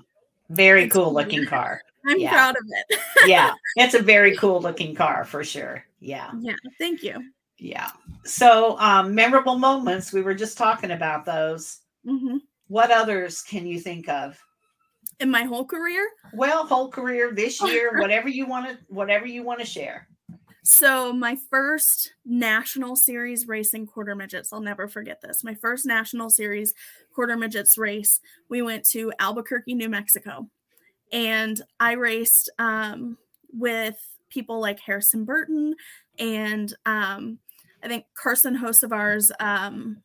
very 0.52 0.88
cool 0.90 1.14
looking 1.20 1.46
car. 1.46 1.82
I'm 2.06 2.20
yeah. 2.20 2.32
proud 2.32 2.56
of 2.56 2.64
it. 2.68 3.00
yeah, 3.26 3.54
it's 3.76 3.94
a 3.94 4.02
very 4.02 4.36
cool 4.38 4.60
looking 4.62 4.96
car 4.96 5.24
for 5.26 5.44
sure. 5.44 5.84
Yeah. 6.00 6.32
Yeah. 6.40 6.56
Thank 6.80 7.04
you. 7.04 7.32
Yeah. 7.60 7.92
So, 8.26 8.78
um, 8.80 9.14
memorable 9.14 9.58
moments. 9.58 10.12
We 10.12 10.24
were 10.24 10.34
just 10.34 10.58
talking 10.58 10.92
about 10.92 11.26
those. 11.26 11.80
Mm-hmm. 12.06 12.38
What 12.68 12.90
others 12.90 13.44
can 13.44 13.68
you 13.68 13.80
think 13.80 14.10
of? 14.10 14.44
In 15.20 15.30
my 15.30 15.44
whole 15.44 15.66
career? 15.66 16.10
Well, 16.34 16.66
whole 16.66 16.90
career 16.90 17.34
this 17.34 17.62
year, 17.66 18.00
whatever 18.00 18.30
you 18.30 18.48
want 18.48 18.68
to, 18.70 18.78
whatever 18.88 19.28
you 19.28 19.44
want 19.44 19.60
to 19.60 19.66
share. 19.66 20.08
So, 20.64 21.12
my 21.12 21.38
first 21.50 22.14
national 22.24 22.96
series 22.96 23.48
racing 23.48 23.88
quarter 23.88 24.16
midgets, 24.16 24.54
I'll 24.54 24.62
never 24.62 24.88
forget 24.88 25.20
this. 25.22 25.44
My 25.44 25.56
first 25.56 25.86
national 25.86 26.30
series 26.30 26.74
quarter 27.14 27.36
midgets 27.36 27.78
race, 27.78 28.20
we 28.48 28.62
went 28.62 28.86
to 28.90 29.12
Albuquerque, 29.20 29.74
New 29.74 29.90
Mexico 29.90 30.48
and 31.12 31.62
I 31.80 31.94
raced 31.94 32.50
um, 32.60 33.18
with 33.52 33.98
people 34.30 34.60
like 34.60 34.80
Harrison 34.80 35.26
Burton 35.26 35.76
and 36.18 36.74
um, 36.86 37.40
I 37.84 37.88
think 37.88 38.06
Carson 38.14 38.56
Hocevar's 38.56 39.32
um, 39.40 40.02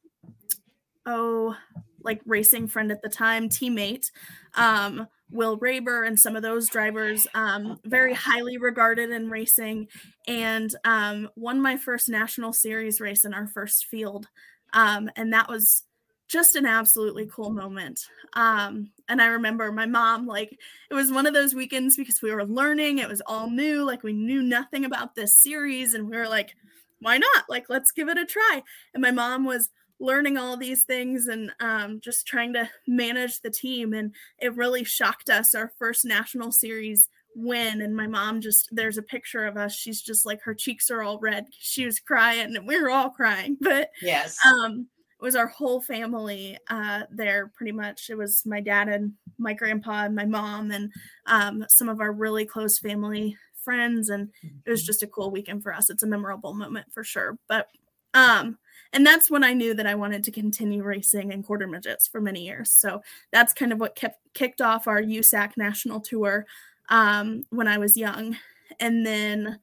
oh 1.04 1.56
like 2.02 2.20
racing 2.24 2.68
friend 2.68 2.90
at 2.90 3.02
the 3.02 3.08
time 3.08 3.48
teammate 3.48 4.10
um, 4.54 5.06
Will 5.30 5.58
Raber 5.58 6.06
and 6.06 6.18
some 6.18 6.36
of 6.36 6.42
those 6.42 6.68
drivers 6.68 7.26
um, 7.34 7.80
very 7.84 8.14
highly 8.14 8.58
regarded 8.58 9.10
in 9.10 9.28
racing 9.28 9.88
and 10.28 10.74
um, 10.84 11.28
won 11.36 11.60
my 11.60 11.76
first 11.76 12.08
national 12.08 12.52
series 12.52 13.00
race 13.00 13.24
in 13.24 13.34
our 13.34 13.46
first 13.48 13.86
field 13.86 14.28
um, 14.72 15.10
and 15.16 15.32
that 15.32 15.48
was 15.48 15.84
just 16.28 16.56
an 16.56 16.66
absolutely 16.66 17.26
cool 17.26 17.50
moment. 17.50 18.06
Um, 18.34 18.90
and 19.08 19.22
I 19.22 19.26
remember 19.26 19.70
my 19.70 19.86
mom, 19.86 20.26
like, 20.26 20.58
it 20.90 20.94
was 20.94 21.12
one 21.12 21.26
of 21.26 21.34
those 21.34 21.54
weekends 21.54 21.96
because 21.96 22.20
we 22.20 22.32
were 22.32 22.44
learning, 22.44 22.98
it 22.98 23.08
was 23.08 23.22
all 23.26 23.48
new, 23.48 23.84
like, 23.84 24.02
we 24.02 24.12
knew 24.12 24.42
nothing 24.42 24.84
about 24.84 25.14
this 25.14 25.36
series, 25.36 25.94
and 25.94 26.10
we 26.10 26.16
were 26.16 26.28
like, 26.28 26.56
why 27.00 27.18
not? 27.18 27.44
Like, 27.48 27.66
let's 27.68 27.92
give 27.92 28.08
it 28.08 28.18
a 28.18 28.26
try. 28.26 28.62
And 28.92 29.02
my 29.02 29.12
mom 29.12 29.44
was 29.44 29.70
learning 29.98 30.36
all 30.36 30.56
these 30.56 30.84
things 30.84 31.26
and 31.26 31.50
um, 31.60 32.00
just 32.00 32.26
trying 32.26 32.52
to 32.52 32.68
manage 32.86 33.40
the 33.40 33.50
team. 33.50 33.94
And 33.94 34.14
it 34.38 34.54
really 34.56 34.84
shocked 34.84 35.30
us 35.30 35.54
our 35.54 35.72
first 35.78 36.04
national 36.04 36.52
series 36.52 37.08
win. 37.34 37.82
And 37.82 37.94
my 37.94 38.06
mom 38.06 38.40
just, 38.40 38.68
there's 38.72 38.98
a 38.98 39.02
picture 39.02 39.46
of 39.46 39.56
us. 39.56 39.74
She's 39.74 40.00
just 40.02 40.26
like, 40.26 40.42
her 40.42 40.54
cheeks 40.54 40.90
are 40.90 41.02
all 41.02 41.18
red. 41.18 41.46
She 41.50 41.84
was 41.84 42.00
crying 42.00 42.56
and 42.56 42.66
we 42.66 42.80
were 42.80 42.90
all 42.90 43.10
crying. 43.10 43.56
But 43.66 43.90
yes. 44.02 44.36
Um, 44.46 44.88
it 45.18 45.24
was 45.24 45.36
our 45.36 45.46
whole 45.46 45.80
family 45.80 46.58
uh, 46.68 47.02
there 47.10 47.50
pretty 47.56 47.72
much. 47.72 48.10
It 48.10 48.16
was 48.16 48.44
my 48.44 48.60
dad 48.60 48.88
and 48.88 49.12
my 49.38 49.54
grandpa 49.54 50.04
and 50.04 50.14
my 50.14 50.26
mom 50.26 50.70
and 50.70 50.92
um, 51.26 51.64
some 51.74 51.88
of 51.88 52.00
our 52.00 52.12
really 52.12 52.44
close 52.44 52.78
family 52.78 53.36
friends. 53.64 54.10
And 54.10 54.28
it 54.64 54.70
was 54.70 54.80
mm-hmm. 54.80 54.86
just 54.86 55.02
a 55.02 55.06
cool 55.06 55.30
weekend 55.30 55.62
for 55.62 55.74
us. 55.74 55.88
It's 55.88 56.02
a 56.02 56.06
memorable 56.06 56.52
moment 56.52 56.88
for 56.92 57.02
sure. 57.02 57.38
But 57.48 57.68
um, 58.12 58.58
and 58.92 59.06
that's 59.06 59.30
when 59.30 59.44
I 59.44 59.52
knew 59.52 59.74
that 59.74 59.86
I 59.86 59.94
wanted 59.94 60.24
to 60.24 60.30
continue 60.30 60.82
racing 60.82 61.32
in 61.32 61.42
quarter 61.42 61.66
midgets 61.66 62.08
for 62.08 62.20
many 62.20 62.44
years. 62.44 62.70
So 62.78 63.02
that's 63.32 63.52
kind 63.52 63.72
of 63.72 63.80
what 63.80 63.96
kept 63.96 64.18
kicked 64.34 64.60
off 64.60 64.86
our 64.86 65.00
USAC 65.02 65.52
national 65.56 66.00
tour 66.00 66.46
um, 66.88 67.44
when 67.50 67.68
I 67.68 67.78
was 67.78 67.96
young, 67.96 68.36
and 68.80 69.04
then 69.06 69.58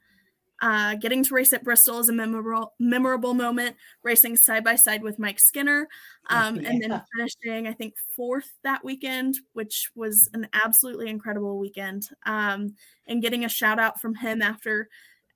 uh, 0.62 0.96
getting 0.96 1.24
to 1.24 1.34
race 1.34 1.52
at 1.52 1.64
Bristol 1.64 2.00
is 2.00 2.08
a 2.08 2.14
memorable 2.14 2.74
memorable 2.80 3.34
moment. 3.34 3.76
Racing 4.02 4.38
side 4.38 4.64
by 4.64 4.76
side 4.76 5.04
with 5.04 5.20
Mike 5.20 5.40
Skinner, 5.40 5.90
um, 6.30 6.56
yeah. 6.56 6.70
and 6.70 6.82
then 6.82 7.02
finishing 7.14 7.68
I 7.68 7.74
think 7.74 7.96
fourth 8.16 8.50
that 8.64 8.84
weekend, 8.84 9.40
which 9.52 9.90
was 9.94 10.30
an 10.34 10.48
absolutely 10.54 11.10
incredible 11.10 11.60
weekend. 11.60 12.08
Um, 12.26 12.76
and 13.08 13.22
getting 13.22 13.44
a 13.44 13.50
shout 13.50 13.78
out 13.78 14.00
from 14.00 14.16
him 14.16 14.42
after 14.42 14.88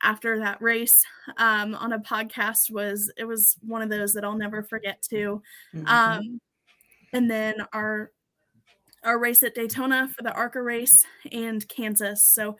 after 0.01 0.39
that 0.39 0.61
race 0.61 1.03
um, 1.37 1.75
on 1.75 1.93
a 1.93 1.99
podcast 1.99 2.71
was 2.71 3.11
it 3.17 3.25
was 3.25 3.55
one 3.61 3.81
of 3.81 3.89
those 3.89 4.13
that 4.13 4.23
I'll 4.23 4.37
never 4.37 4.63
forget 4.63 5.01
too. 5.01 5.41
Mm-hmm. 5.75 5.87
Um, 5.87 6.41
and 7.13 7.29
then 7.29 7.55
our 7.73 8.11
our 9.03 9.19
race 9.19 9.43
at 9.43 9.55
Daytona 9.55 10.09
for 10.15 10.23
the 10.23 10.33
ARCA 10.33 10.61
race 10.61 11.03
and 11.31 11.67
Kansas. 11.69 12.27
So 12.27 12.57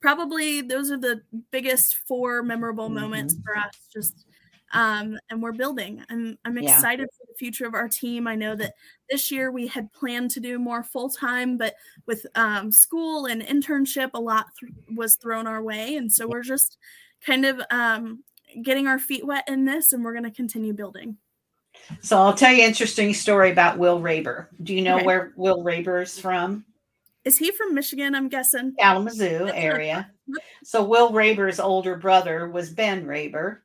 probably 0.00 0.62
those 0.62 0.90
are 0.90 0.98
the 0.98 1.22
biggest 1.50 1.96
four 2.08 2.42
memorable 2.42 2.86
mm-hmm. 2.86 3.00
moments 3.00 3.36
for 3.44 3.56
us. 3.56 3.74
Just 3.92 4.26
um, 4.72 5.18
and 5.30 5.42
we're 5.42 5.52
building. 5.52 6.02
I'm 6.08 6.38
I'm 6.44 6.58
excited 6.58 7.08
yeah. 7.10 7.18
for 7.18 7.26
the 7.28 7.38
future 7.38 7.66
of 7.66 7.74
our 7.74 7.88
team. 7.88 8.26
I 8.26 8.34
know 8.34 8.56
that 8.56 8.74
this 9.10 9.30
year 9.30 9.50
we 9.50 9.66
had 9.66 9.92
planned 9.92 10.30
to 10.32 10.40
do 10.40 10.58
more 10.58 10.82
full 10.82 11.10
time, 11.10 11.56
but 11.56 11.74
with 12.06 12.26
um, 12.34 12.72
school 12.72 13.26
and 13.26 13.42
internship, 13.42 14.10
a 14.14 14.20
lot 14.20 14.46
th- 14.58 14.72
was 14.94 15.16
thrown 15.16 15.46
our 15.46 15.62
way, 15.62 15.96
and 15.96 16.10
so 16.10 16.26
we're 16.26 16.42
just 16.42 16.78
kind 17.24 17.44
of 17.44 17.60
um, 17.70 18.24
getting 18.62 18.86
our 18.86 18.98
feet 18.98 19.26
wet 19.26 19.44
in 19.48 19.64
this, 19.64 19.92
and 19.92 20.04
we're 20.04 20.12
going 20.12 20.24
to 20.24 20.30
continue 20.30 20.72
building. 20.72 21.16
So 22.00 22.18
I'll 22.18 22.34
tell 22.34 22.52
you 22.52 22.62
an 22.62 22.68
interesting 22.68 23.14
story 23.14 23.50
about 23.50 23.78
Will 23.78 24.00
Raber. 24.00 24.48
Do 24.62 24.74
you 24.74 24.82
know 24.82 24.96
okay. 24.96 25.06
where 25.06 25.32
Will 25.36 25.64
Raber 25.64 26.02
is 26.02 26.18
from? 26.18 26.64
Is 27.24 27.38
he 27.38 27.50
from 27.52 27.74
Michigan? 27.74 28.14
I'm 28.14 28.28
guessing 28.28 28.74
Kalamazoo 28.78 29.50
area. 29.54 30.10
so 30.64 30.82
Will 30.82 31.12
Raber's 31.12 31.60
older 31.60 31.96
brother 31.96 32.48
was 32.48 32.70
Ben 32.70 33.06
Raber 33.06 33.58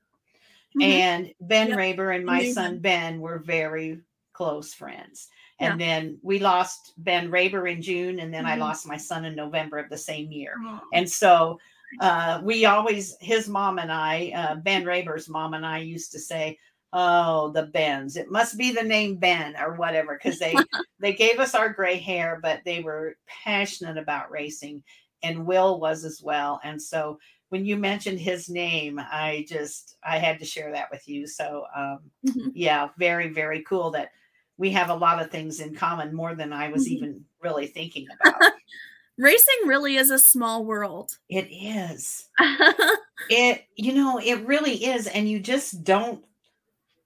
Mm-hmm. 0.78 0.82
And 0.84 1.34
Ben 1.42 1.70
yep. 1.70 1.78
Raber 1.78 2.16
and 2.16 2.26
my 2.26 2.52
son 2.52 2.80
Ben 2.80 3.20
were 3.20 3.40
very 3.40 4.00
close 4.34 4.74
friends. 4.74 5.30
And 5.60 5.80
yeah. 5.80 5.88
then 5.88 6.20
we 6.22 6.40
lost 6.40 6.94
Ben 6.98 7.32
Raber 7.32 7.72
in 7.72 7.82
June, 7.82 8.20
and 8.20 8.32
then 8.32 8.44
mm-hmm. 8.44 8.54
I 8.62 8.66
lost 8.66 8.88
my 8.88 8.98
son 8.98 9.26
in 9.26 9.36
November 9.36 9.80
of 9.80 9.90
the 9.90 9.98
same 9.98 10.32
year. 10.32 10.54
Oh. 10.64 10.82
And 10.94 11.10
so 11.10 11.60
uh, 12.00 12.42
we 12.44 12.66
always, 12.66 13.18
his 13.20 13.50
mom 13.50 13.80
and 13.80 13.92
I, 13.92 14.32
uh, 14.36 14.56
Ben 14.56 14.84
Raber's 14.84 15.28
mom 15.28 15.56
and 15.56 15.66
I 15.66 15.80
used 15.80 16.12
to 16.12 16.20
say, 16.20 16.60
"Oh, 16.94 17.50
the 17.52 17.64
Bens. 17.64 18.18
It 18.18 18.30
must 18.30 18.58
be 18.58 18.72
the 18.72 18.84
name 18.84 19.16
Ben 19.16 19.56
or 19.58 19.76
whatever," 19.76 20.14
because 20.14 20.38
they 20.38 20.56
they 21.00 21.14
gave 21.14 21.40
us 21.40 21.56
our 21.56 21.70
gray 21.70 21.98
hair, 21.98 22.40
but 22.42 22.62
they 22.64 22.82
were 22.82 23.16
passionate 23.26 23.98
about 23.98 24.30
racing, 24.30 24.84
and 25.24 25.48
Will 25.48 25.80
was 25.80 26.06
as 26.06 26.22
well. 26.22 26.60
And 26.64 26.80
so 26.80 27.18
when 27.50 27.66
you 27.66 27.78
mentioned 27.78 28.20
his 28.20 28.50
name, 28.50 29.00
I 29.00 29.46
just 29.48 29.98
I 30.04 30.18
had 30.18 30.40
to 30.40 30.46
share 30.46 30.72
that 30.72 30.90
with 30.92 31.08
you. 31.08 31.28
So 31.28 31.66
um, 31.76 32.00
mm-hmm. 32.26 32.50
yeah, 32.54 32.90
very 32.98 33.30
very 33.30 33.64
cool 33.64 33.92
that 33.92 34.12
we 34.58 34.72
have 34.72 34.90
a 34.90 34.96
lot 34.96 35.22
of 35.22 35.32
things 35.32 35.60
in 35.60 35.76
common 35.76 36.14
more 36.14 36.36
than 36.36 36.52
I 36.52 36.70
was 36.70 36.86
mm-hmm. 36.86 36.96
even 36.96 37.26
really 37.42 37.68
thinking 37.68 38.08
about. 38.20 38.52
Racing 39.20 39.66
really 39.66 39.96
is 39.96 40.12
a 40.12 40.20
small 40.20 40.64
world. 40.64 41.18
It 41.30 41.48
is. 41.52 42.28
it 43.30 43.66
you 43.76 43.94
know 43.94 44.20
it 44.20 44.46
really 44.46 44.86
is, 44.86 45.08
and 45.08 45.30
you 45.30 45.40
just 45.40 45.84
don't. 45.84 46.24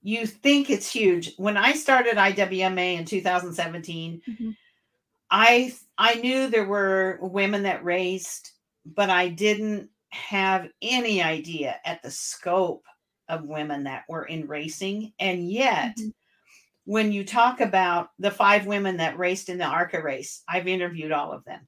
You 0.04 0.26
think 0.26 0.72
it's 0.72 0.92
huge. 0.92 1.36
When 1.38 1.58
I 1.58 1.74
started 1.74 2.16
IWMA 2.16 2.98
in 2.98 3.06
2017, 3.06 4.22
mm-hmm. 4.28 4.50
I 5.30 5.74
I 5.98 6.16
knew 6.16 6.48
there 6.48 6.66
were 6.66 7.20
women 7.22 7.64
that 7.64 7.86
raced, 7.86 8.54
but 8.84 9.10
I 9.10 9.30
didn't 9.30 9.90
have 10.12 10.70
any 10.82 11.22
idea 11.22 11.76
at 11.86 12.02
the 12.04 12.12
scope 12.12 12.86
of 13.28 13.46
women 13.46 13.86
that 13.86 14.04
were 14.10 14.26
in 14.26 14.48
racing. 14.48 15.14
And 15.20 15.50
yet, 15.50 15.96
mm-hmm. 15.98 16.10
when 16.86 17.12
you 17.12 17.24
talk 17.24 17.62
about 17.62 18.10
the 18.20 18.32
five 18.32 18.66
women 18.66 18.98
that 18.98 19.18
raced 19.18 19.50
in 19.50 19.58
the 19.58 19.66
ARCA 19.66 20.02
race, 20.02 20.44
I've 20.48 20.68
interviewed 20.68 21.12
all 21.12 21.32
of 21.32 21.46
them. 21.46 21.68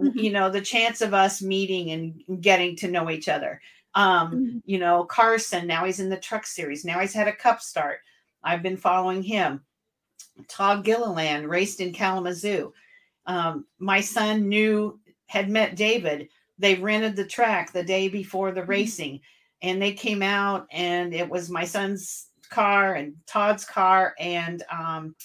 Mm-hmm. 0.00 0.18
You 0.18 0.32
know, 0.32 0.50
the 0.50 0.60
chance 0.60 1.00
of 1.00 1.14
us 1.14 1.40
meeting 1.40 1.90
and 1.92 2.42
getting 2.42 2.74
to 2.76 2.90
know 2.90 3.10
each 3.10 3.28
other. 3.28 3.60
Um, 3.94 4.32
mm-hmm. 4.32 4.58
you 4.64 4.78
know, 4.78 5.04
Carson, 5.04 5.68
now 5.68 5.84
he's 5.84 6.00
in 6.00 6.08
the 6.08 6.16
truck 6.16 6.46
series. 6.46 6.84
Now 6.84 6.98
he's 6.98 7.14
had 7.14 7.28
a 7.28 7.32
cup 7.32 7.60
start. 7.60 8.00
I've 8.42 8.62
been 8.62 8.76
following 8.76 9.22
him. 9.22 9.60
Todd 10.48 10.84
Gilliland 10.84 11.48
raced 11.48 11.80
in 11.80 11.92
Kalamazoo. 11.92 12.72
Um, 13.26 13.66
my 13.78 14.00
son 14.00 14.48
knew, 14.48 14.98
had 15.26 15.48
met 15.48 15.76
David 15.76 16.28
they 16.58 16.76
rented 16.76 17.16
the 17.16 17.26
track 17.26 17.72
the 17.72 17.84
day 17.84 18.08
before 18.08 18.52
the 18.52 18.60
mm-hmm. 18.60 18.70
racing 18.70 19.20
and 19.62 19.80
they 19.80 19.92
came 19.92 20.22
out 20.22 20.66
and 20.70 21.14
it 21.14 21.28
was 21.28 21.50
my 21.50 21.64
son's 21.64 22.28
car 22.50 22.94
and 22.94 23.14
Todd's 23.26 23.64
car 23.64 24.14
and 24.18 24.62
um, 24.70 25.16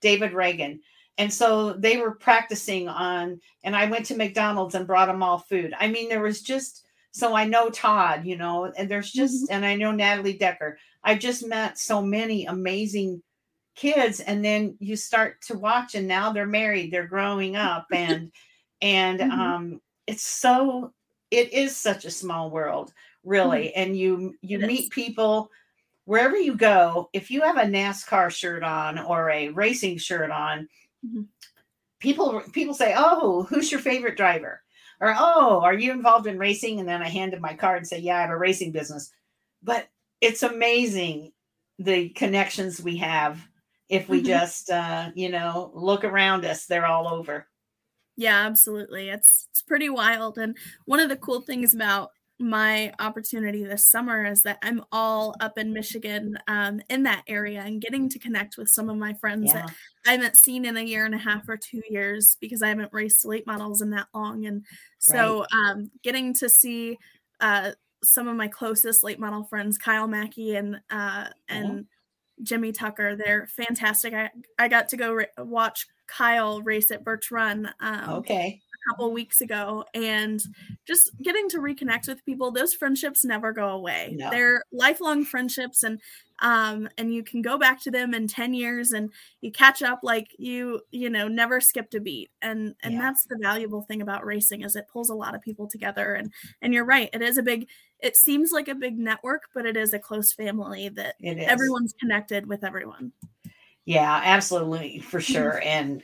David 0.00 0.32
Reagan. 0.32 0.80
And 1.18 1.32
so 1.32 1.72
they 1.72 1.96
were 1.96 2.14
practicing 2.14 2.88
on, 2.88 3.40
and 3.64 3.74
I 3.74 3.86
went 3.86 4.04
to 4.06 4.16
McDonald's 4.16 4.74
and 4.74 4.86
brought 4.86 5.06
them 5.06 5.22
all 5.22 5.38
food. 5.38 5.72
I 5.78 5.88
mean, 5.88 6.10
there 6.10 6.22
was 6.22 6.42
just, 6.42 6.84
so 7.12 7.34
I 7.34 7.46
know 7.46 7.70
Todd, 7.70 8.26
you 8.26 8.36
know, 8.36 8.70
and 8.76 8.88
there's 8.88 9.10
just, 9.10 9.44
mm-hmm. 9.44 9.54
and 9.54 9.64
I 9.64 9.76
know 9.76 9.92
Natalie 9.92 10.36
Decker. 10.36 10.78
I 11.02 11.14
just 11.14 11.46
met 11.46 11.78
so 11.78 12.02
many 12.02 12.44
amazing 12.44 13.22
kids. 13.76 14.20
And 14.20 14.44
then 14.44 14.76
you 14.78 14.94
start 14.94 15.40
to 15.46 15.56
watch, 15.56 15.94
and 15.94 16.06
now 16.06 16.32
they're 16.32 16.46
married, 16.46 16.92
they're 16.92 17.06
growing 17.06 17.56
up, 17.56 17.86
and, 17.90 18.30
and, 18.82 19.20
mm-hmm. 19.20 19.40
um, 19.40 19.80
it's 20.06 20.22
so 20.22 20.92
it 21.30 21.52
is 21.52 21.76
such 21.76 22.04
a 22.04 22.10
small 22.10 22.50
world 22.50 22.92
really 23.24 23.66
mm-hmm. 23.66 23.80
and 23.80 23.98
you 23.98 24.34
you 24.42 24.58
it 24.58 24.66
meet 24.66 24.84
is. 24.84 24.88
people 24.88 25.50
wherever 26.04 26.36
you 26.36 26.54
go 26.56 27.10
if 27.12 27.30
you 27.30 27.42
have 27.42 27.56
a 27.56 27.62
nascar 27.62 28.30
shirt 28.30 28.62
on 28.62 28.98
or 28.98 29.30
a 29.30 29.48
racing 29.50 29.98
shirt 29.98 30.30
on 30.30 30.68
mm-hmm. 31.04 31.22
people 32.00 32.42
people 32.52 32.74
say 32.74 32.94
oh 32.96 33.42
who's 33.44 33.70
your 33.70 33.80
favorite 33.80 34.16
driver 34.16 34.62
or 35.00 35.14
oh 35.18 35.60
are 35.62 35.74
you 35.74 35.92
involved 35.92 36.26
in 36.26 36.38
racing 36.38 36.78
and 36.80 36.88
then 36.88 37.02
i 37.02 37.08
hand 37.08 37.32
them 37.32 37.40
my 37.40 37.54
card 37.54 37.78
and 37.78 37.86
say 37.86 37.98
yeah 37.98 38.18
i 38.18 38.20
have 38.20 38.30
a 38.30 38.38
racing 38.38 38.72
business 38.72 39.10
but 39.62 39.88
it's 40.20 40.42
amazing 40.42 41.32
the 41.78 42.08
connections 42.10 42.80
we 42.80 42.96
have 42.96 43.46
if 43.88 44.08
we 44.08 44.18
mm-hmm. 44.18 44.28
just 44.28 44.70
uh 44.70 45.10
you 45.14 45.28
know 45.28 45.72
look 45.74 46.04
around 46.04 46.44
us 46.44 46.66
they're 46.66 46.86
all 46.86 47.08
over 47.08 47.46
yeah, 48.16 48.46
absolutely. 48.46 49.10
It's 49.10 49.46
it's 49.50 49.62
pretty 49.62 49.88
wild. 49.88 50.38
And 50.38 50.56
one 50.86 51.00
of 51.00 51.08
the 51.08 51.16
cool 51.16 51.42
things 51.42 51.74
about 51.74 52.12
my 52.38 52.92
opportunity 52.98 53.64
this 53.64 53.88
summer 53.88 54.24
is 54.24 54.42
that 54.42 54.58
I'm 54.62 54.82
all 54.92 55.34
up 55.40 55.56
in 55.56 55.72
Michigan 55.72 56.38
um, 56.48 56.80
in 56.90 57.04
that 57.04 57.22
area 57.26 57.62
and 57.62 57.80
getting 57.80 58.08
to 58.10 58.18
connect 58.18 58.58
with 58.58 58.68
some 58.68 58.90
of 58.90 58.96
my 58.96 59.14
friends 59.14 59.46
yeah. 59.46 59.62
that 59.62 59.74
I 60.06 60.12
haven't 60.12 60.36
seen 60.36 60.66
in 60.66 60.76
a 60.76 60.82
year 60.82 61.06
and 61.06 61.14
a 61.14 61.18
half 61.18 61.48
or 61.48 61.56
two 61.56 61.80
years 61.88 62.36
because 62.40 62.62
I 62.62 62.68
haven't 62.68 62.92
raced 62.92 63.24
late 63.24 63.46
models 63.46 63.80
in 63.80 63.90
that 63.90 64.08
long. 64.14 64.44
And 64.44 64.66
so 64.98 65.40
right. 65.40 65.70
um, 65.70 65.90
getting 66.02 66.34
to 66.34 66.48
see 66.50 66.98
uh, 67.40 67.72
some 68.04 68.28
of 68.28 68.36
my 68.36 68.48
closest 68.48 69.02
late 69.02 69.18
model 69.18 69.44
friends, 69.44 69.78
Kyle 69.78 70.06
Mackey 70.06 70.56
and 70.56 70.80
uh, 70.90 71.28
and 71.48 71.74
yeah. 71.74 72.42
Jimmy 72.42 72.72
Tucker, 72.72 73.16
they're 73.16 73.46
fantastic. 73.46 74.12
I, 74.12 74.30
I 74.58 74.68
got 74.68 74.90
to 74.90 74.98
go 74.98 75.14
re- 75.14 75.26
watch 75.38 75.86
Kyle 76.06 76.62
race 76.62 76.90
at 76.90 77.04
Birch 77.04 77.30
Run. 77.30 77.70
Um, 77.80 78.10
okay. 78.10 78.60
A 78.72 78.90
couple 78.90 79.12
weeks 79.12 79.40
ago 79.40 79.84
and 79.94 80.40
just 80.86 81.10
getting 81.20 81.48
to 81.48 81.58
reconnect 81.58 82.06
with 82.06 82.24
people 82.24 82.52
those 82.52 82.72
friendships 82.72 83.24
never 83.24 83.52
go 83.52 83.70
away 83.70 84.14
no. 84.16 84.30
they're 84.30 84.62
lifelong 84.70 85.24
friendships 85.24 85.82
and 85.82 86.00
um 86.40 86.88
and 86.96 87.12
you 87.12 87.24
can 87.24 87.42
go 87.42 87.58
back 87.58 87.82
to 87.82 87.90
them 87.90 88.14
in 88.14 88.28
10 88.28 88.54
years 88.54 88.92
and 88.92 89.10
you 89.40 89.50
catch 89.50 89.82
up 89.82 90.00
like 90.04 90.28
you 90.38 90.80
you 90.92 91.10
know 91.10 91.26
never 91.26 91.60
skipped 91.60 91.94
a 91.94 92.00
beat 92.00 92.30
and 92.42 92.76
and 92.82 92.94
yeah. 92.94 93.00
that's 93.00 93.24
the 93.24 93.38
valuable 93.40 93.82
thing 93.82 94.02
about 94.02 94.24
racing 94.24 94.62
is 94.62 94.76
it 94.76 94.86
pulls 94.92 95.10
a 95.10 95.14
lot 95.14 95.34
of 95.34 95.42
people 95.42 95.66
together 95.66 96.14
and 96.14 96.32
and 96.62 96.72
you're 96.72 96.84
right 96.84 97.10
it 97.12 97.22
is 97.22 97.38
a 97.38 97.42
big 97.42 97.66
it 98.00 98.16
seems 98.16 98.52
like 98.52 98.68
a 98.68 98.74
big 98.74 98.98
network 98.98 99.44
but 99.52 99.66
it 99.66 99.76
is 99.76 99.94
a 99.94 99.98
close 99.98 100.32
family 100.32 100.88
that 100.88 101.16
everyone's 101.24 101.94
connected 101.98 102.46
with 102.46 102.62
everyone 102.62 103.10
yeah 103.86 104.20
absolutely 104.24 104.98
for 104.98 105.20
sure 105.20 105.60
and 105.64 106.02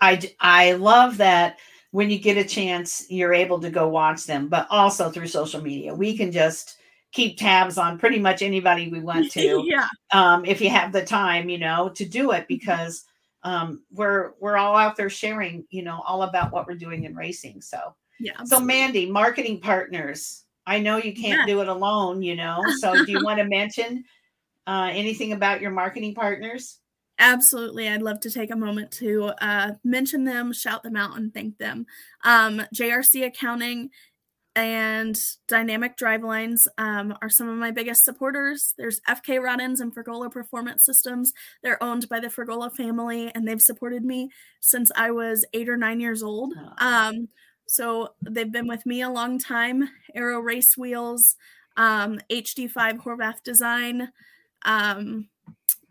i 0.00 0.20
i 0.40 0.72
love 0.72 1.16
that 1.16 1.58
when 1.92 2.10
you 2.10 2.18
get 2.18 2.36
a 2.36 2.44
chance 2.44 3.06
you're 3.08 3.32
able 3.32 3.60
to 3.60 3.70
go 3.70 3.88
watch 3.88 4.26
them 4.26 4.48
but 4.48 4.66
also 4.70 5.10
through 5.10 5.28
social 5.28 5.62
media 5.62 5.94
we 5.94 6.16
can 6.16 6.32
just 6.32 6.78
keep 7.12 7.38
tabs 7.38 7.78
on 7.78 7.98
pretty 7.98 8.18
much 8.18 8.42
anybody 8.42 8.88
we 8.88 9.00
want 9.10 9.30
to. 9.32 9.64
yeah. 9.66 9.86
Um, 10.12 10.44
if 10.44 10.60
you 10.60 10.70
have 10.70 10.92
the 10.92 11.04
time, 11.04 11.48
you 11.48 11.58
know, 11.58 11.90
to 11.90 12.04
do 12.04 12.32
it 12.32 12.40
mm-hmm. 12.40 12.46
because 12.48 13.04
um, 13.44 13.82
we're 13.92 14.32
we're 14.40 14.56
all 14.56 14.76
out 14.76 14.96
there 14.96 15.10
sharing, 15.10 15.64
you 15.70 15.82
know, 15.82 16.02
all 16.06 16.22
about 16.22 16.52
what 16.52 16.66
we're 16.66 16.74
doing 16.74 17.04
in 17.04 17.14
racing. 17.14 17.60
So 17.60 17.94
yeah. 18.20 18.32
Absolutely. 18.38 18.58
So 18.58 18.64
Mandy, 18.64 19.10
marketing 19.10 19.60
partners. 19.60 20.44
I 20.66 20.80
know 20.80 20.98
you 20.98 21.14
can't 21.14 21.40
yeah. 21.40 21.46
do 21.46 21.62
it 21.62 21.68
alone, 21.68 22.20
you 22.20 22.36
know. 22.36 22.62
So 22.80 23.04
do 23.04 23.10
you 23.10 23.20
want 23.24 23.38
to 23.38 23.44
mention 23.44 24.04
uh, 24.66 24.90
anything 24.92 25.32
about 25.32 25.62
your 25.62 25.70
marketing 25.70 26.14
partners? 26.14 26.78
Absolutely. 27.18 27.88
I'd 27.88 28.02
love 28.02 28.20
to 28.20 28.30
take 28.30 28.50
a 28.50 28.56
moment 28.56 28.92
to 28.92 29.32
uh, 29.40 29.72
mention 29.82 30.24
them, 30.24 30.52
shout 30.52 30.82
them 30.82 30.96
out, 30.96 31.16
and 31.16 31.34
thank 31.34 31.58
them. 31.58 31.86
Um, 32.24 32.62
JRC 32.74 33.26
Accounting 33.26 33.90
and 34.54 35.18
Dynamic 35.46 35.96
Drivelines 35.96 36.66
um, 36.78 37.16
are 37.22 37.28
some 37.28 37.48
of 37.48 37.56
my 37.56 37.70
biggest 37.70 38.04
supporters. 38.04 38.74
There's 38.76 39.00
FK 39.08 39.42
Rod-Ends 39.42 39.80
and 39.80 39.94
Fragola 39.94 40.30
Performance 40.30 40.84
Systems. 40.84 41.32
They're 41.62 41.82
owned 41.82 42.08
by 42.08 42.20
the 42.20 42.28
Fragola 42.28 42.74
family, 42.74 43.30
and 43.34 43.46
they've 43.46 43.60
supported 43.60 44.04
me 44.04 44.30
since 44.60 44.90
I 44.96 45.10
was 45.10 45.44
eight 45.52 45.68
or 45.68 45.76
nine 45.76 46.00
years 46.00 46.22
old. 46.22 46.54
Um, 46.78 47.28
so 47.66 48.14
they've 48.22 48.50
been 48.50 48.66
with 48.66 48.86
me 48.86 49.02
a 49.02 49.10
long 49.10 49.38
time. 49.38 49.88
Aero 50.14 50.40
Race 50.40 50.76
Wheels, 50.76 51.36
um, 51.76 52.20
HD5 52.30 53.02
Horvath 53.02 53.42
Design. 53.44 54.08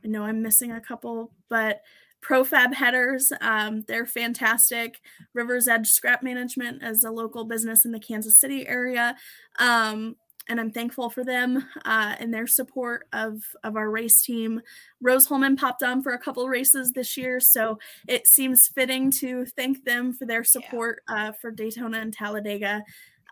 I 0.04 0.08
know 0.08 0.24
I'm 0.24 0.42
missing 0.42 0.72
a 0.72 0.82
couple, 0.82 1.32
but 1.50 1.82
Profab 2.22 2.74
headers, 2.74 3.32
um, 3.42 3.84
they're 3.88 4.06
fantastic. 4.06 5.00
River's 5.34 5.68
Edge 5.68 5.88
Scrap 5.88 6.24
Management 6.24 6.84
is 6.84 7.04
a 7.04 7.12
local 7.12 7.46
business 7.46 7.86
in 7.86 7.92
the 7.92 8.00
Kansas 8.00 8.40
City 8.40 8.68
area. 8.68 9.16
Um, 9.60 10.16
and 10.50 10.60
I'm 10.60 10.72
thankful 10.72 11.10
for 11.10 11.24
them 11.24 11.66
uh, 11.86 12.16
and 12.20 12.34
their 12.34 12.48
support 12.48 13.08
of, 13.14 13.42
of 13.64 13.76
our 13.76 13.90
race 13.90 14.22
team. 14.22 14.62
Rose-Hulman 15.02 15.58
popped 15.58 15.84
on 15.84 16.02
for 16.02 16.14
a 16.14 16.20
couple 16.20 16.48
races 16.48 16.92
this 16.92 17.18
year, 17.18 17.40
so 17.40 17.80
it 18.08 18.28
seems 18.28 18.68
fitting 18.74 19.12
to 19.20 19.46
thank 19.46 19.84
them 19.84 20.14
for 20.14 20.26
their 20.26 20.44
support 20.44 21.02
yeah. 21.10 21.30
uh, 21.30 21.32
for 21.34 21.52
Daytona 21.52 22.00
and 22.00 22.14
Talladega. 22.14 22.84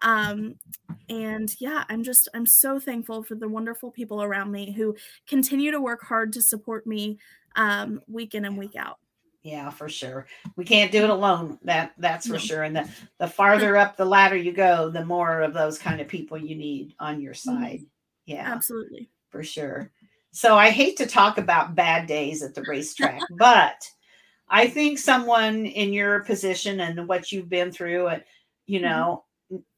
Um, 0.02 0.56
and 1.10 1.54
yeah, 1.60 1.84
I'm 1.90 2.04
just 2.04 2.28
I'm 2.34 2.46
so 2.46 2.80
thankful 2.80 3.24
for 3.24 3.36
the 3.36 3.48
wonderful 3.48 3.92
people 3.92 4.22
around 4.24 4.52
me 4.52 4.72
who 4.72 4.96
continue 5.28 5.72
to 5.72 5.82
work 5.82 6.02
hard 6.02 6.34
to 6.34 6.42
support 6.42 6.88
me 6.88 7.20
um, 7.56 8.02
week 8.08 8.36
in 8.36 8.46
and 8.46 8.58
week 8.58 8.76
out. 8.76 8.98
Yeah, 9.46 9.70
for 9.70 9.88
sure. 9.88 10.26
We 10.56 10.66
can't 10.66 10.92
do 10.92 11.04
it 11.04 11.10
alone. 11.12 11.60
That 11.64 11.94
that's 12.00 12.26
for 12.26 12.34
no. 12.34 12.40
sure. 12.40 12.64
And 12.64 12.76
the 12.76 12.90
the 13.20 13.28
farther 13.28 13.78
up 13.78 13.96
the 13.96 14.06
ladder 14.06 14.36
you 14.36 14.52
go, 14.52 14.90
the 14.90 15.06
more 15.06 15.42
of 15.42 15.54
those 15.54 15.78
kind 15.78 16.02
of 16.02 16.08
people 16.08 16.36
you 16.36 16.56
need 16.56 16.96
on 17.00 17.22
your 17.22 17.34
mm-hmm. 17.34 17.62
side. 17.62 17.82
Yeah, 18.26 18.52
absolutely, 18.52 19.12
for 19.30 19.44
sure. 19.44 19.92
So 20.32 20.58
I 20.58 20.72
hate 20.72 20.98
to 20.98 21.06
talk 21.06 21.38
about 21.38 21.76
bad 21.76 22.08
days 22.08 22.42
at 22.42 22.56
the 22.56 22.64
racetrack, 22.64 23.22
but 23.38 23.88
I 24.50 24.68
think 24.68 24.98
someone 24.98 25.68
in 25.68 25.94
your 25.94 26.22
position 26.22 26.80
and 26.80 27.08
what 27.08 27.32
you've 27.32 27.48
been 27.48 27.72
through, 27.72 28.08
and 28.08 28.24
you 28.66 28.80
mm-hmm. 28.80 28.90
know. 28.90 29.25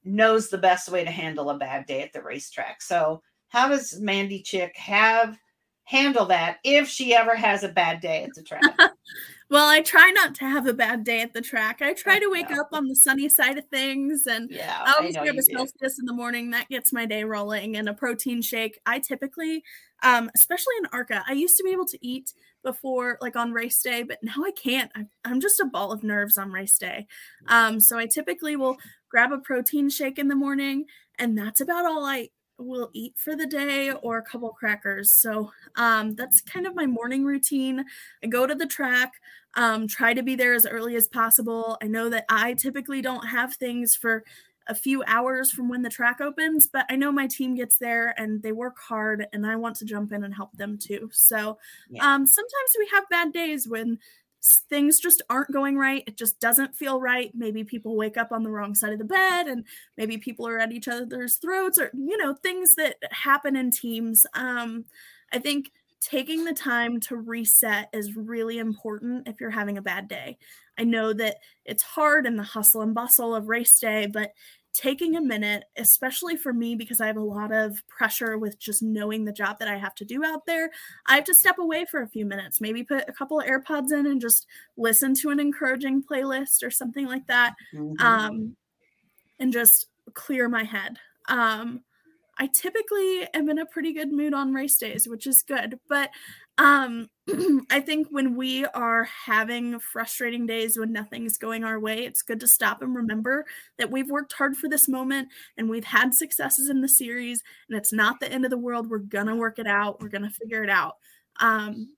Knows 0.04 0.50
the 0.50 0.58
best 0.58 0.90
way 0.90 1.04
to 1.04 1.12
handle 1.12 1.50
a 1.50 1.58
bad 1.58 1.86
day 1.86 2.02
at 2.02 2.14
the 2.14 2.22
racetrack. 2.22 2.82
So 2.82 3.22
how 3.50 3.70
does 3.70 4.00
Mandy 4.00 4.42
Chick 4.42 4.76
have 4.78 5.38
handle 5.84 6.26
that 6.26 6.58
if 6.66 6.90
she 6.90 7.16
ever 7.16 7.34
has 7.36 7.64
a 7.64 7.70
bad 7.70 8.02
day 8.02 8.24
at 8.24 8.34
the 8.34 8.44
track? 8.44 8.62
well, 9.50 9.68
I 9.68 9.82
try 9.82 10.12
not 10.14 10.36
to 10.36 10.46
have 10.46 10.68
a 10.68 10.74
bad 10.74 11.04
day 11.04 11.22
at 11.22 11.34
the 11.34 11.42
track. 11.42 11.82
I 11.82 11.94
try 11.94 12.20
to 12.20 12.30
wake 12.30 12.52
up 12.52 12.70
on 12.74 12.88
the 12.88 12.96
sunny 12.96 13.30
side 13.30 13.58
of 13.58 13.66
things 13.68 14.28
and 14.28 14.50
yeah, 14.52 14.84
I 14.86 14.94
always 14.98 15.16
grab 15.16 15.38
a 15.38 15.42
Celsius 15.42 16.00
in 16.00 16.06
the 16.06 16.14
morning. 16.14 16.52
That 16.52 16.68
gets 16.70 16.92
my 16.92 17.06
day 17.06 17.24
rolling 17.24 17.78
and 17.78 17.88
a 17.88 17.94
protein 17.94 18.42
shake. 18.42 18.80
I 18.86 19.00
typically, 19.00 19.64
um, 20.04 20.30
especially 20.36 20.74
in 20.80 20.88
ARCA, 20.92 21.24
I 21.28 21.34
used 21.34 21.58
to 21.58 21.64
be 21.64 21.72
able 21.72 21.88
to 21.88 22.06
eat 22.06 22.34
before 22.68 23.18
like 23.22 23.38
on 23.38 23.54
race 23.54 23.82
day, 23.82 24.04
but 24.04 24.20
now 24.22 24.44
I 24.46 24.52
can't. 24.52 24.92
I'm, 24.94 25.10
I'm 25.24 25.40
just 25.40 25.62
a 25.62 25.66
ball 25.66 25.94
of 25.94 26.04
nerves 26.04 26.38
on 26.38 26.52
race 26.52 26.78
day. 26.78 27.08
Um, 27.48 27.80
so 27.80 27.98
I 27.98 28.08
typically 28.08 28.58
will 28.58 28.76
grab 29.10 29.32
a 29.32 29.38
protein 29.38 29.90
shake 29.90 30.20
in 30.20 30.28
the 30.28 30.36
morning 30.36 30.86
and 31.18 31.38
that's 31.38 31.62
about 31.62 31.86
all 31.86 32.06
I 32.06 32.30
will 32.60 32.90
eat 32.94 33.14
for 33.16 33.36
the 33.36 33.46
day 33.46 33.92
or 33.92 34.18
a 34.18 34.24
couple 34.24 34.50
crackers. 34.50 35.16
So 35.16 35.52
um, 35.78 36.16
that's 36.16 36.42
kind 36.42 36.68
of 36.68 36.76
my 36.76 36.86
morning 36.86 37.24
routine. 37.24 37.86
I 38.22 38.28
go 38.28 38.46
to 38.46 38.56
the 38.56 38.66
track, 38.66 39.14
um, 39.56 39.88
try 39.88 40.14
to 40.14 40.24
be 40.24 40.36
there 40.36 40.54
as 40.54 40.66
early 40.66 40.96
as 40.96 41.08
possible. 41.08 41.78
I 41.82 41.88
know 41.88 42.10
that 42.10 42.26
I 42.30 42.54
typically 42.54 43.02
don't 43.02 43.28
have 43.28 43.54
things 43.54 43.96
for 43.96 44.24
a 44.70 44.76
few 44.76 45.04
hours 45.08 45.52
from 45.52 45.70
when 45.70 45.82
the 45.82 45.90
track 45.90 46.22
opens, 46.22 46.68
but 46.68 46.86
I 46.90 46.96
know 46.96 47.12
my 47.12 47.28
team 47.28 47.56
gets 47.56 47.78
there 47.78 48.14
and 48.18 48.42
they 48.42 48.52
work 48.52 48.78
hard 48.80 49.28
and 49.34 49.46
I 49.46 49.56
want 49.56 49.76
to 49.78 49.86
jump 49.86 50.12
in 50.12 50.24
and 50.24 50.34
help 50.34 50.54
them 50.54 50.78
too. 50.78 51.10
So 51.12 51.58
yeah. 51.90 52.04
um, 52.04 52.26
sometimes 52.26 52.76
we 52.78 52.88
have 52.94 53.10
bad 53.10 53.34
days 53.34 53.68
when 53.68 54.00
things 54.70 55.00
just 55.00 55.22
aren't 55.30 55.52
going 55.52 55.78
right. 55.78 56.04
It 56.08 56.18
just 56.18 56.40
doesn't 56.40 56.76
feel 56.76 57.02
right. 57.02 57.32
Maybe 57.34 57.64
people 57.64 57.96
wake 57.96 58.18
up 58.18 58.32
on 58.32 58.44
the 58.44 58.52
wrong 58.52 58.76
side 58.76 58.94
of 58.94 59.00
the 59.00 59.06
bed 59.06 59.48
and 59.48 59.66
maybe 59.98 60.18
people 60.18 60.48
are 60.48 60.60
at 60.60 60.72
each 60.72 60.88
other's 60.88 61.36
throats 61.36 61.80
or, 61.80 61.92
you 61.94 62.18
know, 62.18 62.34
things 62.34 62.76
that 62.76 62.98
happen 63.12 63.56
in 63.56 63.72
teams. 63.72 64.26
Um, 64.34 64.86
I 65.34 65.40
think 65.40 65.72
taking 66.00 66.46
the 66.46 66.54
time 66.54 67.00
to 67.02 67.16
reset 67.16 67.90
is 67.94 68.16
really 68.16 68.60
important 68.60 69.28
if 69.28 69.42
you're 69.42 69.50
having 69.50 69.78
a 69.78 69.82
bad 69.82 70.08
day. 70.08 70.38
I 70.78 70.84
know 70.84 71.14
that 71.14 71.38
it's 71.66 71.84
hard 71.84 72.26
in 72.26 72.36
the 72.36 72.44
hustle 72.44 72.82
and 72.82 72.94
bustle 72.94 73.36
of 73.36 73.48
race 73.48 73.80
day, 73.80 74.08
but 74.08 74.32
taking 74.74 75.16
a 75.16 75.22
minute, 75.22 75.64
especially 75.76 76.36
for 76.36 76.54
me, 76.54 76.76
because 76.76 77.02
I 77.02 77.08
have 77.08 77.18
a 77.18 77.22
lot 77.22 77.52
of 77.52 77.82
pressure 77.88 78.38
with 78.38 78.60
just 78.60 78.84
knowing 78.84 79.26
the 79.26 79.32
job 79.32 79.58
that 79.58 79.68
I 79.68 79.76
have 79.78 79.96
to 79.96 80.06
do 80.06 80.24
out 80.24 80.46
there, 80.46 80.70
I 81.08 81.16
have 81.16 81.24
to 81.26 81.34
step 81.34 81.58
away 81.58 81.86
for 81.90 82.04
a 82.04 82.08
few 82.08 82.28
minutes, 82.28 82.62
maybe 82.62 82.84
put 82.84 83.10
a 83.10 83.14
couple 83.14 83.40
of 83.40 83.48
AirPods 83.48 83.92
in 83.92 84.06
and 84.06 84.22
just 84.22 84.46
listen 84.78 85.16
to 85.16 85.32
an 85.32 85.40
encouraging 85.40 86.04
playlist 86.04 86.64
or 86.64 86.70
something 86.70 87.08
like 87.08 87.26
that, 87.26 87.56
mm-hmm. 87.74 88.06
um, 88.06 88.56
and 89.40 89.52
just 89.52 89.88
clear 90.14 90.48
my 90.48 90.64
head. 90.64 90.98
Um, 91.28 91.82
I 92.40 92.48
typically 92.48 93.28
am 93.34 93.50
in 93.50 93.58
a 93.58 93.66
pretty 93.66 93.94
good 93.94 94.12
mood 94.12 94.34
on 94.34 94.54
race 94.54 94.78
days, 94.78 95.08
which 95.08 95.26
is 95.26 95.42
good. 95.42 95.80
But 95.90 96.10
um, 96.58 97.10
I 97.72 97.80
think 97.82 98.08
when 98.10 98.36
we 98.36 98.66
are 98.66 99.04
having 99.26 99.80
frustrating 99.80 100.46
days 100.46 100.78
when 100.78 100.92
nothing's 100.92 101.38
going 101.38 101.64
our 101.64 101.80
way, 101.80 102.06
it's 102.06 102.22
good 102.22 102.40
to 102.40 102.48
stop 102.48 102.82
and 102.82 102.96
remember 102.96 103.46
that 103.78 103.92
we've 103.92 104.10
worked 104.10 104.34
hard 104.34 104.56
for 104.56 104.68
this 104.70 104.88
moment 104.88 105.30
and 105.58 105.70
we've 105.70 105.86
had 105.86 106.14
successes 106.14 106.70
in 106.70 106.82
the 106.82 106.90
series, 106.90 107.44
and 107.70 107.78
it's 107.78 107.94
not 107.94 108.20
the 108.20 108.32
end 108.32 108.46
of 108.46 108.52
the 108.52 108.58
world. 108.58 108.90
We're 108.90 109.00
gonna 109.00 109.36
work 109.36 109.60
it 109.60 109.68
out. 109.68 110.00
We're 110.02 110.10
gonna 110.10 110.32
figure 110.32 110.64
it 110.64 110.70
out. 110.70 110.96
Um, 111.40 111.94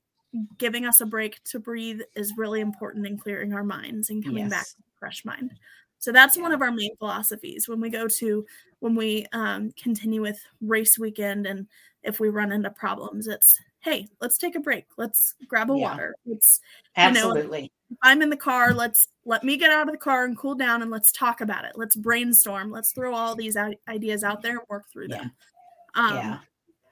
giving 0.58 0.86
us 0.86 1.02
a 1.02 1.06
break 1.06 1.44
to 1.44 1.60
breathe 1.60 2.02
is 2.16 2.34
really 2.38 2.62
important 2.62 3.08
in 3.08 3.18
clearing 3.18 3.54
our 3.54 3.64
minds 3.64 4.10
and 4.10 4.24
coming 4.24 4.44
yes. 4.44 4.52
back 4.52 4.66
with 4.78 4.86
a 4.86 5.00
fresh 5.00 5.26
mind. 5.26 5.52
So 6.00 6.12
that's 6.12 6.38
one 6.38 6.52
of 6.52 6.62
our 6.62 6.72
main 6.72 6.96
philosophies 6.98 7.68
when 7.68 7.82
we 7.82 7.90
go 7.90 8.08
to 8.08 8.46
when 8.80 8.96
we 8.96 9.26
um, 9.34 9.72
continue 9.82 10.22
with 10.22 10.40
race 10.62 10.98
weekend 10.98 11.46
and 11.46 11.68
if 12.04 12.20
we 12.20 12.30
run 12.30 12.52
into 12.52 12.70
problems, 12.70 13.28
it's 13.28 13.60
hey, 13.82 14.08
let's 14.22 14.38
take 14.38 14.56
a 14.56 14.60
break. 14.60 14.86
Let's 14.98 15.36
grab 15.48 15.72
a 15.72 15.76
yeah. 15.76 15.82
water. 15.82 16.16
Let's 16.26 16.60
absolutely. 16.96 17.62
You 17.62 17.64
know, 17.92 17.98
I'm 18.02 18.22
in 18.22 18.30
the 18.30 18.38
car. 18.38 18.74
Let's 18.74 19.08
let 19.26 19.44
me 19.44 19.58
get 19.58 19.72
out 19.72 19.88
of 19.88 19.94
the 19.94 19.98
car 19.98 20.26
and 20.26 20.38
cool 20.38 20.56
down 20.56 20.82
and 20.82 20.92
let's 20.92 21.12
talk 21.12 21.42
about 21.42 21.66
it. 21.66 21.74
Let's 21.76 21.96
brainstorm. 21.96 22.72
Let's 22.72 22.92
throw 22.92 23.14
all 23.14 23.36
these 23.36 23.58
ideas 23.88 24.24
out 24.24 24.42
there 24.42 24.58
and 24.58 24.68
work 24.70 24.86
through 24.92 25.08
yeah. 25.10 25.18
them. 25.18 25.32
Um, 25.96 26.16
yeah. 26.16 26.40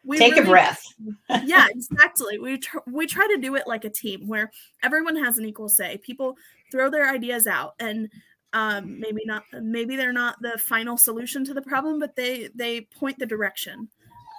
Take 0.10 0.36
really, 0.36 0.44
a 0.44 0.46
breath. 0.46 0.82
yeah, 1.46 1.68
exactly. 1.70 2.40
We 2.40 2.58
tr- 2.60 2.78
we 2.88 3.08
try 3.08 3.28
to 3.28 3.38
do 3.42 3.56
it 3.56 3.68
like 3.68 3.84
a 3.84 3.90
team 3.90 4.28
where 4.28 4.52
everyone 4.82 5.18
has 5.18 5.38
an 5.38 5.46
equal 5.46 5.68
say. 5.68 5.98
People 5.98 6.38
throw 6.72 6.90
their 6.90 7.10
ideas 7.10 7.46
out 7.46 7.74
and 7.80 8.10
um, 8.58 9.00
maybe 9.00 9.22
not 9.26 9.44
maybe 9.62 9.96
they're 9.96 10.14
not 10.14 10.42
the 10.42 10.58
final 10.58 10.98
solution 10.98 11.44
to 11.46 11.54
the 11.54 11.62
problem 11.62 12.00
but 12.00 12.16
they 12.16 12.50
they 12.56 12.82
point 12.82 13.18
the 13.20 13.26
direction 13.26 13.88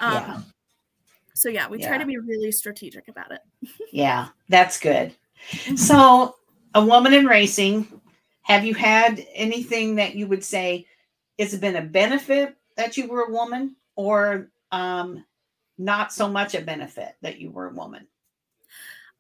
um, 0.01 0.12
yeah. 0.12 0.41
so 1.35 1.49
yeah 1.49 1.69
we 1.69 1.79
yeah. 1.79 1.89
try 1.89 1.99
to 1.99 2.07
be 2.07 2.19
really 2.19 2.51
strategic 2.51 3.09
about 3.09 3.31
it 3.31 3.41
yeah 3.93 4.29
that's 4.49 4.81
good 4.81 5.14
so 5.77 6.35
a 6.75 6.85
woman 6.85 7.14
in 7.14 7.27
racing 7.27 7.87
have 8.43 8.64
you 8.64 8.75
had 8.75 9.27
anything 9.35 9.97
that 9.97 10.14
you 10.14 10.27
would 10.27 10.43
say 10.43 10.87
has 11.39 11.55
been 11.59 11.77
a 11.77 11.83
benefit 11.83 12.57
that 12.77 12.97
you 12.97 13.07
were 13.07 13.25
a 13.25 13.31
woman 13.31 13.77
or 13.95 14.51
um, 14.73 15.25
not 15.77 16.12
so 16.12 16.29
much 16.29 16.55
a 16.55 16.61
benefit 16.62 17.14
that 17.21 17.39
you 17.39 17.51
were 17.51 17.69
a 17.69 17.75
woman? 17.75 18.07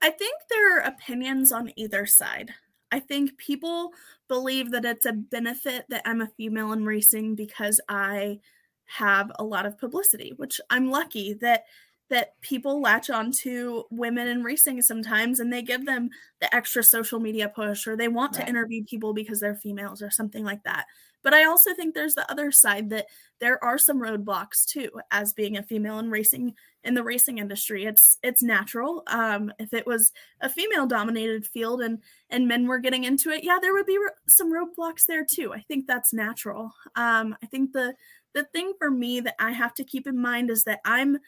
I 0.00 0.10
think 0.10 0.34
there 0.48 0.78
are 0.78 0.80
opinions 0.80 1.52
on 1.52 1.72
either 1.76 2.06
side. 2.06 2.54
I 2.90 3.00
think 3.00 3.36
people 3.38 3.92
believe 4.28 4.70
that 4.70 4.84
it's 4.84 5.06
a 5.06 5.12
benefit 5.12 5.86
that 5.88 6.02
I'm 6.04 6.20
a 6.20 6.28
female 6.36 6.72
in 6.72 6.84
racing 6.84 7.34
because 7.34 7.80
I 7.88 8.40
have 8.86 9.30
a 9.38 9.44
lot 9.44 9.66
of 9.66 9.78
publicity, 9.78 10.32
which 10.36 10.60
I'm 10.70 10.90
lucky 10.90 11.34
that 11.34 11.64
that 12.10 12.40
people 12.40 12.80
latch 12.80 13.10
on 13.10 13.30
to 13.30 13.84
women 13.90 14.28
in 14.28 14.42
racing 14.42 14.80
sometimes 14.80 15.40
and 15.40 15.52
they 15.52 15.60
give 15.60 15.84
them 15.84 16.08
the 16.40 16.54
extra 16.56 16.82
social 16.82 17.20
media 17.20 17.50
push 17.54 17.86
or 17.86 17.96
they 17.96 18.08
want 18.08 18.34
right. 18.34 18.44
to 18.44 18.48
interview 18.48 18.82
people 18.84 19.12
because 19.12 19.40
they're 19.40 19.54
females 19.54 20.00
or 20.00 20.10
something 20.10 20.42
like 20.42 20.62
that. 20.64 20.86
But 21.28 21.34
I 21.34 21.44
also 21.44 21.74
think 21.74 21.94
there's 21.94 22.14
the 22.14 22.30
other 22.30 22.50
side 22.50 22.88
that 22.88 23.04
there 23.38 23.62
are 23.62 23.76
some 23.76 24.00
roadblocks 24.00 24.64
too 24.64 24.88
as 25.10 25.34
being 25.34 25.58
a 25.58 25.62
female 25.62 25.98
in 25.98 26.08
racing 26.08 26.54
in 26.84 26.94
the 26.94 27.04
racing 27.04 27.36
industry. 27.36 27.84
It's 27.84 28.16
it's 28.22 28.42
natural. 28.42 29.02
Um, 29.08 29.52
if 29.58 29.74
it 29.74 29.86
was 29.86 30.10
a 30.40 30.48
female 30.48 30.86
dominated 30.86 31.44
field 31.44 31.82
and 31.82 31.98
and 32.30 32.48
men 32.48 32.66
were 32.66 32.78
getting 32.78 33.04
into 33.04 33.28
it, 33.28 33.44
yeah, 33.44 33.58
there 33.60 33.74
would 33.74 33.84
be 33.84 33.98
some 34.26 34.50
roadblocks 34.50 35.04
there 35.04 35.22
too. 35.22 35.52
I 35.52 35.60
think 35.68 35.86
that's 35.86 36.14
natural. 36.14 36.72
Um, 36.96 37.36
I 37.42 37.46
think 37.46 37.74
the 37.74 37.94
the 38.32 38.44
thing 38.44 38.72
for 38.78 38.90
me 38.90 39.20
that 39.20 39.34
I 39.38 39.52
have 39.52 39.74
to 39.74 39.84
keep 39.84 40.06
in 40.06 40.18
mind 40.18 40.48
is 40.48 40.64
that 40.64 40.80
I'm 40.86 41.18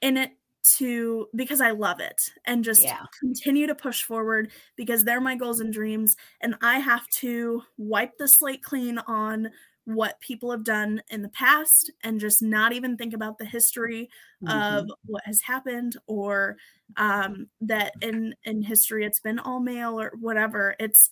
in 0.00 0.16
it 0.16 0.30
to 0.74 1.28
because 1.34 1.60
I 1.60 1.70
love 1.70 2.00
it 2.00 2.20
and 2.46 2.64
just 2.64 2.82
yeah. 2.82 3.00
continue 3.20 3.66
to 3.66 3.74
push 3.74 4.02
forward 4.02 4.50
because 4.76 5.02
they're 5.02 5.20
my 5.20 5.36
goals 5.36 5.60
and 5.60 5.72
dreams. 5.72 6.16
And 6.40 6.56
I 6.62 6.78
have 6.78 7.08
to 7.20 7.62
wipe 7.76 8.16
the 8.18 8.28
slate 8.28 8.62
clean 8.62 8.98
on 8.98 9.50
what 9.84 10.20
people 10.20 10.50
have 10.50 10.64
done 10.64 11.00
in 11.10 11.22
the 11.22 11.28
past 11.28 11.92
and 12.02 12.18
just 12.18 12.42
not 12.42 12.72
even 12.72 12.96
think 12.96 13.14
about 13.14 13.38
the 13.38 13.44
history 13.44 14.10
mm-hmm. 14.44 14.48
of 14.48 14.90
what 15.04 15.22
has 15.24 15.40
happened 15.40 15.96
or 16.08 16.56
um, 16.96 17.46
that 17.60 17.92
in 18.02 18.34
in 18.42 18.62
history 18.62 19.06
it's 19.06 19.20
been 19.20 19.38
all 19.38 19.60
male 19.60 20.00
or 20.00 20.12
whatever. 20.20 20.74
It's 20.80 21.08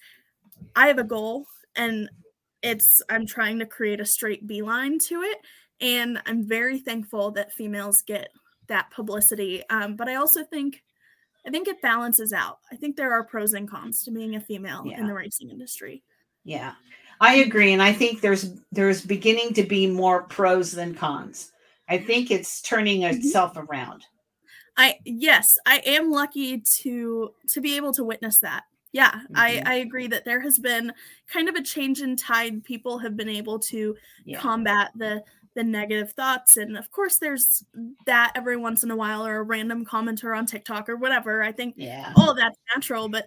I 0.75 0.89
have 0.89 0.99
a 0.99 1.05
goal 1.05 1.47
and 1.77 2.09
it's 2.63 3.01
I'm 3.09 3.27
trying 3.27 3.61
to 3.61 3.67
create 3.67 4.01
a 4.01 4.07
straight 4.07 4.47
beeline 4.47 4.99
to 5.07 5.23
it. 5.23 5.39
And 5.81 6.21
I'm 6.27 6.47
very 6.47 6.79
thankful 6.79 7.31
that 7.33 7.53
females 7.53 8.03
get 8.03 8.31
that 8.69 8.91
publicity. 8.91 9.63
Um, 9.71 9.97
but 9.97 10.09
I 10.09 10.17
also 10.17 10.45
think 10.45 10.83
I 11.47 11.51
think 11.51 11.69
it 11.69 11.83
balances 11.83 12.33
out. 12.33 12.59
I 12.73 12.77
think 12.77 12.97
there 12.97 13.13
are 13.13 13.25
pros 13.25 13.53
and 13.53 13.69
cons 13.69 14.03
to 14.05 14.11
being 14.11 14.35
a 14.35 14.41
female 14.41 14.83
yeah. 14.87 14.99
in 14.99 15.07
the 15.07 15.15
racing 15.15 15.51
industry. 15.51 16.03
Yeah. 16.45 16.73
I 17.21 17.37
agree 17.37 17.73
and 17.73 17.83
I 17.83 17.93
think 17.93 18.21
there's 18.21 18.51
there's 18.73 19.03
beginning 19.03 19.55
to 19.55 19.63
be 19.63 19.87
more 19.87 20.23
pros 20.25 20.73
than 20.73 20.95
cons. 20.95 21.53
I 21.89 21.99
think 21.99 22.31
it's 22.31 22.63
turning 22.63 23.03
mm-hmm. 23.03 23.19
itself 23.19 23.57
around. 23.57 24.05
I 24.77 24.99
yes, 25.05 25.57
I 25.67 25.81
am 25.87 26.11
lucky 26.11 26.61
to 26.61 27.33
to 27.49 27.61
be 27.61 27.77
able 27.77 27.93
to 27.95 28.05
witness 28.05 28.41
that. 28.41 28.65
Yeah, 28.93 29.11
mm-hmm. 29.11 29.37
I, 29.37 29.63
I 29.67 29.75
agree 29.77 30.07
that 30.09 30.25
there 30.25 30.41
has 30.41 30.59
been 30.59 30.93
kind 31.29 31.49
of 31.49 31.55
a 31.57 31.63
change 31.63 32.01
in 32.01 32.17
tide. 32.17 32.65
People 32.65 32.99
have 32.99 33.17
been 33.17 33.29
able 33.29 33.59
to 33.61 33.97
yeah. 34.25 34.41
combat 34.41 34.91
the 34.97 35.23
the 35.55 35.65
negative 35.65 36.13
thoughts. 36.13 36.57
And 36.57 36.77
of 36.77 36.91
course, 36.91 37.19
there's 37.19 37.65
that 38.07 38.33
every 38.35 38.57
once 38.57 38.83
in 38.83 38.91
a 38.91 38.97
while, 38.97 39.27
or 39.27 39.37
a 39.37 39.43
random 39.43 39.85
commenter 39.85 40.37
on 40.37 40.47
TikTok 40.47 40.89
or 40.89 40.97
whatever. 40.97 41.43
I 41.43 41.53
think 41.53 41.75
yeah. 41.77 42.13
all 42.17 42.35
that's 42.35 42.59
natural, 42.75 43.09
but 43.09 43.27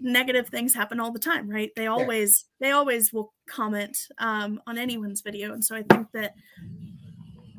negative 0.00 0.48
things 0.48 0.74
happen 0.74 1.00
all 1.00 1.12
the 1.12 1.18
time, 1.18 1.48
right? 1.48 1.70
They 1.76 1.86
always 1.86 2.46
they 2.60 2.70
always 2.70 3.12
will 3.12 3.32
comment 3.48 3.96
um, 4.18 4.60
on 4.66 4.78
anyone's 4.78 5.22
video, 5.22 5.52
and 5.52 5.64
so 5.64 5.76
I 5.76 5.82
think 5.82 6.08
that 6.12 6.34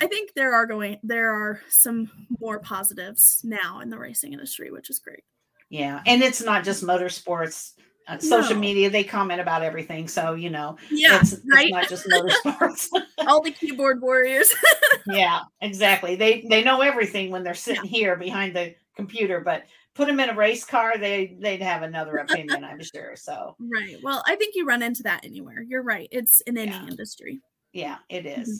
I 0.01 0.08
think 0.08 0.34
there 0.34 0.53
are 0.53 0.66
going 0.66 0.97
there 1.03 1.32
are 1.32 1.62
some 1.70 2.10
more 2.39 2.60
positives 2.60 3.41
now 3.43 3.80
in 3.80 3.89
the 3.89 3.97
racing 3.97 4.34
industry, 4.34 4.72
which 4.72 4.89
is 4.89 4.99
great. 4.99 5.24
Yeah, 5.70 6.01
and 6.06 6.22
it's 6.22 6.43
not 6.43 6.64
just 6.64 6.84
motorsports 6.84 7.72
uh, 8.08 8.20
social 8.20 8.56
no. 8.56 8.60
media 8.60 8.89
they 8.89 9.03
comment 9.03 9.41
about 9.41 9.64
everything 9.64 10.08
so 10.08 10.34
you 10.34 10.49
know 10.49 10.78
yeah 10.91 11.20
it's, 11.20 11.39
right? 11.51 11.66
it's 11.66 11.72
not 11.72 11.89
just 11.89 12.08
motorsports 12.08 12.88
all 13.28 13.41
the 13.41 13.51
keyboard 13.51 14.01
warriors 14.01 14.53
yeah 15.08 15.41
exactly 15.62 16.16
they 16.16 16.45
they 16.49 16.64
know 16.64 16.82
everything 16.82 17.32
when 17.32 17.43
they're 17.43 17.53
sitting 17.53 17.84
yeah. 17.86 17.89
here 17.89 18.16
behind 18.16 18.56
the 18.56 18.76
computer 18.95 19.39
but 19.39 19.64
put 19.95 20.08
them 20.08 20.20
in 20.20 20.30
a 20.30 20.36
race 20.36 20.64
car 20.64 20.97
they 20.97 21.36
they'd 21.39 21.62
have 21.62 21.82
another 21.82 22.18
opinion 22.30 22.64
i'm 22.64 22.82
sure 22.82 23.16
so 23.16 23.56
right 23.60 23.97
well 24.03 24.24
i 24.28 24.36
think 24.36 24.56
you 24.56 24.66
run 24.66 24.84
into 24.84 25.03
that 25.03 25.26
anywhere 25.26 25.62
you're 25.62 25.84
right 25.84 26.10
it's 26.12 26.41
in 26.41 26.58
any 26.58 26.72
yeah. 26.72 26.88
industry 26.88 27.41
yeah 27.74 27.97
it 28.10 28.26
is. 28.26 28.47
Mm-hmm. 28.47 28.56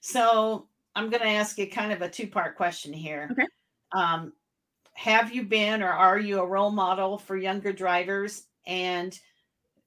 so 0.00 0.68
i'm 0.94 1.10
going 1.10 1.22
to 1.22 1.28
ask 1.28 1.58
you 1.58 1.68
kind 1.68 1.92
of 1.92 2.02
a 2.02 2.08
two 2.08 2.26
part 2.26 2.56
question 2.56 2.92
here 2.92 3.28
okay 3.30 3.46
um 3.92 4.32
have 4.94 5.32
you 5.32 5.44
been 5.44 5.80
or 5.82 5.90
are 5.90 6.18
you 6.18 6.40
a 6.40 6.46
role 6.46 6.72
model 6.72 7.18
for 7.18 7.36
younger 7.36 7.72
drivers 7.72 8.47
and 8.68 9.18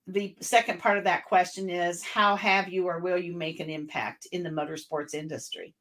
the 0.07 0.35
second 0.41 0.79
part 0.79 0.97
of 0.97 1.03
that 1.05 1.25
question 1.25 1.69
is 1.69 2.03
how 2.03 2.35
have 2.35 2.67
you 2.67 2.87
or 2.87 2.99
will 2.99 3.17
you 3.17 3.33
make 3.33 3.59
an 3.59 3.69
impact 3.69 4.27
in 4.31 4.43
the 4.43 4.49
motorsports 4.49 5.13
industry? 5.13 5.73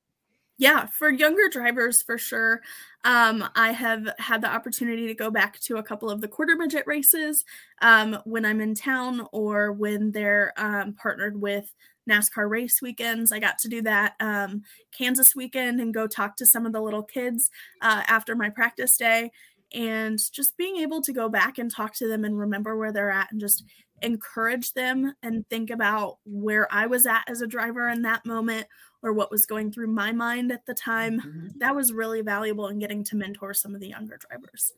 Yeah, 0.58 0.84
for 0.86 1.08
younger 1.08 1.48
drivers, 1.48 2.02
for 2.02 2.18
sure. 2.18 2.60
Um, 3.04 3.48
I 3.56 3.72
have 3.72 4.06
had 4.18 4.42
the 4.42 4.52
opportunity 4.52 5.06
to 5.06 5.14
go 5.14 5.30
back 5.30 5.58
to 5.60 5.78
a 5.78 5.82
couple 5.82 6.10
of 6.10 6.20
the 6.20 6.28
quarter 6.28 6.54
midget 6.54 6.86
races 6.86 7.46
um, 7.80 8.18
when 8.24 8.44
I'm 8.44 8.60
in 8.60 8.74
town 8.74 9.26
or 9.32 9.72
when 9.72 10.12
they're 10.12 10.52
um, 10.58 10.92
partnered 10.92 11.40
with 11.40 11.72
NASCAR 12.08 12.50
race 12.50 12.82
weekends. 12.82 13.32
I 13.32 13.38
got 13.38 13.56
to 13.60 13.68
do 13.68 13.80
that 13.82 14.16
um, 14.20 14.62
Kansas 14.92 15.34
weekend 15.34 15.80
and 15.80 15.94
go 15.94 16.06
talk 16.06 16.36
to 16.36 16.46
some 16.46 16.66
of 16.66 16.74
the 16.74 16.82
little 16.82 17.04
kids 17.04 17.50
uh, 17.80 18.02
after 18.06 18.36
my 18.36 18.50
practice 18.50 18.98
day 18.98 19.30
and 19.72 20.18
just 20.32 20.56
being 20.56 20.76
able 20.78 21.00
to 21.02 21.12
go 21.12 21.28
back 21.28 21.58
and 21.58 21.70
talk 21.70 21.94
to 21.94 22.08
them 22.08 22.24
and 22.24 22.38
remember 22.38 22.76
where 22.76 22.92
they're 22.92 23.10
at 23.10 23.30
and 23.30 23.40
just 23.40 23.64
encourage 24.02 24.72
them 24.72 25.14
and 25.22 25.48
think 25.48 25.70
about 25.70 26.18
where 26.24 26.72
I 26.72 26.86
was 26.86 27.06
at 27.06 27.24
as 27.28 27.42
a 27.42 27.46
driver 27.46 27.88
in 27.88 28.02
that 28.02 28.24
moment 28.24 28.66
or 29.02 29.12
what 29.12 29.30
was 29.30 29.46
going 29.46 29.72
through 29.72 29.88
my 29.88 30.12
mind 30.12 30.52
at 30.52 30.66
the 30.66 30.74
time. 30.74 31.20
Mm-hmm. 31.20 31.48
That 31.58 31.74
was 31.74 31.92
really 31.92 32.22
valuable 32.22 32.68
in 32.68 32.78
getting 32.78 33.04
to 33.04 33.16
mentor 33.16 33.54
some 33.54 33.74
of 33.74 33.80
the 33.80 33.88
younger 33.88 34.18
drivers. 34.28 34.72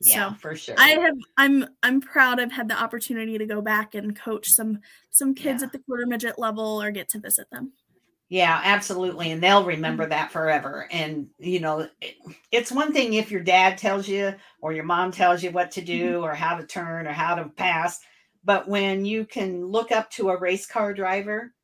Yeah, 0.00 0.30
so 0.30 0.34
for 0.36 0.54
sure. 0.54 0.76
I 0.78 0.90
have 0.90 1.16
I'm 1.36 1.66
I'm 1.82 2.00
proud 2.00 2.38
I've 2.38 2.52
had 2.52 2.68
the 2.68 2.80
opportunity 2.80 3.36
to 3.36 3.46
go 3.46 3.60
back 3.60 3.94
and 3.94 4.14
coach 4.14 4.48
some 4.48 4.78
some 5.10 5.34
kids 5.34 5.62
yeah. 5.62 5.66
at 5.66 5.72
the 5.72 5.80
quarter 5.80 6.06
midget 6.06 6.38
level 6.38 6.80
or 6.80 6.90
get 6.90 7.08
to 7.10 7.18
visit 7.18 7.50
them. 7.50 7.72
Yeah, 8.30 8.60
absolutely. 8.62 9.30
And 9.30 9.42
they'll 9.42 9.64
remember 9.64 10.04
mm-hmm. 10.04 10.10
that 10.10 10.32
forever. 10.32 10.86
And, 10.90 11.28
you 11.38 11.60
know, 11.60 11.88
it, 12.00 12.16
it's 12.52 12.70
one 12.70 12.92
thing 12.92 13.14
if 13.14 13.30
your 13.30 13.42
dad 13.42 13.78
tells 13.78 14.06
you 14.06 14.34
or 14.60 14.72
your 14.72 14.84
mom 14.84 15.12
tells 15.12 15.42
you 15.42 15.50
what 15.50 15.70
to 15.72 15.80
do 15.80 16.14
mm-hmm. 16.14 16.24
or 16.24 16.34
how 16.34 16.56
to 16.56 16.66
turn 16.66 17.06
or 17.06 17.12
how 17.12 17.36
to 17.36 17.48
pass. 17.48 18.00
But 18.44 18.68
when 18.68 19.06
you 19.06 19.24
can 19.24 19.64
look 19.64 19.92
up 19.92 20.10
to 20.12 20.28
a 20.28 20.38
race 20.38 20.66
car 20.66 20.92
driver 20.92 21.54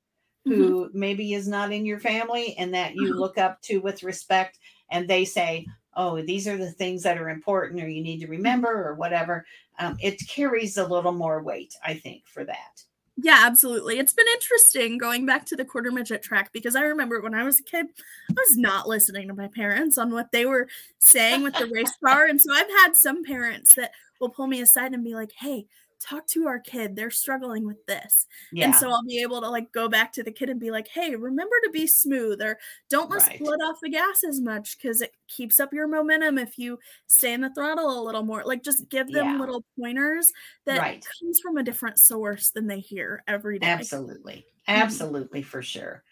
who 0.44 0.86
mm-hmm. 0.86 0.98
maybe 0.98 1.34
is 1.34 1.48
not 1.48 1.72
in 1.72 1.84
your 1.84 2.00
family 2.00 2.54
and 2.58 2.72
that 2.74 2.94
you 2.94 3.10
mm-hmm. 3.10 3.18
look 3.18 3.38
up 3.38 3.60
to 3.62 3.78
with 3.78 4.02
respect 4.02 4.58
and 4.90 5.06
they 5.06 5.24
say, 5.24 5.66
oh, 5.96 6.20
these 6.22 6.48
are 6.48 6.56
the 6.56 6.72
things 6.72 7.02
that 7.02 7.18
are 7.18 7.28
important 7.28 7.82
or 7.82 7.88
you 7.88 8.02
need 8.02 8.18
to 8.18 8.24
mm-hmm. 8.24 8.32
remember 8.32 8.88
or 8.88 8.94
whatever, 8.94 9.44
um, 9.78 9.96
it 10.00 10.18
carries 10.28 10.78
a 10.78 10.86
little 10.86 11.12
more 11.12 11.42
weight, 11.42 11.74
I 11.84 11.94
think, 11.94 12.26
for 12.26 12.44
that. 12.44 12.82
Yeah, 13.16 13.42
absolutely. 13.44 13.98
It's 13.98 14.12
been 14.12 14.26
interesting 14.34 14.98
going 14.98 15.24
back 15.24 15.46
to 15.46 15.56
the 15.56 15.64
quarter 15.64 15.92
midget 15.92 16.22
track 16.22 16.52
because 16.52 16.74
I 16.74 16.82
remember 16.82 17.20
when 17.20 17.34
I 17.34 17.44
was 17.44 17.60
a 17.60 17.62
kid, 17.62 17.86
I 18.28 18.32
was 18.32 18.56
not 18.56 18.88
listening 18.88 19.28
to 19.28 19.34
my 19.34 19.46
parents 19.48 19.98
on 19.98 20.10
what 20.10 20.32
they 20.32 20.46
were 20.46 20.68
saying 20.98 21.42
with 21.42 21.54
the 21.54 21.66
race 21.72 21.92
car. 22.04 22.26
And 22.26 22.40
so 22.42 22.52
I've 22.52 22.68
had 22.82 22.96
some 22.96 23.22
parents 23.22 23.74
that 23.74 23.92
will 24.20 24.30
pull 24.30 24.48
me 24.48 24.60
aside 24.60 24.92
and 24.92 25.04
be 25.04 25.14
like, 25.14 25.30
hey, 25.38 25.66
talk 26.04 26.26
to 26.26 26.46
our 26.46 26.58
kid 26.58 26.94
they're 26.94 27.10
struggling 27.10 27.66
with 27.66 27.84
this 27.86 28.26
yeah. 28.52 28.66
and 28.66 28.74
so 28.74 28.90
i'll 28.90 29.04
be 29.04 29.22
able 29.22 29.40
to 29.40 29.48
like 29.48 29.72
go 29.72 29.88
back 29.88 30.12
to 30.12 30.22
the 30.22 30.30
kid 30.30 30.50
and 30.50 30.60
be 30.60 30.70
like 30.70 30.86
hey 30.88 31.14
remember 31.14 31.54
to 31.64 31.70
be 31.70 31.86
smooth 31.86 32.40
or 32.42 32.58
don't 32.90 33.10
let 33.10 33.26
right. 33.26 33.40
let 33.40 33.60
off 33.60 33.78
the 33.82 33.88
gas 33.88 34.22
as 34.28 34.40
much 34.40 34.76
because 34.76 35.00
it 35.00 35.12
keeps 35.28 35.58
up 35.58 35.72
your 35.72 35.88
momentum 35.88 36.36
if 36.36 36.58
you 36.58 36.78
stay 37.06 37.32
in 37.32 37.40
the 37.40 37.52
throttle 37.54 38.00
a 38.00 38.04
little 38.04 38.22
more 38.22 38.42
like 38.44 38.62
just 38.62 38.88
give 38.90 39.10
them 39.10 39.26
yeah. 39.26 39.38
little 39.38 39.64
pointers 39.78 40.30
that 40.66 40.78
right. 40.78 41.04
comes 41.20 41.40
from 41.40 41.56
a 41.56 41.62
different 41.62 41.98
source 41.98 42.50
than 42.50 42.66
they 42.66 42.80
hear 42.80 43.22
every 43.26 43.58
day 43.58 43.66
absolutely 43.66 44.44
mm-hmm. 44.68 44.82
absolutely 44.82 45.40
mm-hmm. 45.40 45.48
for 45.48 45.62
sure 45.62 46.02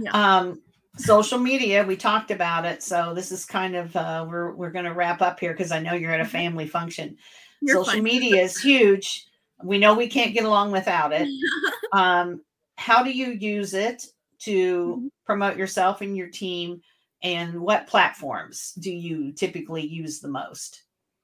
yeah. 0.00 0.10
um 0.12 0.60
social 0.96 1.38
media 1.38 1.84
we 1.84 1.96
talked 1.96 2.30
about 2.30 2.64
it 2.64 2.82
so 2.82 3.12
this 3.14 3.30
is 3.32 3.44
kind 3.44 3.74
of 3.74 3.94
uh 3.96 4.24
we're 4.28 4.54
we're 4.54 4.70
going 4.70 4.84
to 4.84 4.94
wrap 4.94 5.20
up 5.20 5.40
here 5.40 5.52
because 5.52 5.72
i 5.72 5.80
know 5.80 5.92
you're 5.92 6.12
at 6.12 6.20
a 6.20 6.24
family 6.24 6.66
function 6.66 7.16
you're 7.60 7.76
social 7.76 7.94
fine. 7.94 8.02
media 8.04 8.42
is 8.42 8.58
huge 8.58 9.26
we 9.62 9.78
know 9.78 9.94
we 9.94 10.08
can't 10.08 10.34
get 10.34 10.44
along 10.44 10.72
without 10.72 11.12
it. 11.12 11.28
um, 11.92 12.40
how 12.76 13.02
do 13.02 13.10
you 13.10 13.28
use 13.28 13.74
it 13.74 14.04
to 14.40 14.96
mm-hmm. 14.96 15.06
promote 15.24 15.56
yourself 15.56 16.00
and 16.00 16.16
your 16.16 16.28
team? 16.28 16.80
And 17.22 17.60
what 17.60 17.86
platforms 17.86 18.72
do 18.78 18.92
you 18.92 19.32
typically 19.32 19.86
use 19.86 20.20
the 20.20 20.28
most? 20.28 20.82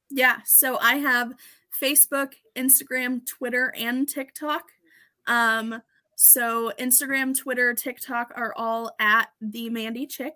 Yeah, 0.09 0.39
so 0.45 0.78
I 0.78 0.95
have 0.97 1.35
Facebook, 1.81 2.33
Instagram, 2.57 3.24
Twitter, 3.26 3.72
and 3.76 4.09
TikTok. 4.09 4.64
Um, 5.26 5.83
so 6.16 6.72
Instagram, 6.78 7.37
Twitter, 7.37 7.74
TikTok 7.74 8.33
are 8.35 8.53
all 8.57 8.95
at 8.99 9.28
the 9.41 9.70
Mandy 9.70 10.07
Chick. 10.07 10.35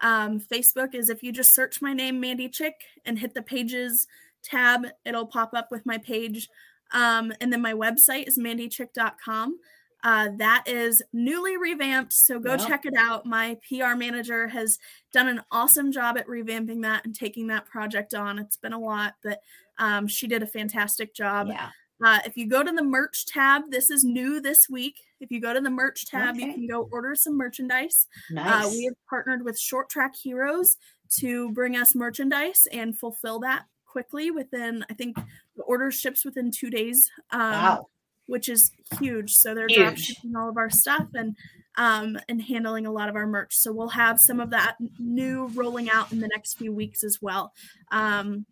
Um, 0.00 0.40
Facebook 0.40 0.94
is 0.94 1.10
if 1.10 1.22
you 1.22 1.32
just 1.32 1.54
search 1.54 1.82
my 1.82 1.92
name, 1.92 2.20
Mandy 2.20 2.48
Chick, 2.48 2.74
and 3.04 3.18
hit 3.18 3.34
the 3.34 3.42
pages 3.42 4.06
tab, 4.44 4.86
it'll 5.04 5.26
pop 5.26 5.54
up 5.54 5.70
with 5.70 5.84
my 5.86 5.98
page. 5.98 6.48
Um, 6.92 7.32
and 7.40 7.52
then 7.52 7.62
my 7.62 7.74
website 7.74 8.28
is 8.28 8.38
mandychick.com. 8.38 9.58
Uh, 10.04 10.28
that 10.36 10.62
is 10.66 11.02
newly 11.12 11.56
revamped, 11.56 12.12
so 12.12 12.38
go 12.38 12.52
yep. 12.52 12.66
check 12.66 12.86
it 12.86 12.94
out. 12.96 13.26
My 13.26 13.58
PR 13.68 13.96
manager 13.96 14.46
has 14.46 14.78
done 15.12 15.26
an 15.26 15.42
awesome 15.50 15.90
job 15.90 16.16
at 16.16 16.28
revamping 16.28 16.82
that 16.82 17.04
and 17.04 17.14
taking 17.14 17.48
that 17.48 17.66
project 17.66 18.14
on. 18.14 18.38
It's 18.38 18.56
been 18.56 18.72
a 18.72 18.78
lot, 18.78 19.14
but 19.24 19.40
um, 19.78 20.06
she 20.06 20.28
did 20.28 20.42
a 20.42 20.46
fantastic 20.46 21.14
job. 21.14 21.48
Yeah. 21.48 21.70
Uh, 22.04 22.20
if 22.24 22.36
you 22.36 22.46
go 22.46 22.62
to 22.62 22.70
the 22.70 22.82
merch 22.82 23.26
tab, 23.26 23.70
this 23.70 23.90
is 23.90 24.04
new 24.04 24.40
this 24.40 24.68
week. 24.68 25.00
If 25.18 25.32
you 25.32 25.40
go 25.40 25.52
to 25.52 25.60
the 25.60 25.70
merch 25.70 26.06
tab, 26.06 26.36
okay. 26.36 26.46
you 26.46 26.54
can 26.54 26.66
go 26.68 26.88
order 26.92 27.16
some 27.16 27.36
merchandise. 27.36 28.06
Nice. 28.30 28.66
Uh, 28.66 28.70
we 28.70 28.84
have 28.84 28.94
partnered 29.10 29.44
with 29.44 29.58
Short 29.58 29.88
Track 29.88 30.14
Heroes 30.14 30.76
to 31.16 31.50
bring 31.52 31.76
us 31.76 31.96
merchandise 31.96 32.68
and 32.70 32.96
fulfill 32.96 33.40
that 33.40 33.64
quickly 33.84 34.30
within, 34.30 34.84
I 34.88 34.94
think 34.94 35.16
order 35.64 35.90
ships 35.90 36.24
within 36.24 36.50
two 36.50 36.70
days. 36.70 37.10
Um, 37.30 37.40
wow. 37.40 37.86
Which 38.26 38.48
is 38.48 38.70
huge. 39.00 39.34
So 39.34 39.54
they're 39.54 39.68
drop 39.68 39.96
shipping 39.96 40.36
all 40.36 40.50
of 40.50 40.58
our 40.58 40.68
stuff 40.68 41.06
and 41.14 41.34
um, 41.76 42.18
and 42.28 42.42
handling 42.42 42.84
a 42.86 42.92
lot 42.92 43.08
of 43.08 43.16
our 43.16 43.26
merch. 43.26 43.56
So 43.56 43.72
we'll 43.72 43.88
have 43.88 44.20
some 44.20 44.40
of 44.40 44.50
that 44.50 44.76
new 44.98 45.46
rolling 45.54 45.88
out 45.88 46.12
in 46.12 46.20
the 46.20 46.28
next 46.28 46.58
few 46.58 46.72
weeks 46.72 47.04
as 47.04 47.22
well. 47.22 47.52
Um, 47.90 48.44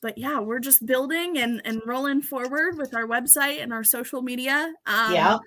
but 0.00 0.16
yeah, 0.16 0.38
we're 0.38 0.60
just 0.60 0.86
building 0.86 1.38
and, 1.38 1.60
and 1.64 1.82
rolling 1.84 2.22
forward 2.22 2.78
with 2.78 2.94
our 2.94 3.06
website 3.06 3.62
and 3.62 3.72
our 3.72 3.84
social 3.84 4.22
media. 4.22 4.72
Um, 4.86 5.12
yeah. 5.12 5.38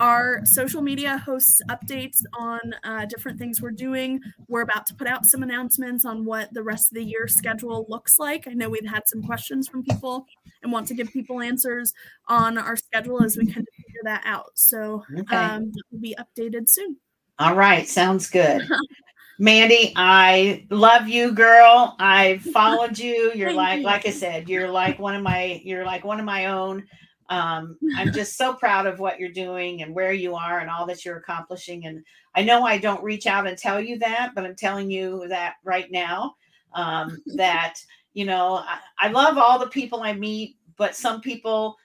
Our 0.00 0.44
social 0.44 0.82
media 0.82 1.18
hosts 1.18 1.60
updates 1.70 2.22
on 2.38 2.60
uh, 2.84 3.06
different 3.06 3.38
things 3.38 3.60
we're 3.60 3.70
doing. 3.70 4.20
We're 4.48 4.62
about 4.62 4.86
to 4.86 4.94
put 4.94 5.06
out 5.06 5.24
some 5.26 5.42
announcements 5.42 6.04
on 6.04 6.24
what 6.24 6.52
the 6.52 6.62
rest 6.62 6.90
of 6.90 6.96
the 6.96 7.04
year 7.04 7.28
schedule 7.28 7.86
looks 7.88 8.18
like. 8.18 8.46
I 8.48 8.52
know 8.52 8.68
we've 8.68 8.88
had 8.88 9.02
some 9.06 9.22
questions 9.22 9.68
from 9.68 9.82
people 9.84 10.26
and 10.62 10.72
want 10.72 10.88
to 10.88 10.94
give 10.94 11.12
people 11.12 11.40
answers 11.40 11.92
on 12.28 12.58
our 12.58 12.76
schedule 12.76 13.22
as 13.22 13.36
we 13.36 13.46
kind 13.46 13.58
of 13.58 13.74
figure 13.76 14.00
that 14.04 14.22
out. 14.24 14.50
So 14.54 15.04
okay. 15.18 15.36
um, 15.36 15.70
that 15.70 15.82
will 15.90 16.00
be 16.00 16.16
updated 16.18 16.68
soon. 16.68 16.96
All 17.38 17.54
right, 17.54 17.88
sounds 17.88 18.30
good. 18.30 18.62
Mandy, 19.38 19.92
I 19.96 20.64
love 20.70 21.08
you, 21.08 21.32
girl. 21.32 21.96
I 21.98 22.38
followed 22.52 22.98
you. 22.98 23.32
You're 23.34 23.52
like, 23.52 23.82
like 23.82 24.06
I 24.06 24.10
said, 24.10 24.48
you're 24.48 24.70
like 24.70 24.98
one 24.98 25.16
of 25.16 25.22
my, 25.22 25.60
you're 25.64 25.84
like 25.84 26.04
one 26.04 26.20
of 26.20 26.24
my 26.24 26.46
own. 26.46 26.86
Um, 27.28 27.78
I'm 27.96 28.12
just 28.12 28.36
so 28.36 28.54
proud 28.54 28.86
of 28.86 28.98
what 28.98 29.18
you're 29.18 29.30
doing 29.30 29.82
and 29.82 29.94
where 29.94 30.12
you 30.12 30.34
are 30.34 30.60
and 30.60 30.70
all 30.70 30.86
that 30.86 31.04
you're 31.04 31.16
accomplishing. 31.16 31.86
And 31.86 32.04
I 32.34 32.42
know 32.42 32.64
I 32.64 32.78
don't 32.78 33.04
reach 33.04 33.26
out 33.26 33.46
and 33.46 33.56
tell 33.56 33.80
you 33.80 33.98
that, 34.00 34.32
but 34.34 34.44
I'm 34.44 34.56
telling 34.56 34.90
you 34.90 35.26
that 35.28 35.54
right 35.64 35.90
now. 35.90 36.34
Um, 36.74 37.22
that 37.36 37.78
you 38.14 38.24
know, 38.24 38.56
I, 38.56 38.78
I 38.98 39.08
love 39.08 39.38
all 39.38 39.58
the 39.58 39.66
people 39.66 40.02
I 40.02 40.12
meet, 40.12 40.56
but 40.76 40.94
some 40.94 41.20
people 41.20 41.76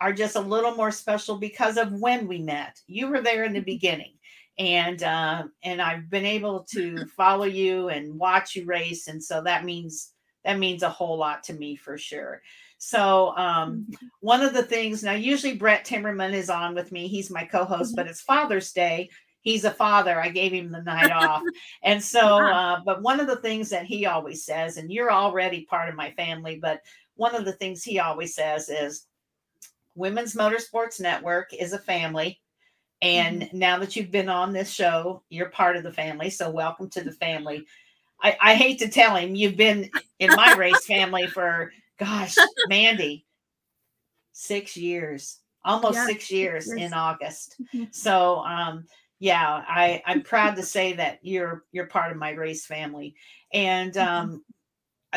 are 0.00 0.12
just 0.12 0.36
a 0.36 0.40
little 0.40 0.74
more 0.74 0.90
special 0.90 1.36
because 1.38 1.76
of 1.76 1.92
when 1.92 2.26
we 2.26 2.38
met. 2.38 2.80
You 2.86 3.08
were 3.08 3.22
there 3.22 3.44
in 3.44 3.52
the 3.52 3.60
beginning 3.60 4.16
and 4.58 5.02
uh, 5.02 5.44
and 5.62 5.82
I've 5.82 6.08
been 6.10 6.24
able 6.24 6.64
to 6.70 7.06
follow 7.16 7.44
you 7.44 7.88
and 7.88 8.18
watch 8.18 8.56
you 8.56 8.64
race, 8.64 9.08
and 9.08 9.22
so 9.22 9.42
that 9.42 9.64
means 9.64 10.12
that 10.44 10.58
means 10.58 10.82
a 10.82 10.88
whole 10.88 11.18
lot 11.18 11.42
to 11.44 11.52
me 11.52 11.76
for 11.76 11.98
sure. 11.98 12.40
So 12.78 13.34
um, 13.36 13.86
mm-hmm. 13.90 14.06
one 14.20 14.42
of 14.42 14.52
the 14.52 14.62
things 14.62 15.02
now, 15.02 15.12
usually 15.12 15.54
Brett 15.54 15.86
Timmerman 15.86 16.32
is 16.32 16.50
on 16.50 16.74
with 16.74 16.92
me. 16.92 17.08
He's 17.08 17.30
my 17.30 17.44
co-host, 17.44 17.92
mm-hmm. 17.92 17.96
but 17.96 18.06
it's 18.06 18.20
Father's 18.20 18.72
Day. 18.72 19.10
He's 19.40 19.64
a 19.64 19.70
father. 19.70 20.20
I 20.20 20.28
gave 20.28 20.52
him 20.52 20.72
the 20.72 20.82
night 20.82 21.12
off, 21.12 21.42
and 21.82 22.02
so. 22.02 22.44
Uh, 22.44 22.80
but 22.84 23.02
one 23.02 23.20
of 23.20 23.28
the 23.28 23.36
things 23.36 23.70
that 23.70 23.86
he 23.86 24.06
always 24.06 24.44
says, 24.44 24.76
and 24.76 24.90
you're 24.90 25.12
already 25.12 25.64
part 25.64 25.88
of 25.88 25.94
my 25.94 26.10
family, 26.12 26.58
but 26.60 26.80
one 27.14 27.34
of 27.34 27.44
the 27.44 27.52
things 27.52 27.82
he 27.82 28.00
always 28.00 28.34
says 28.34 28.68
is, 28.68 29.06
Women's 29.94 30.34
Motorsports 30.34 31.00
Network 31.00 31.54
is 31.54 31.72
a 31.72 31.78
family 31.78 32.40
and 33.02 33.42
mm-hmm. 33.42 33.58
now 33.58 33.78
that 33.78 33.96
you've 33.96 34.10
been 34.10 34.28
on 34.28 34.52
this 34.52 34.70
show, 34.70 35.22
you're 35.28 35.50
part 35.50 35.76
of 35.76 35.82
the 35.82 35.92
family. 35.92 36.30
So 36.30 36.50
welcome 36.50 36.88
to 36.90 37.02
the 37.02 37.12
family. 37.12 37.66
I, 38.22 38.36
I 38.40 38.54
hate 38.54 38.78
to 38.78 38.88
tell 38.88 39.16
him 39.16 39.34
you've 39.34 39.56
been 39.56 39.90
in 40.18 40.30
my 40.34 40.54
race 40.54 40.86
family 40.86 41.26
for 41.26 41.72
gosh, 41.98 42.36
Mandy, 42.68 43.26
six 44.32 44.76
years, 44.76 45.38
almost 45.64 45.96
yeah, 45.96 46.06
six 46.06 46.30
years 46.30 46.70
in 46.70 46.92
August. 46.92 47.56
Mm-hmm. 47.74 47.84
So 47.90 48.38
um 48.38 48.84
yeah, 49.18 49.64
I, 49.66 50.02
I'm 50.04 50.22
proud 50.22 50.56
to 50.56 50.62
say 50.62 50.92
that 50.94 51.20
you're 51.22 51.64
you're 51.72 51.86
part 51.86 52.12
of 52.12 52.18
my 52.18 52.30
race 52.30 52.66
family. 52.66 53.14
And 53.52 53.96
um 53.96 54.44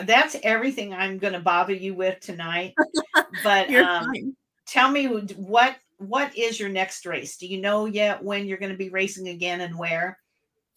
that's 0.06 0.36
everything 0.44 0.94
I'm 0.94 1.18
gonna 1.18 1.42
bother 1.42 1.74
you 1.74 1.94
with 1.96 2.20
tonight. 2.20 2.74
But 3.44 3.74
um, 3.74 4.36
tell 4.66 4.90
me 4.90 5.06
what 5.08 5.76
what 5.98 6.36
is 6.38 6.60
your 6.60 6.70
next 6.70 7.06
race? 7.06 7.38
Do 7.38 7.46
you 7.46 7.60
know 7.60 7.86
yet 7.86 8.24
when 8.24 8.46
you're 8.46 8.58
going 8.58 8.72
to 8.72 8.78
be 8.78 8.90
racing 8.90 9.28
again 9.28 9.62
and 9.62 9.78
where? 9.78 10.18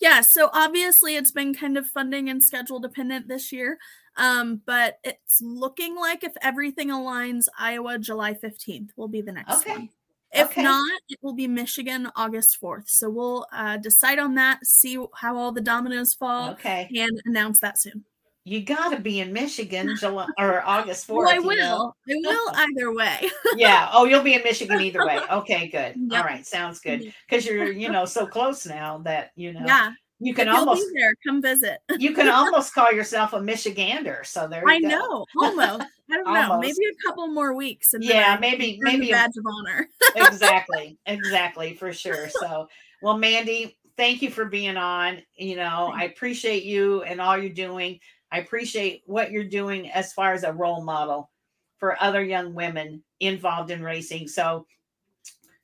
Yeah, 0.01 0.21
so 0.21 0.51
obviously 0.53 1.15
it's 1.15 1.31
been 1.31 1.55
kind 1.55 1.79
of 1.79 1.87
funding 1.87 2.29
and 2.29 2.43
schedule 2.43 2.81
dependent 2.81 3.29
this 3.29 3.53
year. 3.53 3.79
Um, 4.17 4.61
but 4.67 4.99
it's 5.05 5.41
looking 5.41 5.97
like 5.97 6.25
if 6.25 6.33
everything 6.43 6.89
aligns, 6.89 7.47
Iowa 7.59 7.99
July 7.99 8.35
15th 8.35 8.91
will 8.97 9.09
be 9.09 9.21
the 9.21 9.33
next 9.33 9.61
okay. 9.61 9.73
one. 9.73 9.89
If 10.35 10.49
okay. 10.53 10.63
not, 10.63 11.01
it 11.09 11.19
will 11.23 11.35
be 11.35 11.47
Michigan 11.47 12.11
August 12.17 12.59
4th. 12.61 12.89
So 12.89 13.11
we'll 13.11 13.47
uh, 13.53 13.77
decide 13.77 14.19
on 14.19 14.35
that, 14.37 14.65
see 14.65 14.99
how 15.15 15.37
all 15.37 15.53
the 15.53 15.61
dominoes 15.61 16.15
fall, 16.15 16.53
okay. 16.53 16.89
and 16.95 17.21
announce 17.27 17.59
that 17.61 17.81
soon 17.81 18.05
you 18.45 18.61
got 18.61 18.89
to 18.89 18.99
be 18.99 19.21
in 19.21 19.33
Michigan 19.33 19.95
July 19.99 20.27
or 20.39 20.63
August 20.67 21.07
4th. 21.09 21.17
Well, 21.17 21.29
I 21.29 21.39
will. 21.39 21.57
Know? 21.57 21.95
I 22.09 22.15
will 22.15 22.51
either 22.55 22.95
way. 22.95 23.31
yeah. 23.57 23.89
Oh, 23.93 24.05
you'll 24.05 24.23
be 24.23 24.35
in 24.35 24.43
Michigan 24.43 24.81
either 24.81 25.07
way. 25.07 25.21
Okay, 25.31 25.69
good. 25.69 25.95
Yep. 25.97 26.21
All 26.21 26.25
right. 26.25 26.47
Sounds 26.47 26.81
good. 26.81 27.13
Because 27.29 27.47
you're, 27.47 27.71
you 27.71 27.91
know, 27.91 28.05
so 28.05 28.27
close 28.27 28.67
now 28.67 28.99
that, 28.99 29.31
you 29.37 29.53
know, 29.53 29.65
yeah. 29.65 29.93
You 30.23 30.35
can 30.35 30.49
almost 30.49 30.87
there. 30.95 31.13
Come 31.27 31.43
visit. 31.43 31.81
you 31.99 32.13
can 32.15 32.29
almost 32.29 32.75
call 32.75 32.93
yourself 32.93 33.33
a 33.33 33.39
Michigander. 33.39 34.25
So 34.25 34.47
there 34.47 34.63
I 34.67 34.81
go. 34.81 34.89
know. 34.89 35.27
Almost. 35.37 35.85
I 36.11 36.17
don't 36.17 36.33
know. 36.33 36.61
Maybe 36.61 36.77
a 36.77 37.09
couple 37.09 37.27
more 37.29 37.55
weeks. 37.55 37.95
And 37.95 38.05
yeah, 38.05 38.37
maybe 38.41 38.79
maybe 38.81 39.11
a 39.11 39.13
badge 39.13 39.37
of 39.37 39.45
honor. 39.47 39.89
exactly. 40.17 40.99
Exactly. 41.07 41.75
For 41.75 41.93
sure. 41.93 42.29
So 42.29 42.69
well, 43.03 43.19
Mandy, 43.19 43.77
thank 43.97 44.23
you 44.23 44.31
for 44.31 44.45
being 44.45 44.77
on. 44.77 45.23
You 45.37 45.57
know, 45.57 45.93
I 45.95 46.05
appreciate 46.05 46.65
you 46.65 47.03
and 47.03 47.21
all 47.21 47.37
you're 47.37 47.53
doing. 47.53 47.99
I 48.31 48.39
appreciate 48.39 49.03
what 49.07 49.31
you're 49.31 49.45
doing 49.45 49.91
as 49.91 50.13
far 50.13 50.33
as 50.33 50.45
a 50.45 50.53
role 50.53 50.85
model 50.85 51.31
for 51.79 52.01
other 52.01 52.23
young 52.23 52.55
women 52.55 53.03
involved 53.21 53.71
in 53.71 53.83
racing. 53.83 54.29
So 54.29 54.67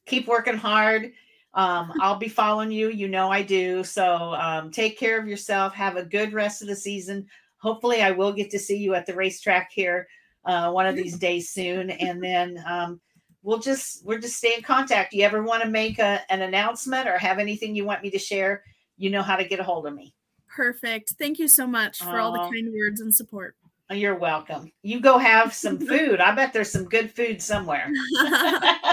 keep 0.07 0.27
working 0.27 0.57
hard. 0.57 1.13
Um, 1.55 1.92
I'll 2.01 2.18
be 2.18 2.28
following 2.28 2.70
you. 2.70 2.90
You 2.90 3.09
know 3.09 3.30
I 3.30 3.42
do. 3.42 3.82
So 3.82 4.34
um, 4.34 4.70
take 4.70 4.99
care 4.99 5.18
of 5.18 5.26
yourself. 5.26 5.74
Have 5.74 5.96
a 5.96 6.05
good 6.05 6.32
rest 6.32 6.62
of 6.62 6.68
the 6.68 6.76
season. 6.76 7.26
Hopefully, 7.59 8.03
I 8.03 8.12
will 8.12 8.32
get 8.32 8.51
to 8.51 8.59
see 8.59 8.76
you 8.76 8.94
at 8.94 9.07
the 9.07 9.14
racetrack 9.14 9.70
here 9.72 10.07
uh, 10.44 10.70
one 10.70 10.86
of 10.86 10.96
these 10.96 11.18
days 11.18 11.51
soon. 11.51 11.90
And 11.90 12.22
then 12.22 12.62
um, 12.66 13.01
we'll 13.42 13.59
just 13.59 14.05
we'll 14.05 14.20
just 14.20 14.36
stay 14.36 14.55
in 14.57 14.62
contact. 14.62 15.12
You 15.12 15.24
ever 15.24 15.42
want 15.42 15.62
to 15.62 15.68
make 15.68 15.99
a, 15.99 16.20
an 16.30 16.42
announcement 16.42 17.09
or 17.09 17.18
have 17.18 17.38
anything 17.38 17.74
you 17.74 17.84
want 17.84 18.03
me 18.03 18.11
to 18.11 18.18
share? 18.18 18.62
You 18.96 19.11
know 19.11 19.22
how 19.22 19.36
to 19.36 19.44
get 19.44 19.61
a 19.61 19.64
hold 19.64 19.86
of 19.86 19.94
me. 19.94 20.14
Perfect. 20.49 21.14
Thank 21.18 21.38
you 21.38 21.46
so 21.46 21.66
much 21.66 21.99
for 21.99 22.18
all 22.18 22.32
the 22.32 22.38
kind 22.38 22.72
words 22.72 23.01
and 23.01 23.14
support. 23.14 23.55
You're 23.91 24.16
welcome. 24.16 24.70
You 24.82 25.01
go 25.01 25.16
have 25.16 25.55
some 25.55 25.78
food. 25.78 26.20
I 26.20 26.34
bet 26.34 26.53
there's 26.53 26.70
some 26.70 26.84
good 26.84 27.11
food 27.11 27.41
somewhere. 27.41 27.91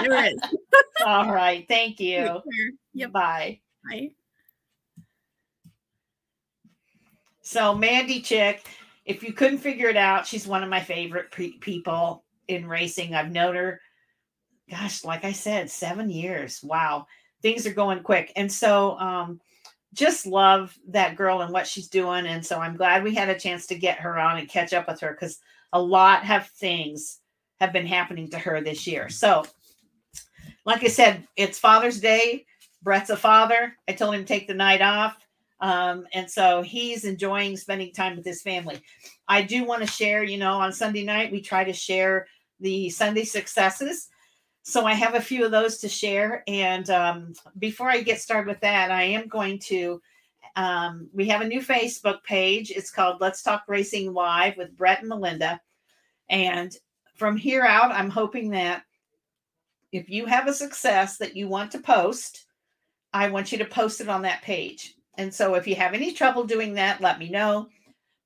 there 0.00 0.26
is. 0.26 0.40
all 1.04 1.30
right. 1.30 1.66
Thank 1.68 2.00
you. 2.00 2.40
Yep. 2.94 3.12
Bye. 3.12 3.60
Bye. 3.90 4.10
So, 7.42 7.74
Mandy 7.74 8.22
Chick, 8.22 8.66
if 9.04 9.22
you 9.22 9.34
couldn't 9.34 9.58
figure 9.58 9.88
it 9.88 9.98
out, 9.98 10.26
she's 10.26 10.46
one 10.46 10.62
of 10.62 10.70
my 10.70 10.80
favorite 10.80 11.30
pre- 11.30 11.58
people 11.58 12.24
in 12.48 12.66
racing. 12.66 13.14
I've 13.14 13.30
known 13.30 13.54
her, 13.54 13.80
gosh, 14.70 15.04
like 15.04 15.24
I 15.24 15.32
said, 15.32 15.70
seven 15.70 16.08
years. 16.08 16.60
Wow. 16.62 17.06
Things 17.42 17.66
are 17.66 17.72
going 17.74 18.02
quick. 18.02 18.32
And 18.34 18.50
so, 18.50 18.98
um, 18.98 19.40
just 19.94 20.26
love 20.26 20.76
that 20.88 21.16
girl 21.16 21.40
and 21.40 21.52
what 21.52 21.66
she's 21.66 21.88
doing. 21.88 22.26
And 22.26 22.44
so 22.44 22.58
I'm 22.58 22.76
glad 22.76 23.02
we 23.02 23.14
had 23.14 23.28
a 23.28 23.38
chance 23.38 23.66
to 23.68 23.78
get 23.78 24.00
her 24.00 24.18
on 24.18 24.38
and 24.38 24.48
catch 24.48 24.72
up 24.72 24.88
with 24.88 25.00
her 25.00 25.12
because 25.12 25.38
a 25.72 25.80
lot 25.80 26.24
have 26.24 26.48
things 26.48 27.18
have 27.60 27.72
been 27.72 27.86
happening 27.86 28.30
to 28.30 28.38
her 28.38 28.60
this 28.60 28.86
year. 28.86 29.08
So, 29.08 29.44
like 30.64 30.84
I 30.84 30.88
said, 30.88 31.26
it's 31.36 31.58
Father's 31.58 32.00
Day. 32.00 32.44
Brett's 32.82 33.10
a 33.10 33.16
father. 33.16 33.74
I 33.88 33.92
told 33.92 34.14
him 34.14 34.22
to 34.22 34.26
take 34.26 34.46
the 34.46 34.54
night 34.54 34.82
off. 34.82 35.16
Um, 35.60 36.06
and 36.12 36.30
so 36.30 36.62
he's 36.62 37.04
enjoying 37.04 37.56
spending 37.56 37.92
time 37.92 38.16
with 38.16 38.26
his 38.26 38.42
family. 38.42 38.82
I 39.26 39.42
do 39.42 39.64
want 39.64 39.82
to 39.82 39.88
share, 39.90 40.22
you 40.22 40.36
know, 40.36 40.54
on 40.54 40.72
Sunday 40.72 41.04
night, 41.04 41.32
we 41.32 41.40
try 41.40 41.64
to 41.64 41.72
share 41.72 42.26
the 42.60 42.90
Sunday 42.90 43.24
successes. 43.24 44.08
So 44.68 44.84
I 44.84 44.94
have 44.94 45.14
a 45.14 45.20
few 45.20 45.44
of 45.44 45.52
those 45.52 45.78
to 45.78 45.88
share. 45.88 46.42
And 46.48 46.90
um, 46.90 47.34
before 47.56 47.88
I 47.88 48.02
get 48.02 48.20
started 48.20 48.48
with 48.48 48.60
that, 48.62 48.90
I 48.90 49.04
am 49.04 49.28
going 49.28 49.60
to. 49.66 50.02
Um, 50.56 51.08
we 51.12 51.28
have 51.28 51.40
a 51.40 51.46
new 51.46 51.60
Facebook 51.60 52.24
page. 52.24 52.72
It's 52.72 52.90
called 52.90 53.20
Let's 53.20 53.42
Talk 53.42 53.62
Racing 53.68 54.12
Live 54.12 54.56
with 54.56 54.76
Brett 54.76 55.00
and 55.00 55.08
Melinda. 55.08 55.60
And 56.28 56.74
from 57.14 57.36
here 57.36 57.62
out, 57.62 57.92
I'm 57.92 58.10
hoping 58.10 58.50
that 58.50 58.82
if 59.92 60.10
you 60.10 60.26
have 60.26 60.48
a 60.48 60.52
success 60.52 61.16
that 61.18 61.36
you 61.36 61.46
want 61.46 61.70
to 61.72 61.78
post, 61.78 62.46
I 63.12 63.28
want 63.28 63.52
you 63.52 63.58
to 63.58 63.66
post 63.66 64.00
it 64.00 64.08
on 64.08 64.22
that 64.22 64.42
page. 64.42 64.96
And 65.16 65.32
so 65.32 65.54
if 65.54 65.68
you 65.68 65.76
have 65.76 65.94
any 65.94 66.12
trouble 66.12 66.42
doing 66.42 66.74
that, 66.74 67.00
let 67.00 67.20
me 67.20 67.28
know. 67.28 67.68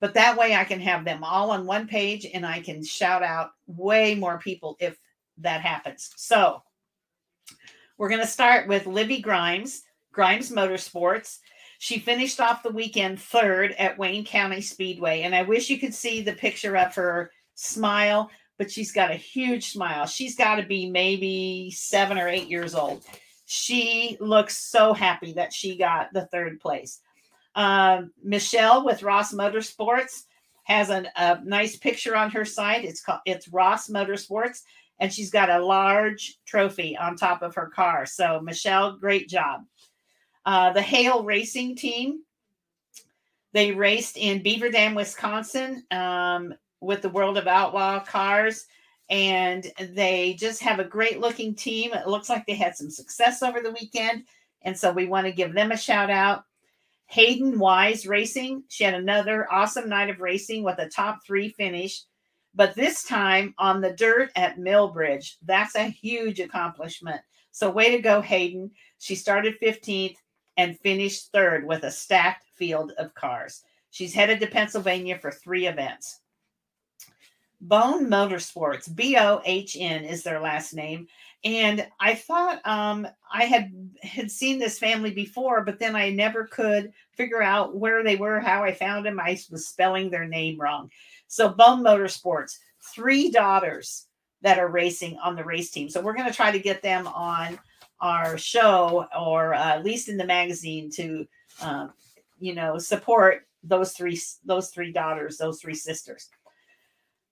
But 0.00 0.14
that 0.14 0.38
way 0.38 0.54
I 0.54 0.64
can 0.64 0.80
have 0.80 1.04
them 1.04 1.22
all 1.22 1.50
on 1.50 1.66
one 1.66 1.86
page 1.86 2.26
and 2.32 2.46
I 2.46 2.60
can 2.60 2.82
shout 2.82 3.22
out 3.22 3.50
way 3.66 4.14
more 4.14 4.38
people 4.38 4.78
if 4.80 4.96
that 5.40 5.60
happens. 5.60 6.10
So 6.16 6.62
we're 7.98 8.08
going 8.08 8.20
to 8.20 8.26
start 8.26 8.68
with 8.68 8.86
Libby 8.86 9.20
Grimes, 9.20 9.82
Grimes 10.12 10.50
Motorsports. 10.50 11.38
She 11.78 11.98
finished 11.98 12.40
off 12.40 12.62
the 12.62 12.70
weekend 12.70 13.20
third 13.20 13.72
at 13.72 13.98
Wayne 13.98 14.24
County 14.24 14.60
Speedway. 14.60 15.22
And 15.22 15.34
I 15.34 15.42
wish 15.42 15.70
you 15.70 15.78
could 15.78 15.94
see 15.94 16.20
the 16.20 16.32
picture 16.32 16.76
of 16.76 16.94
her 16.94 17.30
smile, 17.54 18.30
but 18.58 18.70
she's 18.70 18.92
got 18.92 19.10
a 19.10 19.16
huge 19.16 19.72
smile. 19.72 20.06
She's 20.06 20.36
got 20.36 20.56
to 20.56 20.62
be 20.62 20.90
maybe 20.90 21.70
seven 21.70 22.18
or 22.18 22.28
eight 22.28 22.48
years 22.48 22.74
old. 22.74 23.04
She 23.46 24.16
looks 24.20 24.56
so 24.56 24.92
happy 24.92 25.32
that 25.34 25.52
she 25.52 25.76
got 25.76 26.12
the 26.12 26.26
third 26.26 26.60
place. 26.60 27.00
Uh, 27.54 28.02
Michelle 28.22 28.84
with 28.84 29.02
Ross 29.02 29.32
Motorsports 29.32 30.24
has 30.64 30.88
an, 30.88 31.08
a 31.16 31.40
nice 31.44 31.76
picture 31.76 32.14
on 32.14 32.30
her 32.30 32.44
site. 32.44 32.84
It's 32.84 33.02
called 33.02 33.20
it's 33.26 33.48
Ross 33.48 33.88
Motorsports, 33.88 34.62
and 35.00 35.12
she's 35.12 35.30
got 35.30 35.50
a 35.50 35.64
large 35.64 36.38
trophy 36.46 36.96
on 36.96 37.16
top 37.16 37.42
of 37.42 37.54
her 37.56 37.66
car. 37.74 38.06
So 38.06 38.40
Michelle, 38.40 38.96
great 38.96 39.28
job. 39.28 39.62
Uh, 40.46 40.72
the 40.72 40.82
Hale 40.82 41.24
Racing 41.24 41.74
Team, 41.74 42.22
they 43.52 43.72
raced 43.72 44.16
in 44.16 44.42
Beaver 44.42 44.70
Dam, 44.70 44.94
Wisconsin, 44.94 45.82
um, 45.90 46.54
with 46.80 47.02
the 47.02 47.08
World 47.08 47.36
of 47.36 47.48
Outlaw 47.48 48.00
cars 48.04 48.66
and 49.10 49.66
they 49.80 50.34
just 50.38 50.62
have 50.62 50.78
a 50.78 50.84
great 50.84 51.18
looking 51.18 51.54
team. 51.54 51.92
It 51.92 52.06
looks 52.06 52.30
like 52.30 52.46
they 52.46 52.54
had 52.54 52.76
some 52.76 52.90
success 52.90 53.42
over 53.42 53.60
the 53.60 53.72
weekend. 53.72 54.24
And 54.62 54.78
so 54.78 54.92
we 54.92 55.06
want 55.06 55.26
to 55.26 55.32
give 55.32 55.52
them 55.52 55.72
a 55.72 55.76
shout 55.76 56.10
out. 56.10 56.44
Hayden 57.06 57.58
Wise 57.58 58.06
Racing. 58.06 58.62
She 58.68 58.84
had 58.84 58.94
another 58.94 59.52
awesome 59.52 59.88
night 59.88 60.10
of 60.10 60.20
racing 60.20 60.62
with 60.62 60.78
a 60.78 60.88
top 60.88 61.26
three 61.26 61.48
finish, 61.48 62.04
but 62.54 62.74
this 62.74 63.04
time 63.04 63.54
on 63.58 63.80
the 63.80 63.92
dirt 63.92 64.30
at 64.36 64.58
Millbridge. 64.58 65.36
That's 65.42 65.76
a 65.76 65.84
huge 65.84 66.40
accomplishment. 66.40 67.20
So, 67.52 67.70
way 67.70 67.90
to 67.90 68.02
go, 68.02 68.20
Hayden. 68.20 68.70
She 68.98 69.14
started 69.14 69.60
15th 69.60 70.16
and 70.56 70.78
finished 70.78 71.32
third 71.32 71.66
with 71.66 71.84
a 71.84 71.90
stacked 71.90 72.46
field 72.56 72.92
of 72.98 73.14
cars. 73.14 73.62
She's 73.90 74.14
headed 74.14 74.40
to 74.40 74.46
Pennsylvania 74.46 75.18
for 75.18 75.30
three 75.30 75.66
events. 75.66 76.20
Bohn 77.60 78.06
Motorsports, 78.06 78.94
B 78.94 79.16
O 79.18 79.42
H 79.44 79.76
N 79.78 80.04
is 80.04 80.22
their 80.22 80.40
last 80.40 80.72
name. 80.72 81.06
And 81.44 81.86
I 81.98 82.14
thought 82.14 82.66
um, 82.66 83.06
I 83.32 83.44
had 83.44 83.72
had 84.02 84.30
seen 84.30 84.58
this 84.58 84.78
family 84.78 85.10
before, 85.10 85.64
but 85.64 85.78
then 85.78 85.96
I 85.96 86.10
never 86.10 86.44
could 86.46 86.92
figure 87.12 87.42
out 87.42 87.76
where 87.76 88.02
they 88.02 88.16
were, 88.16 88.40
how 88.40 88.62
I 88.62 88.72
found 88.72 89.06
them. 89.06 89.20
I 89.20 89.38
was 89.50 89.68
spelling 89.68 90.10
their 90.10 90.26
name 90.26 90.60
wrong. 90.60 90.90
So 91.30 91.48
Bohn 91.48 91.82
Motorsports, 91.82 92.58
three 92.92 93.30
daughters 93.30 94.06
that 94.42 94.58
are 94.58 94.68
racing 94.68 95.16
on 95.18 95.36
the 95.36 95.44
race 95.44 95.70
team. 95.70 95.88
So 95.88 96.00
we're 96.00 96.14
going 96.14 96.28
to 96.28 96.34
try 96.34 96.50
to 96.50 96.58
get 96.58 96.82
them 96.82 97.06
on 97.06 97.58
our 98.00 98.36
show 98.36 99.06
or 99.16 99.54
uh, 99.54 99.76
at 99.76 99.84
least 99.84 100.08
in 100.08 100.16
the 100.16 100.24
magazine 100.24 100.90
to, 100.90 101.26
um, 101.62 101.92
you 102.40 102.54
know, 102.54 102.78
support 102.78 103.46
those 103.62 103.92
three 103.92 104.20
those 104.44 104.70
three 104.70 104.90
daughters, 104.90 105.36
those 105.38 105.60
three 105.60 105.74
sisters. 105.74 106.30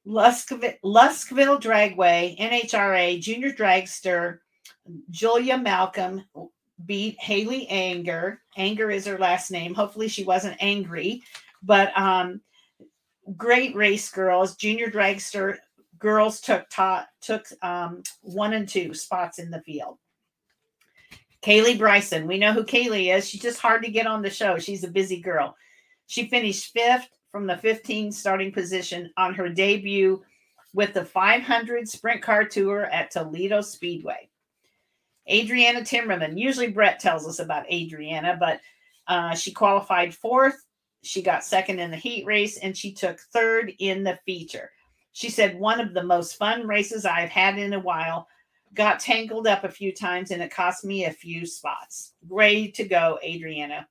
Luskville, 0.07 0.79
Luskville 0.85 1.61
Dragway, 1.61 2.39
NHRA 2.39 3.21
Junior 3.21 3.51
Dragster, 3.51 4.39
Julia 5.11 5.59
Malcolm 5.59 6.23
beat 6.87 7.19
Haley 7.19 7.67
Anger. 7.69 8.43
Anger 8.57 8.93
is 8.93 9.07
her 9.07 9.19
last 9.19 9.51
name. 9.51 9.75
Hopefully, 9.75 10.07
she 10.07 10.23
wasn't 10.23 10.57
angry, 10.61 11.23
but 11.65 11.91
um, 11.99 12.41
great 13.37 13.75
race 13.75 14.11
girls. 14.11 14.57
Junior 14.57 14.91
Dragster 14.91 15.57
girls 15.99 16.41
took 16.41 16.69
top, 16.71 17.09
took 17.21 17.47
um, 17.63 18.03
one 18.23 18.53
and 18.53 18.69
two 18.69 18.95
spots 18.95 19.39
in 19.39 19.51
the 19.51 19.63
field. 19.63 19.99
Kaylee 21.43 21.79
Bryson, 21.79 22.27
we 22.27 22.39
know 22.39 22.53
who 22.53 22.65
Kaylee 22.65 23.15
is. 23.15 23.29
She's 23.29 23.41
just 23.41 23.61
hard 23.61 23.85
to 23.85 23.91
get 23.91 24.07
on 24.07 24.23
the 24.23 24.31
show. 24.31 24.59
She's 24.59 24.85
a 24.85 24.91
busy 24.91 25.21
girl. 25.21 25.57
She 26.07 26.29
finished 26.29 26.73
fifth 26.73 27.09
from 27.31 27.47
the 27.47 27.57
15 27.57 28.11
starting 28.11 28.53
position 28.53 29.13
on 29.17 29.35
her 29.35 29.49
debut 29.49 30.23
with 30.75 30.95
the 30.95 31.05
500 31.05 31.89
Sprint 31.89 32.23
Car 32.23 32.45
Tour 32.45 32.85
at 32.87 33.11
Toledo 33.11 33.61
Speedway. 33.61 34.29
Adriana 35.31 35.81
Timmerman, 35.81 36.39
usually 36.39 36.69
Brett 36.69 36.99
tells 36.99 37.27
us 37.29 37.39
about 37.39 37.71
Adriana, 37.71 38.37
but 38.39 38.61
uh, 39.07 39.35
she 39.35 39.53
qualified 39.53 40.15
fourth. 40.15 40.57
She 41.03 41.23
got 41.23 41.45
second 41.45 41.79
in 41.79 41.91
the 41.91 41.97
heat 41.97 42.27
race 42.27 42.59
and 42.59 42.77
she 42.77 42.93
took 42.93 43.21
third 43.33 43.73
in 43.79 44.05
the 44.05 44.19
feature. 44.27 44.71
She 45.13 45.31
said, 45.31 45.59
one 45.59 45.81
of 45.81 45.95
the 45.95 46.03
most 46.03 46.37
fun 46.37 46.67
races 46.67 47.05
I've 47.05 47.31
had 47.31 47.59
in 47.59 47.73
a 47.73 47.81
while. 47.81 48.29
Got 48.75 49.01
tangled 49.01 49.47
up 49.47 49.65
a 49.65 49.71
few 49.71 49.93
times 49.93 50.31
and 50.31 50.43
it 50.43 50.51
cost 50.51 50.85
me 50.85 51.05
a 51.05 51.13
few 51.13 51.47
spots. 51.47 52.15
Great 52.29 52.75
to 52.75 52.85
go, 52.85 53.19
Adriana. 53.25 53.89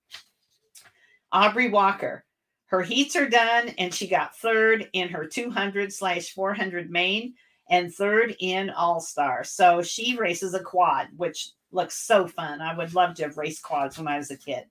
Aubrey 1.31 1.69
Walker, 1.69 2.23
her 2.67 2.81
heats 2.81 3.15
are 3.15 3.29
done, 3.29 3.69
and 3.77 3.93
she 3.93 4.07
got 4.07 4.37
third 4.37 4.89
in 4.93 5.09
her 5.09 5.25
200 5.25 5.91
slash 5.91 6.33
400 6.33 6.89
main 6.89 7.33
and 7.69 7.93
third 7.93 8.35
in 8.39 8.69
All 8.69 8.99
Star. 8.99 9.43
So 9.43 9.81
she 9.81 10.17
races 10.17 10.53
a 10.53 10.59
quad, 10.59 11.07
which 11.15 11.49
looks 11.71 11.95
so 11.95 12.27
fun. 12.27 12.61
I 12.61 12.77
would 12.77 12.93
love 12.93 13.15
to 13.15 13.23
have 13.23 13.37
raced 13.37 13.63
quads 13.63 13.97
when 13.97 14.07
I 14.07 14.17
was 14.17 14.31
a 14.31 14.37
kid. 14.37 14.65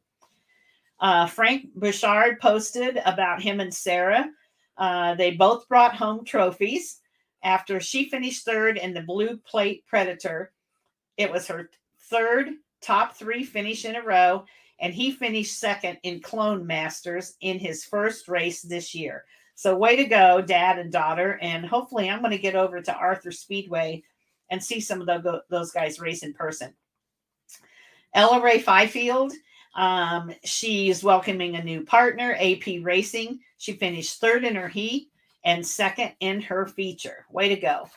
Uh, 1.00 1.26
Frank 1.26 1.68
Bouchard 1.74 2.40
posted 2.40 3.00
about 3.04 3.42
him 3.42 3.60
and 3.60 3.72
Sarah. 3.72 4.30
Uh, 4.78 5.14
they 5.14 5.32
both 5.32 5.68
brought 5.68 5.94
home 5.94 6.24
trophies 6.24 7.00
after 7.42 7.80
she 7.80 8.08
finished 8.08 8.44
third 8.44 8.78
in 8.78 8.94
the 8.94 9.02
Blue 9.02 9.36
Plate 9.38 9.84
Predator. 9.86 10.52
It 11.16 11.30
was 11.30 11.46
her 11.48 11.70
third 12.10 12.50
top 12.80 13.16
three 13.16 13.44
finish 13.44 13.84
in 13.84 13.96
a 13.96 14.02
row 14.02 14.44
and 14.78 14.92
he 14.92 15.10
finished 15.10 15.58
second 15.58 15.98
in 16.02 16.20
Clone 16.20 16.66
Masters 16.66 17.36
in 17.40 17.58
his 17.58 17.84
first 17.84 18.28
race 18.28 18.62
this 18.62 18.94
year. 18.94 19.24
So, 19.54 19.74
way 19.76 19.96
to 19.96 20.04
go, 20.04 20.42
dad 20.42 20.78
and 20.78 20.92
daughter. 20.92 21.38
And 21.40 21.64
hopefully, 21.64 22.10
I'm 22.10 22.20
going 22.20 22.32
to 22.32 22.38
get 22.38 22.56
over 22.56 22.82
to 22.82 22.94
Arthur 22.94 23.32
Speedway 23.32 24.02
and 24.50 24.62
see 24.62 24.80
some 24.80 25.00
of 25.00 25.06
the, 25.06 25.42
those 25.48 25.72
guys 25.72 25.98
race 25.98 26.22
in 26.22 26.34
person. 26.34 26.74
Ella 28.12 28.42
Ray 28.42 28.58
Fifield, 28.58 29.32
um, 29.76 30.32
she's 30.42 31.04
welcoming 31.04 31.54
a 31.54 31.62
new 31.62 31.84
partner, 31.84 32.36
AP 32.40 32.82
Racing. 32.82 33.38
She 33.58 33.74
finished 33.74 34.20
third 34.20 34.44
in 34.44 34.56
her 34.56 34.68
heat 34.68 35.10
and 35.44 35.64
second 35.64 36.12
in 36.20 36.40
her 36.40 36.66
feature. 36.66 37.26
Way 37.30 37.50
to 37.50 37.56
go. 37.56 37.88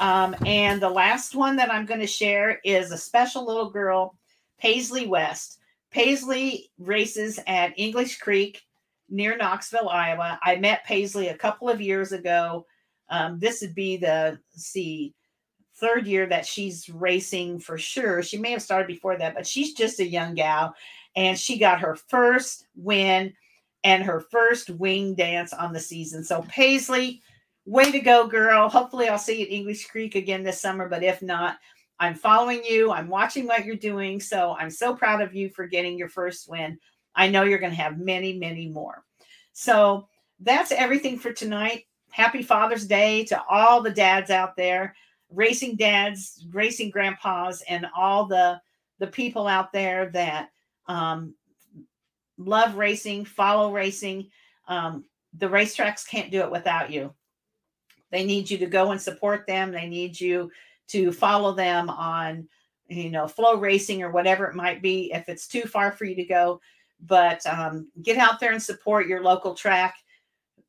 Um, 0.00 0.34
and 0.44 0.82
the 0.82 0.90
last 0.90 1.34
one 1.34 1.56
that 1.56 1.72
I'm 1.72 1.86
going 1.86 2.00
to 2.00 2.06
share 2.06 2.60
is 2.64 2.90
a 2.90 2.98
special 2.98 3.46
little 3.46 3.70
girl, 3.70 4.16
Paisley 4.58 5.06
West. 5.06 5.58
Paisley 5.92 6.70
races 6.78 7.38
at 7.46 7.78
English 7.78 8.18
Creek 8.18 8.62
near 9.08 9.36
Knoxville, 9.36 9.88
Iowa. 9.88 10.38
I 10.42 10.56
met 10.56 10.84
Paisley 10.84 11.28
a 11.28 11.36
couple 11.36 11.68
of 11.68 11.80
years 11.80 12.12
ago. 12.12 12.66
Um, 13.08 13.38
this 13.38 13.60
would 13.60 13.74
be 13.74 13.96
the 13.96 14.38
see 14.52 15.14
third 15.76 16.06
year 16.06 16.26
that 16.26 16.46
she's 16.46 16.88
racing 16.88 17.58
for 17.58 17.78
sure. 17.78 18.22
She 18.22 18.38
may 18.38 18.52
have 18.52 18.62
started 18.62 18.86
before 18.86 19.16
that, 19.18 19.34
but 19.34 19.46
she's 19.46 19.72
just 19.72 19.98
a 19.98 20.06
young 20.06 20.34
gal, 20.34 20.74
and 21.16 21.38
she 21.38 21.58
got 21.58 21.80
her 21.80 21.96
first 21.96 22.66
win 22.76 23.32
and 23.84 24.02
her 24.02 24.20
first 24.20 24.70
wing 24.70 25.14
dance 25.14 25.52
on 25.52 25.72
the 25.72 25.80
season. 25.80 26.22
So 26.22 26.42
Paisley, 26.42 27.22
way 27.64 27.90
to 27.90 28.00
go, 28.00 28.26
girl! 28.26 28.68
Hopefully, 28.68 29.08
I'll 29.08 29.18
see 29.18 29.40
you 29.40 29.46
at 29.46 29.52
English 29.52 29.86
Creek 29.86 30.14
again 30.14 30.42
this 30.42 30.60
summer. 30.60 30.88
But 30.88 31.02
if 31.02 31.22
not, 31.22 31.58
I'm 31.98 32.14
following 32.14 32.62
you. 32.64 32.90
I'm 32.90 33.08
watching 33.08 33.46
what 33.46 33.64
you're 33.64 33.76
doing. 33.76 34.20
So 34.20 34.56
I'm 34.58 34.70
so 34.70 34.94
proud 34.94 35.20
of 35.20 35.34
you 35.34 35.48
for 35.48 35.66
getting 35.66 35.98
your 35.98 36.08
first 36.08 36.48
win. 36.48 36.78
I 37.14 37.28
know 37.28 37.42
you're 37.42 37.58
going 37.58 37.72
to 37.72 37.82
have 37.82 37.98
many, 37.98 38.38
many 38.38 38.68
more. 38.68 39.04
So 39.52 40.08
that's 40.40 40.72
everything 40.72 41.18
for 41.18 41.32
tonight. 41.32 41.84
Happy 42.10 42.42
Father's 42.42 42.86
Day 42.86 43.24
to 43.26 43.42
all 43.48 43.82
the 43.82 43.90
dads 43.90 44.30
out 44.30 44.56
there, 44.56 44.94
racing 45.30 45.76
dads, 45.76 46.46
racing 46.50 46.90
grandpas, 46.90 47.62
and 47.68 47.86
all 47.96 48.26
the 48.26 48.60
the 48.98 49.06
people 49.06 49.46
out 49.46 49.72
there 49.72 50.10
that 50.10 50.50
um, 50.86 51.34
love 52.38 52.76
racing, 52.76 53.24
follow 53.24 53.72
racing. 53.72 54.30
Um, 54.68 55.04
the 55.34 55.48
racetracks 55.48 56.06
can't 56.06 56.30
do 56.30 56.40
it 56.40 56.50
without 56.50 56.90
you. 56.90 57.14
They 58.10 58.24
need 58.24 58.50
you 58.50 58.58
to 58.58 58.66
go 58.66 58.90
and 58.90 59.00
support 59.00 59.46
them. 59.46 59.70
They 59.70 59.86
need 59.86 60.18
you 60.20 60.50
to 60.88 61.12
follow 61.12 61.54
them 61.54 61.88
on, 61.88 62.48
you 62.88 63.10
know, 63.10 63.24
FloRacing 63.26 64.00
or 64.00 64.10
whatever 64.10 64.46
it 64.46 64.56
might 64.56 64.82
be 64.82 65.12
if 65.12 65.28
it's 65.28 65.46
too 65.46 65.62
far 65.62 65.92
for 65.92 66.04
you 66.04 66.16
to 66.16 66.24
go. 66.24 66.60
But 67.00 67.46
um, 67.46 67.88
get 68.02 68.18
out 68.18 68.40
there 68.40 68.52
and 68.52 68.62
support 68.62 69.06
your 69.06 69.22
local 69.22 69.54
track. 69.54 69.94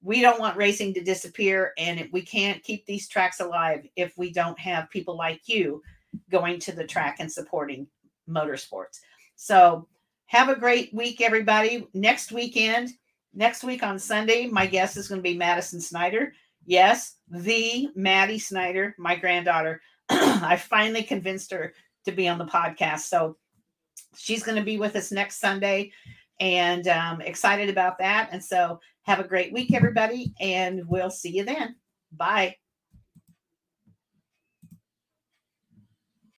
We 0.03 0.21
don't 0.21 0.39
want 0.39 0.57
racing 0.57 0.93
to 0.95 1.03
disappear, 1.03 1.73
and 1.77 2.07
we 2.11 2.21
can't 2.21 2.63
keep 2.63 2.85
these 2.85 3.07
tracks 3.07 3.39
alive 3.39 3.85
if 3.95 4.17
we 4.17 4.31
don't 4.31 4.59
have 4.59 4.89
people 4.89 5.15
like 5.15 5.41
you 5.45 5.81
going 6.29 6.59
to 6.59 6.71
the 6.71 6.87
track 6.87 7.17
and 7.19 7.31
supporting 7.31 7.87
motorsports. 8.27 8.99
So, 9.35 9.87
have 10.31 10.47
a 10.47 10.55
great 10.55 10.93
week, 10.93 11.19
everybody. 11.19 11.85
Next 11.93 12.31
weekend, 12.31 12.91
next 13.33 13.65
week 13.65 13.83
on 13.83 13.99
Sunday, 13.99 14.47
my 14.47 14.65
guest 14.65 14.95
is 14.95 15.09
going 15.09 15.19
to 15.19 15.29
be 15.29 15.37
Madison 15.37 15.81
Snyder. 15.81 16.31
Yes, 16.65 17.17
the 17.27 17.89
Maddie 17.95 18.39
Snyder, 18.39 18.95
my 18.97 19.17
granddaughter. 19.17 19.81
I 20.09 20.55
finally 20.55 21.03
convinced 21.03 21.51
her 21.51 21.73
to 22.05 22.13
be 22.13 22.29
on 22.29 22.37
the 22.37 22.45
podcast. 22.45 23.01
So 23.01 23.35
she's 24.15 24.41
going 24.41 24.55
to 24.55 24.63
be 24.63 24.77
with 24.77 24.95
us 24.95 25.11
next 25.11 25.41
Sunday 25.41 25.91
and 26.39 26.87
um, 26.87 27.19
excited 27.19 27.69
about 27.69 27.97
that. 27.97 28.29
And 28.31 28.41
so 28.41 28.79
have 29.01 29.19
a 29.19 29.27
great 29.27 29.51
week, 29.51 29.73
everybody, 29.73 30.33
and 30.39 30.87
we'll 30.87 31.11
see 31.11 31.35
you 31.35 31.43
then. 31.43 31.75
Bye. 32.13 32.55